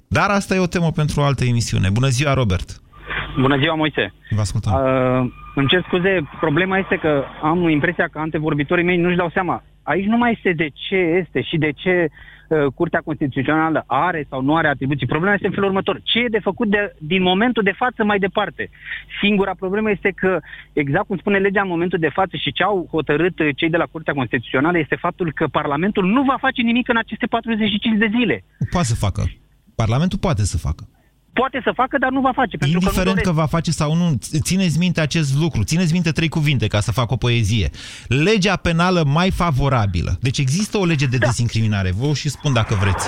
Dar 0.07 0.29
asta 0.29 0.55
e 0.55 0.59
o 0.59 0.67
temă 0.67 0.91
pentru 0.91 1.19
o 1.19 1.23
altă 1.23 1.43
emisiune. 1.43 1.89
Bună 1.89 2.09
ziua, 2.09 2.33
Robert! 2.33 2.81
Bună 3.39 3.57
ziua, 3.57 3.75
Moise. 3.75 4.13
Vă 4.29 4.39
ascultăm. 4.39 4.73
Uh, 4.73 5.31
îmi 5.55 5.67
cer 5.67 5.83
scuze, 5.87 6.29
problema 6.39 6.77
este 6.77 6.95
că 6.95 7.23
am 7.41 7.69
impresia 7.69 8.07
că 8.07 8.19
antevorbitorii 8.19 8.83
mei 8.83 8.97
nu-și 8.97 9.15
dau 9.15 9.29
seama. 9.33 9.63
Aici 9.83 10.05
nu 10.05 10.17
mai 10.17 10.31
este 10.31 10.53
de 10.53 10.69
ce 10.73 10.95
este 10.95 11.41
și 11.41 11.57
de 11.57 11.71
ce 11.71 12.07
uh, 12.07 12.65
Curtea 12.75 13.01
Constituțională 13.05 13.83
are 13.87 14.25
sau 14.29 14.41
nu 14.41 14.55
are 14.55 14.67
atribuții. 14.67 15.07
Problema 15.07 15.33
este 15.33 15.47
în 15.47 15.53
felul 15.53 15.69
următor. 15.69 16.01
Ce 16.03 16.19
e 16.19 16.27
de 16.27 16.39
făcut 16.39 16.69
de, 16.69 16.95
din 16.97 17.21
momentul 17.21 17.63
de 17.63 17.75
față 17.77 18.03
mai 18.03 18.19
departe? 18.19 18.69
Singura 19.21 19.53
problemă 19.59 19.89
este 19.89 20.11
că, 20.15 20.39
exact 20.73 21.07
cum 21.07 21.17
spune 21.17 21.37
legea 21.37 21.61
în 21.61 21.67
momentul 21.67 21.99
de 21.99 22.09
față 22.09 22.37
și 22.37 22.51
ce 22.51 22.63
au 22.63 22.87
hotărât 22.91 23.39
uh, 23.39 23.49
cei 23.55 23.69
de 23.69 23.77
la 23.77 23.85
Curtea 23.85 24.13
Constituțională, 24.13 24.77
este 24.77 24.95
faptul 24.95 25.31
că 25.35 25.47
Parlamentul 25.47 26.05
nu 26.05 26.23
va 26.23 26.37
face 26.39 26.61
nimic 26.61 26.87
în 26.89 26.97
aceste 26.97 27.25
45 27.25 27.97
de 27.97 28.11
zile. 28.17 28.43
Poate 28.71 28.87
să 28.87 28.95
facă. 28.95 29.23
Parlamentul 29.75 30.17
poate 30.17 30.43
să 30.43 30.57
facă. 30.57 30.83
Poate 31.33 31.61
să 31.63 31.71
facă, 31.75 31.97
dar 31.97 32.09
nu 32.09 32.21
va 32.21 32.31
face. 32.35 32.57
Pentru 32.57 32.79
Indiferent 32.81 33.15
că, 33.15 33.21
că, 33.21 33.29
nu 33.29 33.35
va 33.35 33.45
face 33.45 33.71
sau 33.71 33.95
nu, 33.95 34.17
țineți 34.41 34.77
minte 34.77 35.01
acest 35.01 35.35
lucru, 35.35 35.63
țineți 35.63 35.93
minte 35.93 36.11
trei 36.11 36.29
cuvinte 36.29 36.67
ca 36.67 36.79
să 36.79 36.91
fac 36.91 37.11
o 37.11 37.15
poezie. 37.15 37.69
Legea 38.07 38.55
penală 38.55 39.03
mai 39.07 39.31
favorabilă. 39.31 40.17
Deci 40.21 40.37
există 40.37 40.77
o 40.77 40.85
lege 40.85 41.05
de 41.05 41.17
da. 41.17 41.25
dezincriminare, 41.25 41.91
vă 41.97 42.05
o 42.05 42.13
și 42.13 42.29
spun 42.29 42.53
dacă 42.53 42.75
vreți. 42.81 43.07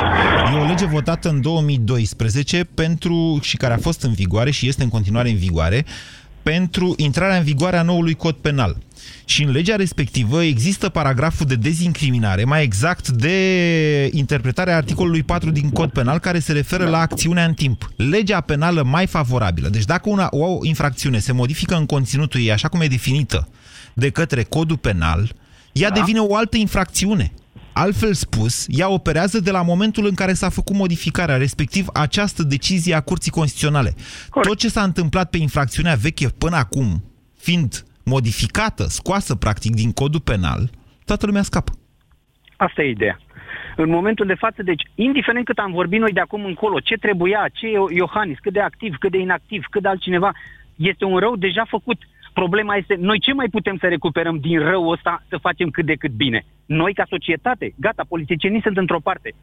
E 0.54 0.60
o 0.60 0.66
lege 0.66 0.86
votată 0.86 1.30
în 1.30 1.42
2012 1.42 2.64
pentru, 2.64 3.40
și 3.42 3.58
care 3.58 3.74
a 3.74 3.78
fost 3.78 4.02
în 4.02 4.14
vigoare 4.14 4.52
și 4.52 4.68
este 4.68 4.84
în 4.84 4.90
continuare 4.90 5.30
în 5.30 5.38
vigoare, 5.38 5.86
pentru 6.44 6.94
intrarea 6.98 7.38
în 7.38 7.44
vigoare 7.44 7.78
a 7.78 7.82
noului 7.82 8.14
cod 8.14 8.36
penal. 8.36 8.78
Și 9.26 9.44
în 9.44 9.52
legea 9.52 9.76
respectivă 9.76 10.44
există 10.44 10.90
paragraful 10.90 11.46
de 11.46 11.56
dezincriminare, 11.56 12.44
mai 12.44 12.64
exact 12.64 13.08
de 13.08 14.10
interpretarea 14.12 14.76
articolului 14.76 15.24
4 15.24 15.52
din 15.52 15.70
cod 15.70 15.90
penal, 15.90 16.20
care 16.20 16.40
se 16.40 16.52
referă 16.52 16.90
la 16.90 17.00
acțiunea 17.00 17.46
în 17.46 17.54
timp. 17.54 17.92
Legea 17.96 18.42
penală 18.42 18.84
mai 18.84 19.08
favorabilă. 19.08 19.70
Deci 19.70 19.86
dacă 19.86 20.10
una, 20.10 20.28
o 20.32 20.58
infracțiune 20.62 21.20
se 21.20 21.32
modifică 21.32 21.76
în 21.76 21.86
conținutul 21.86 22.40
ei, 22.40 22.52
așa 22.52 22.68
cum 22.68 22.82
e 22.82 22.88
definită 22.88 23.48
de 23.94 24.10
către 24.10 24.44
codul 24.44 24.78
penal, 24.78 25.36
ea 25.72 25.90
da. 25.90 26.00
devine 26.00 26.20
o 26.20 26.36
altă 26.36 26.58
infracțiune. 26.58 27.32
Altfel 27.74 28.14
spus, 28.14 28.66
ea 28.70 28.90
operează 28.90 29.40
de 29.40 29.52
la 29.52 29.62
momentul 29.62 30.06
în 30.06 30.14
care 30.14 30.34
s-a 30.34 30.50
făcut 30.50 30.76
modificarea, 30.76 31.38
respectiv 31.38 31.88
această 31.94 32.44
decizie 32.44 32.94
a 32.94 33.02
Curții 33.02 33.32
Constituționale. 33.32 33.94
Corect. 34.30 34.50
Tot 34.50 34.58
ce 34.58 34.68
s-a 34.68 34.84
întâmplat 34.84 35.30
pe 35.30 35.38
infracțiunea 35.38 35.96
veche 35.96 36.28
până 36.38 36.56
acum, 36.56 37.04
fiind 37.38 37.86
modificată, 38.06 38.84
scoasă 38.84 39.36
practic 39.36 39.74
din 39.74 39.92
codul 39.92 40.20
penal, 40.20 40.70
toată 41.06 41.26
lumea 41.26 41.42
scapă. 41.42 41.72
Asta 42.58 42.82
e 42.82 42.90
ideea. 42.90 43.20
În 43.76 43.90
momentul 43.90 44.26
de 44.26 44.34
față, 44.34 44.64
deci, 44.64 44.84
indiferent 44.96 45.46
cât 45.46 45.58
am 45.58 45.72
vorbit 45.72 46.00
noi 46.00 46.12
de 46.12 46.20
acum 46.20 46.46
încolo, 46.46 46.80
ce 46.80 46.96
trebuia, 46.96 47.50
ce 47.54 47.66
e 47.68 47.96
Iohannis, 47.96 48.38
cât 48.40 48.54
de 48.54 48.60
activ, 48.60 48.96
cât 49.00 49.12
de 49.12 49.18
inactiv, 49.18 49.64
cât 49.70 49.82
de 49.82 49.88
altcineva, 49.88 50.32
este 50.76 51.06
un 51.06 51.18
rău 51.18 51.36
deja 51.36 51.66
făcut. 51.70 51.98
Problema 52.34 52.76
este, 52.76 52.96
noi 53.00 53.20
ce 53.20 53.34
mai 53.34 53.48
putem 53.52 53.78
să 53.78 53.88
recuperăm 53.88 54.38
din 54.38 54.60
răul 54.60 54.92
ăsta 54.92 55.24
să 55.30 55.38
facem 55.38 55.70
cât 55.70 55.86
de 55.86 55.96
cât 55.96 56.12
bine? 56.12 56.46
Noi, 56.66 56.94
ca 56.94 57.04
societate, 57.10 57.74
gata, 57.80 58.04
politicienii 58.08 58.62
sunt 58.62 58.78
într-o 58.78 59.00
parte. 59.00 59.34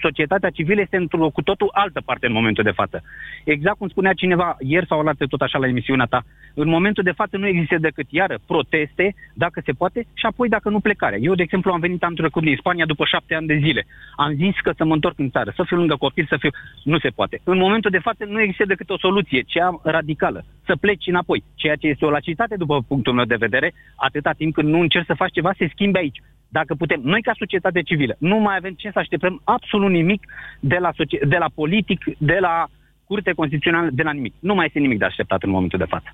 Societatea 0.00 0.50
civilă 0.50 0.80
este 0.80 0.96
într-o 0.96 1.30
cu 1.30 1.42
totul 1.42 1.68
altă 1.72 2.00
parte 2.04 2.26
în 2.26 2.32
momentul 2.32 2.64
de 2.64 2.70
față. 2.70 3.02
Exact 3.44 3.78
cum 3.78 3.88
spunea 3.88 4.12
cineva 4.12 4.56
ieri 4.58 4.86
sau 4.86 5.02
la 5.02 5.12
tot 5.28 5.40
așa 5.40 5.58
la 5.58 5.66
emisiunea 5.66 6.04
ta, 6.04 6.22
în 6.54 6.68
momentul 6.68 7.02
de 7.02 7.10
față 7.10 7.36
nu 7.36 7.46
există 7.46 7.78
decât, 7.78 8.06
iară, 8.10 8.38
proteste, 8.46 9.14
dacă 9.34 9.62
se 9.64 9.72
poate, 9.72 10.06
și 10.14 10.26
apoi 10.26 10.48
dacă 10.48 10.68
nu 10.68 10.80
plecarea. 10.80 11.18
Eu, 11.18 11.34
de 11.34 11.42
exemplu, 11.42 11.72
am 11.72 11.80
venit, 11.80 12.02
am 12.02 12.14
trecut 12.14 12.42
din 12.42 12.56
Spania 12.56 12.84
după 12.84 13.04
șapte 13.04 13.34
ani 13.34 13.46
de 13.46 13.60
zile. 13.62 13.86
Am 14.16 14.34
zis 14.34 14.54
că 14.62 14.72
să 14.76 14.84
mă 14.84 14.94
întorc 14.94 15.18
în 15.18 15.30
țară, 15.30 15.52
să 15.56 15.62
fiu 15.66 15.76
lângă 15.76 15.96
copil, 15.96 16.26
să 16.28 16.36
fiu... 16.36 16.50
Nu 16.84 16.98
se 16.98 17.08
poate. 17.08 17.40
În 17.44 17.58
momentul 17.58 17.90
de 17.90 17.98
față 17.98 18.24
nu 18.24 18.40
există 18.40 18.64
decât 18.64 18.90
o 18.90 18.98
soluție, 18.98 19.40
cea 19.46 19.80
radicală, 19.82 20.44
să 20.64 20.76
pleci 20.76 21.06
înapoi. 21.06 21.44
Ceea 21.54 21.76
ce 21.76 21.86
este 21.86 22.04
o 22.04 22.10
lacitate, 22.20 22.56
după 22.56 22.82
punctul 22.90 23.12
meu 23.18 23.24
de 23.24 23.42
vedere, 23.44 23.68
atâta 23.96 24.32
timp 24.32 24.54
când 24.54 24.68
nu 24.68 24.80
încerci 24.80 25.06
să 25.06 25.20
faci 25.22 25.32
ceva, 25.32 25.52
se 25.58 25.70
schimbe 25.72 25.98
aici 25.98 26.20
dacă 26.58 26.74
putem, 26.74 27.00
noi 27.02 27.22
ca 27.22 27.32
societate 27.38 27.82
civilă, 27.82 28.14
nu 28.18 28.36
mai 28.38 28.56
avem 28.56 28.74
ce 28.74 28.90
să 28.92 28.98
așteptăm 28.98 29.40
absolut 29.44 29.90
nimic 29.90 30.22
de 30.60 30.78
la, 30.80 30.90
de 31.28 31.36
la 31.36 31.48
politic, 31.54 32.00
de 32.18 32.38
la 32.40 32.66
curte 33.04 33.32
constituțională, 33.32 33.88
de 33.92 34.02
la 34.02 34.12
nimic. 34.12 34.34
Nu 34.40 34.54
mai 34.54 34.66
este 34.66 34.78
nimic 34.78 34.98
de 34.98 35.04
așteptat 35.04 35.42
în 35.42 35.50
momentul 35.50 35.78
de 35.78 35.84
față. 35.94 36.08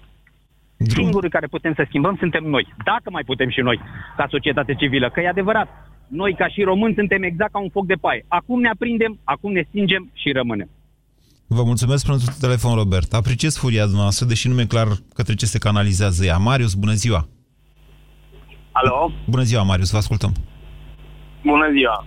Drum. 0.77 1.03
Singurii 1.03 1.31
care 1.31 1.47
putem 1.47 1.75
să 1.75 1.85
schimbăm 1.87 2.17
suntem 2.17 2.45
noi. 2.45 2.67
Dacă 2.85 3.11
mai 3.11 3.23
putem 3.27 3.51
și 3.51 3.61
noi, 3.61 3.81
ca 4.17 4.27
societate 4.31 4.75
civilă, 4.75 5.11
că 5.11 5.21
e 5.21 5.29
adevărat, 5.29 5.69
noi 6.09 6.35
ca 6.35 6.49
și 6.49 6.63
români 6.63 6.95
suntem 6.95 7.23
exact 7.23 7.53
ca 7.53 7.59
un 7.59 7.69
foc 7.69 7.87
de 7.87 7.95
paie. 7.95 8.25
Acum 8.29 8.61
ne 8.61 8.69
aprindem, 8.69 9.19
acum 9.25 9.53
ne 9.53 9.65
stingem 9.69 10.11
și 10.15 10.33
rămânem. 10.33 10.69
Vă 11.49 11.63
mulțumesc 11.63 12.07
pentru 12.07 12.27
telefon, 12.41 12.75
Robert. 12.75 13.13
Apreciez 13.13 13.57
furia 13.57 13.85
dumneavoastră, 13.85 14.27
deși 14.27 14.49
nu 14.49 14.55
mi-e 14.55 14.75
clar 14.75 14.89
către 15.15 15.35
ce 15.35 15.47
se 15.47 15.59
canalizează 15.59 16.25
ea. 16.25 16.37
Marius, 16.37 16.75
bună 16.75 16.93
ziua! 16.93 17.29
Alo? 18.73 19.11
Bună 19.35 19.43
ziua, 19.43 19.63
Marius, 19.63 19.91
vă 19.91 19.97
ascultăm. 19.97 20.33
Bună 21.53 21.69
ziua! 21.77 22.07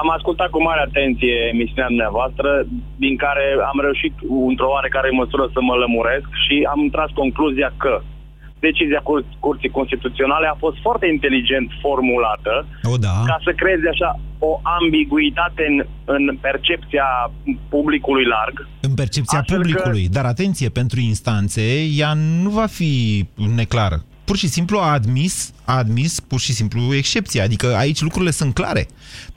Am 0.00 0.10
ascultat 0.16 0.50
cu 0.50 0.62
mare 0.62 0.80
atenție 0.88 1.34
emisiunea 1.52 1.92
dumneavoastră, 1.92 2.48
din 2.96 3.16
care 3.16 3.44
am 3.70 3.78
reușit 3.80 4.14
într-o 4.48 4.72
oarecare 4.74 5.10
măsură 5.10 5.44
să 5.54 5.60
mă 5.60 5.74
lămuresc 5.74 6.28
și 6.44 6.56
am 6.72 6.88
tras 6.94 7.10
concluzia 7.10 7.72
că 7.76 8.02
decizia 8.60 9.00
Cur- 9.02 9.24
Curții 9.38 9.68
Constituționale 9.78 10.46
a 10.46 10.56
fost 10.64 10.76
foarte 10.82 11.06
inteligent 11.06 11.70
formulată 11.80 12.66
o, 12.82 12.96
da. 12.96 13.14
ca 13.26 13.38
să 13.44 13.52
creeze 13.52 13.88
așa 13.88 14.20
o 14.38 14.60
ambiguitate 14.62 15.62
în, 15.68 15.76
în 16.04 16.36
percepția 16.40 17.08
publicului 17.68 18.24
larg. 18.24 18.66
În 18.80 18.94
percepția 18.94 19.42
publicului, 19.46 20.04
că... 20.04 20.12
dar 20.12 20.24
atenție, 20.24 20.68
pentru 20.68 21.00
instanțe, 21.00 21.62
ea 22.02 22.12
nu 22.42 22.50
va 22.50 22.66
fi 22.66 22.92
neclară 23.54 23.98
pur 24.28 24.36
și 24.36 24.48
simplu 24.48 24.78
a 24.78 24.92
admis, 24.92 25.54
a 25.64 25.76
admis 25.76 26.20
pur 26.20 26.40
și 26.40 26.52
simplu 26.52 26.80
excepția. 26.94 27.42
Adică 27.42 27.66
aici 27.76 28.00
lucrurile 28.00 28.30
sunt 28.30 28.54
clare. 28.54 28.86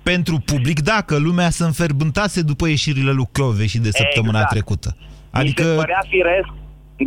Pentru 0.04 0.36
public, 0.52 0.80
da, 0.82 1.00
că 1.06 1.16
lumea 1.18 1.50
se 1.50 1.64
înferbântase 1.64 2.42
după 2.42 2.68
ieșirile 2.68 3.12
lui 3.12 3.28
Clove 3.32 3.66
și 3.66 3.80
de 3.80 3.92
săptămâna 3.92 4.40
exact. 4.40 4.54
trecută. 4.54 4.98
Adică... 5.32 5.64
Mi 5.64 5.70
se 5.70 5.76
părea 5.76 6.04
firesc, 6.10 6.52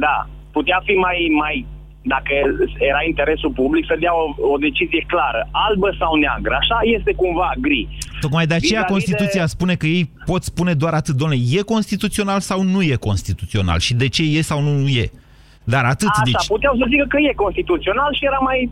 da, 0.06 0.28
putea 0.52 0.82
fi 0.84 0.92
mai, 0.92 1.18
mai 1.42 1.66
dacă 2.12 2.32
era 2.90 3.02
interesul 3.06 3.50
public, 3.50 3.84
să 3.86 3.96
dea 3.98 4.14
o, 4.22 4.24
o 4.52 4.56
decizie 4.56 5.04
clară, 5.06 5.48
albă 5.50 5.96
sau 5.98 6.14
neagră. 6.14 6.54
Așa 6.60 6.78
este 6.82 7.14
cumva 7.14 7.52
gri. 7.60 7.88
Tocmai 8.20 8.46
de 8.46 8.54
aceea 8.54 8.84
Constituția 8.84 9.40
de... 9.40 9.46
spune 9.46 9.74
că 9.74 9.86
ei 9.86 10.10
pot 10.24 10.42
spune 10.42 10.74
doar 10.74 10.94
atât, 10.94 11.14
domnule, 11.14 11.40
e 11.58 11.60
constituțional 11.62 12.40
sau 12.40 12.62
nu 12.62 12.82
e 12.82 12.94
constituțional 12.94 13.78
și 13.78 13.94
de 13.94 14.08
ce 14.08 14.22
e 14.22 14.40
sau 14.40 14.60
nu 14.60 14.88
e. 14.88 15.10
Dar 15.64 15.84
atât, 15.84 16.08
Așa, 16.08 16.22
deci... 16.24 16.46
puteau 16.46 16.74
să 16.76 16.84
zică 16.88 17.04
că 17.08 17.18
e 17.18 17.32
constituțional 17.44 18.14
și 18.14 18.24
era 18.24 18.38
mai 18.38 18.70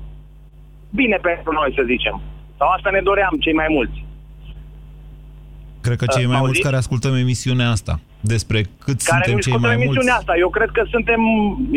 bine 0.90 1.18
pentru 1.22 1.52
noi, 1.52 1.72
să 1.76 1.82
zicem. 1.86 2.20
Sau 2.58 2.68
asta 2.68 2.90
ne 2.90 3.00
doream 3.00 3.34
cei 3.40 3.52
mai 3.52 3.66
mulți. 3.68 4.01
Cred 5.82 5.96
că 6.02 6.06
cei 6.16 6.24
uh, 6.24 6.30
mai 6.32 6.40
mulți 6.44 6.60
care 6.66 6.76
ascultăm 6.76 7.14
emisiunea 7.14 7.70
asta 7.76 7.94
despre 8.20 8.58
cât 8.84 8.98
care 9.10 9.24
suntem 9.24 9.38
cei 9.46 9.58
mai 9.64 9.74
emisiunea 9.78 10.14
mulți. 10.14 10.20
asta. 10.20 10.34
Eu 10.44 10.50
cred 10.56 10.70
că 10.76 10.82
suntem, 10.94 11.20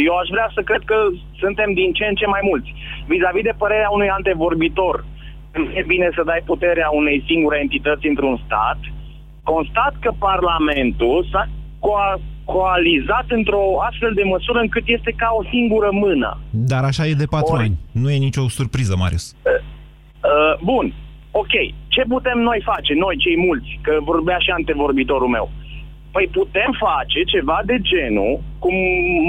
eu 0.09 0.13
aș 0.21 0.27
vrea 0.35 0.49
să 0.55 0.61
cred 0.69 0.83
că 0.91 0.97
suntem 1.43 1.69
din 1.79 1.89
ce 1.97 2.05
în 2.11 2.15
ce 2.21 2.27
mai 2.35 2.43
mulți. 2.49 2.69
Vis-a-vis 3.11 3.41
-vis 3.41 3.49
de 3.49 3.55
părerea 3.63 3.89
unui 3.97 4.09
antevorbitor, 4.17 4.95
e 5.79 5.81
bine 5.93 6.07
să 6.17 6.21
dai 6.31 6.41
puterea 6.51 6.89
unei 7.01 7.23
singure 7.29 7.57
entități 7.65 8.07
într-un 8.11 8.35
stat, 8.45 8.79
constat 9.51 9.93
că 10.03 10.11
Parlamentul 10.27 11.27
s-a 11.31 11.43
co- 11.85 12.21
coalizat 12.45 13.25
într-o 13.27 13.63
astfel 13.89 14.11
de 14.13 14.23
măsură 14.23 14.59
încât 14.59 14.83
este 14.85 15.11
ca 15.17 15.29
o 15.39 15.43
singură 15.53 15.89
mână. 15.91 16.37
Dar 16.49 16.83
așa 16.83 17.07
e 17.07 17.13
de 17.13 17.25
patru 17.25 17.53
Ori. 17.53 17.63
ani. 17.63 17.77
Nu 17.91 18.09
e 18.11 18.17
nicio 18.17 18.49
surpriză, 18.49 18.95
Marius. 18.97 19.35
Uh, 19.41 19.51
uh, 19.51 20.53
bun. 20.63 20.93
Ok. 21.41 21.55
Ce 21.87 22.03
putem 22.13 22.37
noi 22.49 22.59
face, 22.71 22.93
noi 22.93 23.15
cei 23.17 23.37
mulți, 23.47 23.79
că 23.85 23.93
vorbea 24.11 24.37
și 24.45 24.49
antevorbitorul 24.49 25.27
meu? 25.27 25.49
Păi 26.11 26.27
putem 26.31 26.71
face 26.87 27.19
ceva 27.33 27.57
de 27.65 27.77
genul, 27.91 28.39
cum 28.59 28.75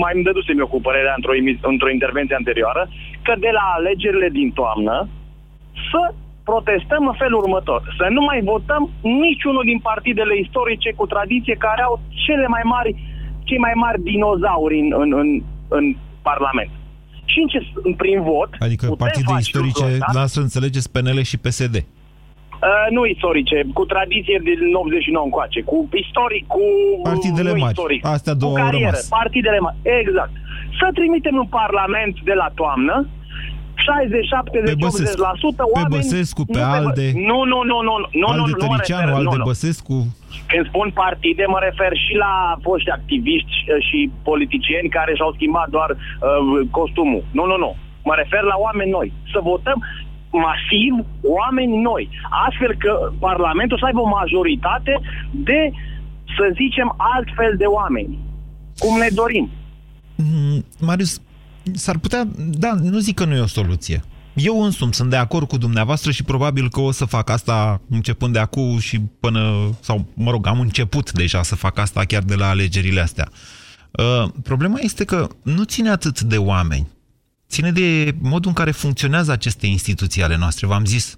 mai 0.03 0.13
îmi 0.15 0.27
dădusem 0.27 0.59
eu 0.59 0.67
cu 0.67 0.81
părerea 0.81 1.15
într-o, 1.17 1.35
într-o 1.73 1.91
intervenție 1.97 2.37
anterioară, 2.39 2.83
că 3.23 3.33
de 3.39 3.51
la 3.59 3.65
alegerile 3.77 4.29
din 4.29 4.51
toamnă 4.59 5.09
să 5.91 6.03
protestăm 6.45 7.07
în 7.07 7.17
felul 7.23 7.43
următor. 7.45 7.81
Să 7.99 8.07
nu 8.17 8.23
mai 8.29 8.41
votăm 8.53 8.83
niciunul 9.01 9.65
din 9.71 9.79
partidele 9.79 10.35
istorice 10.39 10.91
cu 10.93 11.07
tradiție 11.07 11.57
care 11.67 11.83
au 11.83 12.01
cele 12.25 12.47
mai 12.47 12.65
mari, 12.65 12.91
cei 13.45 13.59
mai 13.59 13.73
mari 13.75 14.03
dinozauri 14.03 14.79
în, 14.79 14.89
în, 15.03 15.11
în, 15.13 15.29
în 15.69 15.85
Parlament. 16.23 16.71
Și 17.33 17.39
în 17.43 17.49
ce, 17.53 17.59
prin 17.97 18.23
vot... 18.23 18.51
Adică 18.59 18.87
partide 19.05 19.33
istorice, 19.39 19.99
lasă 20.13 20.41
înțelegeți 20.41 20.91
PNL 20.93 21.23
și 21.23 21.37
PSD. 21.45 21.75
Uh, 21.75 22.87
nu 22.97 23.03
istorice, 23.15 23.57
cu 23.79 23.85
tradiție 23.85 24.41
din 24.49 24.75
89 24.75 25.25
încoace, 25.25 25.61
cu 25.71 25.77
istoric, 26.05 26.45
cu 26.47 26.65
Partidele 27.03 27.53
mari, 27.53 27.73
istoric, 27.73 28.07
astea 28.07 28.35
două 28.35 28.53
cu 28.53 28.59
carieră, 28.61 28.77
au 28.77 28.81
rămas. 28.91 29.09
partidele 29.19 29.59
mari, 29.59 29.77
exact. 30.01 30.33
Să 30.81 30.87
trimitem 30.99 31.37
în 31.43 31.49
Parlament 31.61 32.15
de 32.29 32.35
la 32.43 32.49
toamnă 32.61 32.95
Pe 33.75 33.83
60, 33.87 34.27
70, 34.27 34.75
80% 34.75 34.79
Băsescu. 34.79 35.49
Pe 35.57 35.65
oameni... 35.75 35.95
Băsescu, 35.95 36.43
pe 36.45 36.59
nu 36.59 36.65
se- 36.65 36.77
Alde. 36.79 37.07
Nu, 37.31 37.39
nu, 37.53 37.59
nu, 37.71 37.79
nu, 37.89 37.95
nu, 38.21 38.27
Al 38.33 38.39
nu, 38.39 38.45
de 38.47 38.53
nu, 38.59 38.67
mă 38.67 38.75
Tăricianu, 38.75 39.01
refer, 39.01 39.17
al 39.19 39.23
nu, 39.23 39.31
de 39.31 39.37
nu. 39.43 39.49
Băsescu. 39.51 39.97
Când 40.51 40.65
spun 40.67 40.89
partide, 41.03 41.45
mă 41.55 41.61
refer 41.69 41.93
și 42.05 42.15
la 42.25 42.33
foști 42.67 42.91
activiști 42.99 43.55
uh, 43.65 43.85
și 43.89 43.99
politicieni 44.23 44.95
care 44.97 45.13
și-au 45.15 45.33
schimbat 45.33 45.69
doar 45.77 45.91
uh, 45.91 46.69
costumul. 46.71 47.25
Nu, 47.39 47.45
nu, 47.51 47.57
nu. 47.65 47.77
Mă 48.09 48.15
refer 48.17 48.43
la 48.53 48.57
oameni 48.67 48.91
noi. 48.91 49.13
Să 49.33 49.39
votăm 49.43 49.79
masiv 50.47 50.95
oameni 51.23 51.83
noi. 51.91 52.09
Astfel 52.47 52.73
că 52.79 52.93
Parlamentul 53.19 53.79
să 53.79 53.85
aibă 53.85 54.01
o 54.01 54.15
majoritate 54.21 55.01
de, 55.31 55.71
să 56.37 56.45
zicem, 56.55 56.95
altfel 56.97 57.55
de 57.59 57.65
oameni. 57.65 58.19
Cum 58.79 58.99
ne 58.99 59.09
dorim. 59.15 59.51
Mm, 60.17 60.65
Marius, 60.81 61.21
s-ar 61.73 61.99
putea... 61.99 62.23
Da, 62.37 62.73
nu 62.83 62.99
zic 62.99 63.15
că 63.15 63.25
nu 63.25 63.35
e 63.35 63.41
o 63.41 63.47
soluție. 63.61 64.01
Eu 64.37 64.63
însumi 64.63 64.95
sunt 64.95 65.11
de 65.11 65.17
acord 65.17 65.49
cu 65.49 65.57
dumneavoastră 65.59 66.11
și 66.11 66.23
probabil 66.23 66.71
că 66.71 66.81
o 66.81 66.91
să 66.91 67.05
fac 67.05 67.31
asta 67.31 67.81
începând 67.89 68.33
de 68.33 68.39
acum 68.39 68.79
și 68.79 68.99
până... 68.99 69.71
Sau, 69.81 70.07
mă 70.15 70.31
rog, 70.31 70.47
am 70.47 70.61
început 70.61 71.13
deja 71.13 71.43
să 71.43 71.55
fac 71.55 71.79
asta 71.79 72.05
chiar 72.05 72.23
de 72.23 72.35
la 72.35 72.49
alegerile 72.49 73.01
astea. 73.01 73.29
Uh, 73.91 74.31
problema 74.43 74.79
este 74.81 75.05
că 75.05 75.29
nu 75.43 75.63
ține 75.63 75.91
atât 75.91 76.21
de 76.21 76.37
oameni. 76.37 76.89
Ține 77.49 77.73
de 77.73 78.15
modul 78.19 78.49
în 78.49 78.55
care 78.55 78.71
funcționează 78.71 79.33
aceste 79.33 79.67
instituții 79.67 80.23
ale 80.23 80.37
noastre. 80.37 80.67
V-am 80.67 80.85
zis 80.85 81.17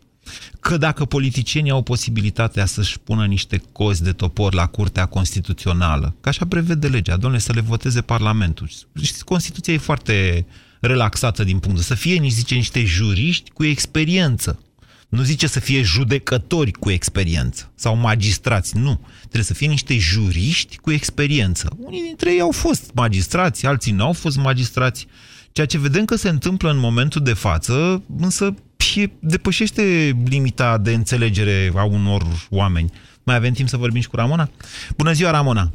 că 0.60 0.76
dacă 0.76 1.04
politicienii 1.04 1.70
au 1.70 1.82
posibilitatea 1.82 2.66
să-și 2.66 2.98
pună 2.98 3.26
niște 3.26 3.62
cozi 3.72 4.02
de 4.02 4.12
topor 4.12 4.54
la 4.54 4.66
Curtea 4.66 5.06
Constituțională, 5.06 6.14
că 6.20 6.28
așa 6.28 6.46
prevede 6.46 6.88
legea, 6.88 7.16
domnule, 7.16 7.42
să 7.42 7.52
le 7.52 7.60
voteze 7.60 8.00
Parlamentul. 8.00 8.68
Știți, 9.02 9.24
Constituția 9.24 9.72
e 9.72 9.78
foarte 9.78 10.46
relaxată 10.80 11.44
din 11.44 11.58
punct 11.58 11.76
de 11.76 11.82
să 11.82 11.94
fie, 11.94 12.18
nici 12.18 12.32
zice, 12.32 12.54
niște 12.54 12.84
juriști 12.84 13.50
cu 13.50 13.64
experiență. 13.64 14.62
Nu 15.08 15.22
zice 15.22 15.46
să 15.46 15.60
fie 15.60 15.82
judecători 15.82 16.70
cu 16.70 16.90
experiență 16.90 17.72
sau 17.74 17.96
magistrați, 17.96 18.76
nu. 18.76 19.00
Trebuie 19.20 19.42
să 19.42 19.54
fie 19.54 19.66
niște 19.66 19.98
juriști 19.98 20.76
cu 20.76 20.90
experiență. 20.90 21.76
Unii 21.78 22.02
dintre 22.02 22.32
ei 22.32 22.40
au 22.40 22.50
fost 22.50 22.90
magistrați, 22.94 23.66
alții 23.66 23.92
nu 23.92 24.04
au 24.04 24.12
fost 24.12 24.36
magistrați. 24.38 25.06
Ceea 25.52 25.66
ce 25.66 25.78
vedem 25.78 26.04
că 26.04 26.16
se 26.16 26.28
întâmplă 26.28 26.70
în 26.70 26.78
momentul 26.78 27.22
de 27.22 27.32
față, 27.32 28.02
însă 28.18 28.54
e, 28.96 29.10
depășește 29.20 30.16
limita 30.24 30.78
de 30.78 30.92
înțelegere 30.92 31.72
a 31.74 31.84
unor 31.84 32.22
oameni. 32.50 32.90
Mai 33.22 33.36
avem 33.36 33.52
timp 33.52 33.68
să 33.68 33.76
vorbim 33.76 34.00
și 34.00 34.08
cu 34.08 34.16
Ramona? 34.16 34.48
Bună 34.96 35.12
ziua, 35.12 35.30
Ramona! 35.30 35.70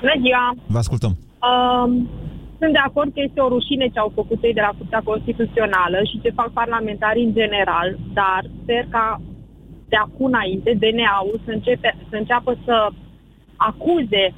Bună 0.00 0.12
ziua! 0.20 0.54
Vă 0.66 0.78
ascultăm. 0.78 1.18
Um, 1.40 2.08
sunt 2.58 2.72
de 2.72 2.78
acord 2.78 3.12
că 3.12 3.20
este 3.20 3.40
o 3.40 3.48
rușine 3.48 3.86
ce 3.88 3.98
au 3.98 4.10
făcut 4.14 4.42
ei 4.42 4.52
de 4.52 4.60
la 4.60 4.76
Curtea 4.78 5.02
Constituțională 5.04 5.98
și 6.10 6.20
ce 6.22 6.30
fac 6.30 6.50
parlamentarii 6.52 7.24
în 7.24 7.32
general, 7.32 7.98
dar 8.12 8.42
sper 8.62 8.84
ca 8.90 9.20
de 9.88 9.96
acum 9.96 10.26
înainte 10.26 10.70
DNA-ul 10.80 11.40
să, 11.44 11.50
începe, 11.50 11.96
să 12.10 12.16
înceapă 12.16 12.56
să 12.64 12.88
acuze 13.56 14.34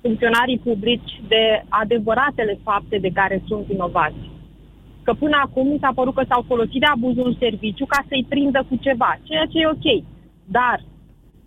funcționarii 0.00 0.58
publici 0.58 1.20
de 1.28 1.64
adevăratele 1.68 2.58
fapte 2.62 2.98
de 2.98 3.10
care 3.10 3.42
sunt 3.46 3.66
vinovați. 3.66 4.24
Că 5.02 5.12
până 5.12 5.36
acum 5.44 5.66
mi 5.68 5.78
s-a 5.80 5.92
părut 5.94 6.14
că 6.14 6.24
s-au 6.28 6.44
folosit 6.46 6.80
de 6.80 6.86
abuzul 6.86 7.26
în 7.26 7.36
serviciu 7.38 7.86
ca 7.86 8.04
să-i 8.08 8.26
prindă 8.28 8.66
cu 8.68 8.76
ceva, 8.76 9.18
ceea 9.22 9.44
ce 9.44 9.58
e 9.58 9.66
ok. 9.76 10.04
Dar 10.44 10.80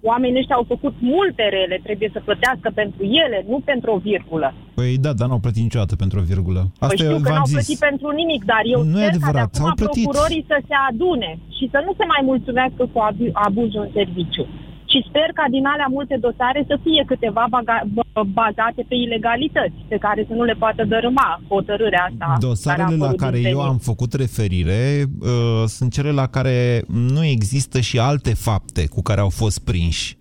oamenii 0.10 0.40
ăștia 0.42 0.56
au 0.56 0.66
făcut 0.74 0.96
multe 1.16 1.44
rele, 1.58 1.80
trebuie 1.88 2.10
să 2.16 2.22
plătească 2.28 2.68
pentru 2.82 3.02
ele, 3.24 3.38
nu 3.52 3.58
pentru 3.72 3.90
o 3.96 3.98
virgulă. 4.10 4.54
Păi 4.80 4.92
da, 5.06 5.12
dar 5.20 5.28
n-au 5.28 5.44
plătit 5.46 5.64
niciodată 5.68 5.96
pentru 6.04 6.20
o 6.20 6.28
virgulă. 6.32 6.62
Păi 6.62 6.80
Asta 6.88 6.96
știu 6.96 7.12
eu 7.16 7.18
că 7.22 7.28
v-am 7.30 7.34
n-au 7.42 7.52
zis. 7.52 7.58
plătit 7.58 7.80
pentru 7.90 8.08
nimic, 8.22 8.42
dar 8.54 8.62
eu 8.74 8.80
Nu 8.84 8.98
e 9.00 9.04
sper 9.04 9.14
adevărat, 9.16 9.50
ca 9.52 9.58
de 9.58 9.58
acum 9.58 9.70
au 9.70 9.80
plătit. 9.82 10.04
procurorii 10.04 10.44
să 10.52 10.58
se 10.70 10.76
adune 10.90 11.30
și 11.58 11.66
să 11.74 11.80
nu 11.86 11.92
se 12.00 12.06
mai 12.14 12.22
mulțumească 12.30 12.84
cu 12.94 13.00
abu- 13.10 13.34
abuzul 13.48 13.82
în 13.86 13.92
serviciu. 14.00 14.46
Și 14.92 15.00
sper 15.10 15.30
ca 15.40 15.46
din 15.56 15.66
alea 15.74 15.90
multe 15.98 16.16
dosare 16.26 16.62
să 16.68 16.76
fie 16.86 17.04
câteva 17.12 17.44
baga- 17.56 17.86
b- 17.96 18.28
bazate 18.40 18.82
pe 18.90 18.96
ilegalități, 18.96 19.80
pe 19.92 19.98
care 20.06 20.26
să 20.28 20.34
nu 20.34 20.44
le 20.44 20.56
poată 20.64 20.84
dărâma 20.92 21.42
hotărârea 21.48 22.08
asta. 22.10 22.38
Dosarele 22.40 22.84
care 22.84 22.94
a 22.94 22.98
la 22.98 23.04
apărut 23.04 23.20
care 23.20 23.38
din 23.38 23.46
eu 23.46 23.58
senin. 23.58 23.72
am 23.72 23.78
făcut 23.78 24.12
referire 24.14 24.82
uh, 25.20 25.64
sunt 25.66 25.92
cele 25.94 26.12
la 26.12 26.28
care 26.28 26.84
nu 26.88 27.24
există 27.26 27.80
și 27.80 28.00
alte 28.00 28.34
fapte 28.34 28.88
cu 28.88 29.02
care 29.02 29.20
au 29.20 29.30
fost 29.30 29.60
prinși. 29.64 30.20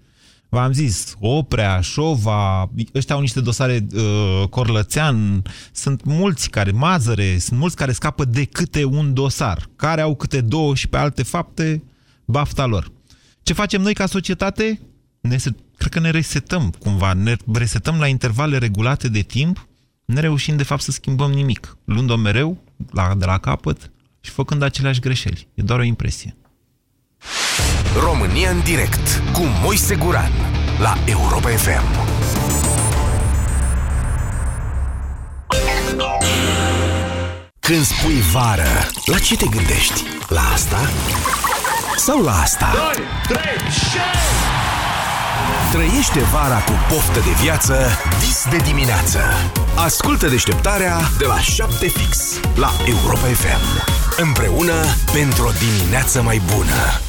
V-am 0.52 0.72
zis, 0.72 1.16
Oprea, 1.20 1.80
Șova, 1.80 2.70
ăștia 2.94 3.14
au 3.14 3.20
niște 3.20 3.40
dosare, 3.40 3.86
uh, 3.94 4.48
Corlățean, 4.48 5.42
sunt 5.72 6.04
mulți 6.04 6.50
care, 6.50 6.70
Mazăre, 6.70 7.38
sunt 7.38 7.58
mulți 7.58 7.76
care 7.76 7.92
scapă 7.92 8.24
de 8.24 8.44
câte 8.44 8.84
un 8.84 9.14
dosar, 9.14 9.58
care 9.76 10.00
au 10.00 10.14
câte 10.14 10.40
două 10.40 10.74
și 10.74 10.88
pe 10.88 10.96
alte 10.96 11.22
fapte, 11.22 11.82
bafta 12.24 12.66
lor. 12.66 12.90
Ce 13.42 13.52
facem 13.52 13.80
noi 13.82 13.94
ca 13.94 14.06
societate? 14.06 14.80
Ne, 15.20 15.36
se- 15.36 15.54
cred 15.76 15.92
că 15.92 16.00
ne 16.00 16.10
resetăm 16.10 16.70
cumva, 16.78 17.12
ne 17.12 17.36
resetăm 17.52 17.98
la 17.98 18.06
intervale 18.06 18.58
regulate 18.58 19.08
de 19.08 19.20
timp, 19.20 19.68
ne 20.04 20.20
reușim 20.20 20.56
de 20.56 20.62
fapt 20.62 20.82
să 20.82 20.90
schimbăm 20.90 21.30
nimic, 21.32 21.76
luând-o 21.84 22.16
mereu 22.16 22.62
la, 22.90 23.14
de 23.14 23.24
la 23.24 23.38
capăt 23.38 23.90
și 24.20 24.30
făcând 24.30 24.62
aceleași 24.62 25.00
greșeli. 25.00 25.48
E 25.54 25.62
doar 25.62 25.78
o 25.78 25.82
impresie. 25.82 26.36
România 28.02 28.50
în 28.50 28.62
direct 28.62 29.22
cu 29.32 29.42
Moise 29.62 29.96
Guran 29.96 30.32
la 30.80 30.96
Europa 31.06 31.48
FM. 31.48 31.84
Când 37.70 37.84
spui 37.84 38.20
vară, 38.32 38.90
la 39.04 39.18
ce 39.18 39.36
te 39.36 39.46
gândești? 39.46 40.02
La 40.28 40.40
asta? 40.40 40.78
Sau 41.96 42.22
la 42.22 42.32
asta? 42.32 42.72
2, 42.94 43.04
3, 43.28 43.42
Trăiește 45.72 46.20
vara 46.20 46.58
cu 46.58 46.72
poftă 46.88 47.20
de 47.20 47.42
viață 47.42 47.74
vis 48.18 48.46
de 48.50 48.56
dimineață. 48.56 49.18
Ascultă 49.76 50.28
deșteptarea 50.28 50.96
de 51.18 51.24
la 51.24 51.40
7 51.40 51.86
fix 51.86 52.40
la 52.56 52.70
Europa 52.86 53.26
FM. 53.26 53.90
Împreună 54.22 54.74
pentru 55.12 55.44
o 55.46 55.50
dimineață 55.50 56.22
mai 56.22 56.40
bună. 56.54 57.00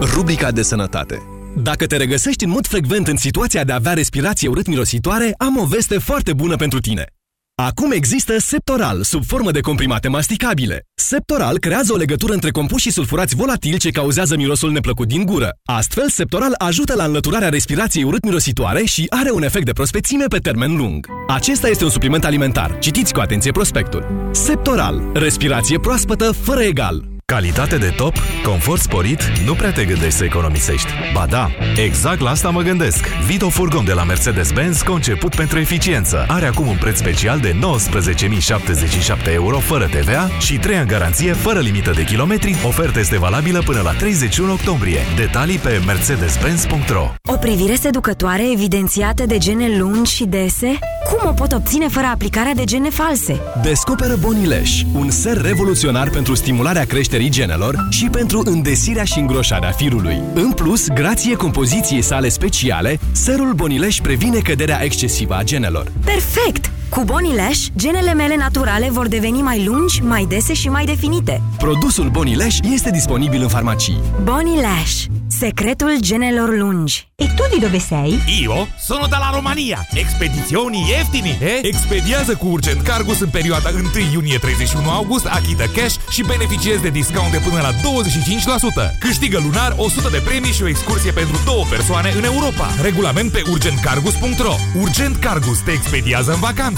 Rubrica 0.00 0.50
de 0.50 0.62
sănătate. 0.62 1.22
Dacă 1.56 1.86
te 1.86 1.96
regăsești 1.96 2.44
în 2.44 2.50
mod 2.50 2.66
frecvent 2.66 3.06
în 3.06 3.16
situația 3.16 3.64
de 3.64 3.72
a 3.72 3.74
avea 3.74 3.92
respirație 3.92 4.48
urât-mirositoare, 4.48 5.34
am 5.36 5.56
o 5.56 5.64
veste 5.64 5.98
foarte 5.98 6.32
bună 6.32 6.56
pentru 6.56 6.80
tine. 6.80 7.12
Acum 7.60 7.90
există 7.90 8.38
Septoral, 8.38 9.02
sub 9.02 9.24
formă 9.24 9.50
de 9.50 9.60
comprimate 9.60 10.08
masticabile. 10.08 10.82
Septoral 10.94 11.58
creează 11.58 11.92
o 11.92 11.96
legătură 11.96 12.32
între 12.32 12.50
compușii 12.50 12.90
sulfurați 12.90 13.34
volatili 13.34 13.78
ce 13.78 13.90
cauzează 13.90 14.36
mirosul 14.36 14.72
neplăcut 14.72 15.08
din 15.08 15.24
gură. 15.24 15.50
Astfel, 15.64 16.08
Septoral 16.08 16.54
ajută 16.58 16.94
la 16.94 17.04
înlăturarea 17.04 17.48
respirației 17.48 18.04
urât-mirositoare 18.04 18.84
și 18.84 19.06
are 19.08 19.30
un 19.30 19.42
efect 19.42 19.64
de 19.64 19.72
prospețime 19.72 20.24
pe 20.24 20.38
termen 20.38 20.76
lung. 20.76 21.06
Acesta 21.28 21.68
este 21.68 21.84
un 21.84 21.90
supliment 21.90 22.24
alimentar. 22.24 22.78
Citiți 22.78 23.12
cu 23.12 23.20
atenție 23.20 23.50
prospectul. 23.50 24.30
Septoral. 24.32 25.02
Respirație 25.14 25.78
proaspătă 25.78 26.32
fără 26.32 26.60
egal. 26.60 27.17
Calitate 27.32 27.76
de 27.76 27.92
top, 27.96 28.14
confort 28.44 28.80
sporit, 28.80 29.22
nu 29.44 29.54
prea 29.54 29.72
te 29.72 29.84
gândești 29.84 30.18
să 30.18 30.24
economisești. 30.24 30.88
Ba 31.12 31.26
da, 31.26 31.50
exact 31.76 32.20
la 32.20 32.30
asta 32.30 32.50
mă 32.50 32.62
gândesc. 32.62 33.06
Vito 33.26 33.48
Furgon 33.48 33.84
de 33.84 33.92
la 33.92 34.04
Mercedes-Benz, 34.04 34.82
conceput 34.82 35.34
pentru 35.34 35.58
eficiență. 35.58 36.24
Are 36.28 36.46
acum 36.46 36.66
un 36.66 36.76
preț 36.76 36.98
special 36.98 37.38
de 37.38 37.52
19.077 37.52 39.32
euro 39.32 39.58
fără 39.58 39.86
TVA 39.86 40.30
și 40.38 40.56
3 40.58 40.76
ani 40.76 40.88
garanție 40.88 41.32
fără 41.32 41.58
limită 41.58 41.90
de 41.90 42.04
kilometri. 42.04 42.56
Oferta 42.66 42.98
este 42.98 43.18
valabilă 43.18 43.62
până 43.64 43.80
la 43.80 43.92
31 43.92 44.52
octombrie. 44.52 45.00
Detalii 45.16 45.58
pe 45.58 45.82
mercedes-benz.ro 45.86 47.12
O 47.32 47.36
privire 47.36 47.74
seducătoare 47.74 48.50
evidențiată 48.52 49.26
de 49.26 49.38
gene 49.38 49.78
lungi 49.78 50.14
și 50.14 50.24
dese? 50.24 50.78
Cum 51.08 51.28
o 51.28 51.32
pot 51.32 51.52
obține 51.52 51.88
fără 51.88 52.06
aplicarea 52.06 52.54
de 52.54 52.64
gene 52.64 52.90
false? 52.90 53.40
Descoperă 53.62 54.16
Bonileș, 54.20 54.82
un 54.92 55.10
ser 55.10 55.40
revoluționar 55.40 56.10
pentru 56.10 56.34
stimularea 56.34 56.84
creșterii 56.84 57.16
genelor 57.26 57.86
și 57.90 58.08
pentru 58.08 58.42
îndesirea 58.44 59.04
și 59.04 59.18
îngroșarea 59.18 59.70
firului. 59.70 60.20
În 60.34 60.52
plus, 60.52 60.88
grație 60.88 61.34
compoziției 61.34 62.02
sale 62.02 62.28
speciale, 62.28 62.98
serul 63.12 63.52
Bonileș 63.52 64.00
previne 64.00 64.38
căderea 64.38 64.84
excesivă 64.84 65.34
a 65.34 65.42
genelor. 65.42 65.92
Perfect! 66.04 66.70
Cu 66.90 67.04
Bonileș, 67.04 67.58
genele 67.76 68.14
mele 68.14 68.36
naturale 68.36 68.88
vor 68.90 69.08
deveni 69.08 69.42
mai 69.42 69.64
lungi, 69.64 70.02
mai 70.02 70.24
dese 70.24 70.54
și 70.54 70.68
mai 70.68 70.84
definite. 70.84 71.42
Produsul 71.58 72.08
Bonileș 72.08 72.56
este 72.72 72.90
disponibil 72.90 73.42
în 73.42 73.48
farmacii. 73.48 74.00
Bonileș, 74.22 75.04
secretul 75.26 75.96
genelor 76.00 76.56
lungi. 76.56 77.08
E 77.16 77.24
tu 77.24 77.42
di 77.54 77.60
dove 77.60 77.78
sei? 77.78 78.18
Io 78.42 78.66
sono 78.88 79.06
dalla 79.06 79.30
Romania. 79.34 79.86
Expedizioni 79.92 80.86
ieftini, 80.88 81.38
eh? 81.40 81.58
Expediază 81.62 82.34
cu 82.34 82.46
Urgent 82.46 82.80
Cargus 82.82 83.20
în 83.20 83.28
perioada 83.28 83.70
1 83.74 83.82
iunie-31 84.12 84.84
august, 84.84 85.26
achită 85.26 85.64
cash 85.76 85.94
și 86.10 86.22
beneficiezi 86.22 86.82
de 86.82 86.88
discount 86.88 87.32
de 87.32 87.40
până 87.44 87.60
la 87.60 87.72
25%. 87.72 88.98
Câștigă 88.98 89.38
lunar 89.42 89.74
100 89.76 90.08
de 90.08 90.22
premii 90.24 90.52
și 90.52 90.62
o 90.62 90.68
excursie 90.68 91.12
pentru 91.12 91.36
două 91.44 91.64
persoane 91.70 92.12
în 92.16 92.24
Europa. 92.24 92.68
Regulament 92.82 93.32
pe 93.32 93.42
urgentcargus.ro 93.50 94.54
Urgent 94.80 95.16
Cargus 95.16 95.58
te 95.58 95.70
expediază 95.70 96.32
în 96.32 96.40
vacanță. 96.40 96.77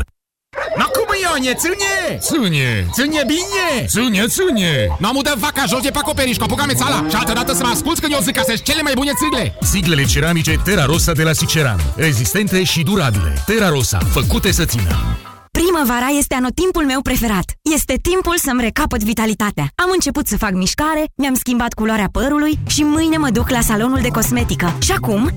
No 0.77 0.85
cum 0.95 1.09
Ionie, 1.21 1.53
ține! 1.53 2.17
Ține! 2.19 2.87
Ține 2.93 3.23
bine! 3.27 3.85
Ține, 3.87 4.25
ține! 4.27 4.95
Nu 4.99 5.07
am 5.07 5.15
udat 5.15 5.37
vaca 5.37 5.63
jos 5.67 5.81
de 5.81 5.89
pe 5.89 5.97
acoperiș 5.97 6.37
cu 6.37 6.43
apucame 6.43 6.73
țala 6.73 7.05
și 7.09 7.15
altă 7.15 7.33
dată 7.33 7.53
să 7.53 7.63
mă 7.63 7.69
asculți 7.69 8.01
când 8.01 8.13
eu 8.13 8.19
zic 8.21 8.35
că 8.35 8.43
sunt 8.45 8.61
cele 8.61 8.81
mai 8.81 8.93
bune 8.95 9.11
țigle! 9.23 9.57
Siglele 9.61 10.05
ceramice 10.05 10.61
Terra 10.63 10.85
Rosa 10.85 11.11
de 11.11 11.23
la 11.23 11.33
Siceran. 11.33 11.79
Rezistente 11.95 12.63
și 12.63 12.83
durabile. 12.83 13.43
Terra 13.45 13.69
Rosa. 13.69 13.97
Făcute 14.11 14.51
să 14.51 14.65
țină. 14.65 14.97
Primăvara 15.51 16.07
este 16.17 16.35
anotimpul 16.35 16.85
meu 16.85 17.01
preferat. 17.01 17.43
Este 17.73 17.95
timpul 18.01 18.37
să-mi 18.37 18.61
recapăt 18.61 19.03
vitalitatea. 19.03 19.69
Am 19.75 19.89
început 19.93 20.27
să 20.27 20.37
fac 20.37 20.51
mișcare, 20.51 21.03
mi-am 21.15 21.33
schimbat 21.33 21.73
culoarea 21.73 22.09
părului 22.11 22.59
și 22.67 22.83
mâine 22.83 23.17
mă 23.17 23.29
duc 23.29 23.49
la 23.49 23.61
salonul 23.61 23.99
de 24.01 24.07
cosmetică. 24.07 24.73
Și 24.79 24.91
acum 24.91 25.21
este 25.25 25.35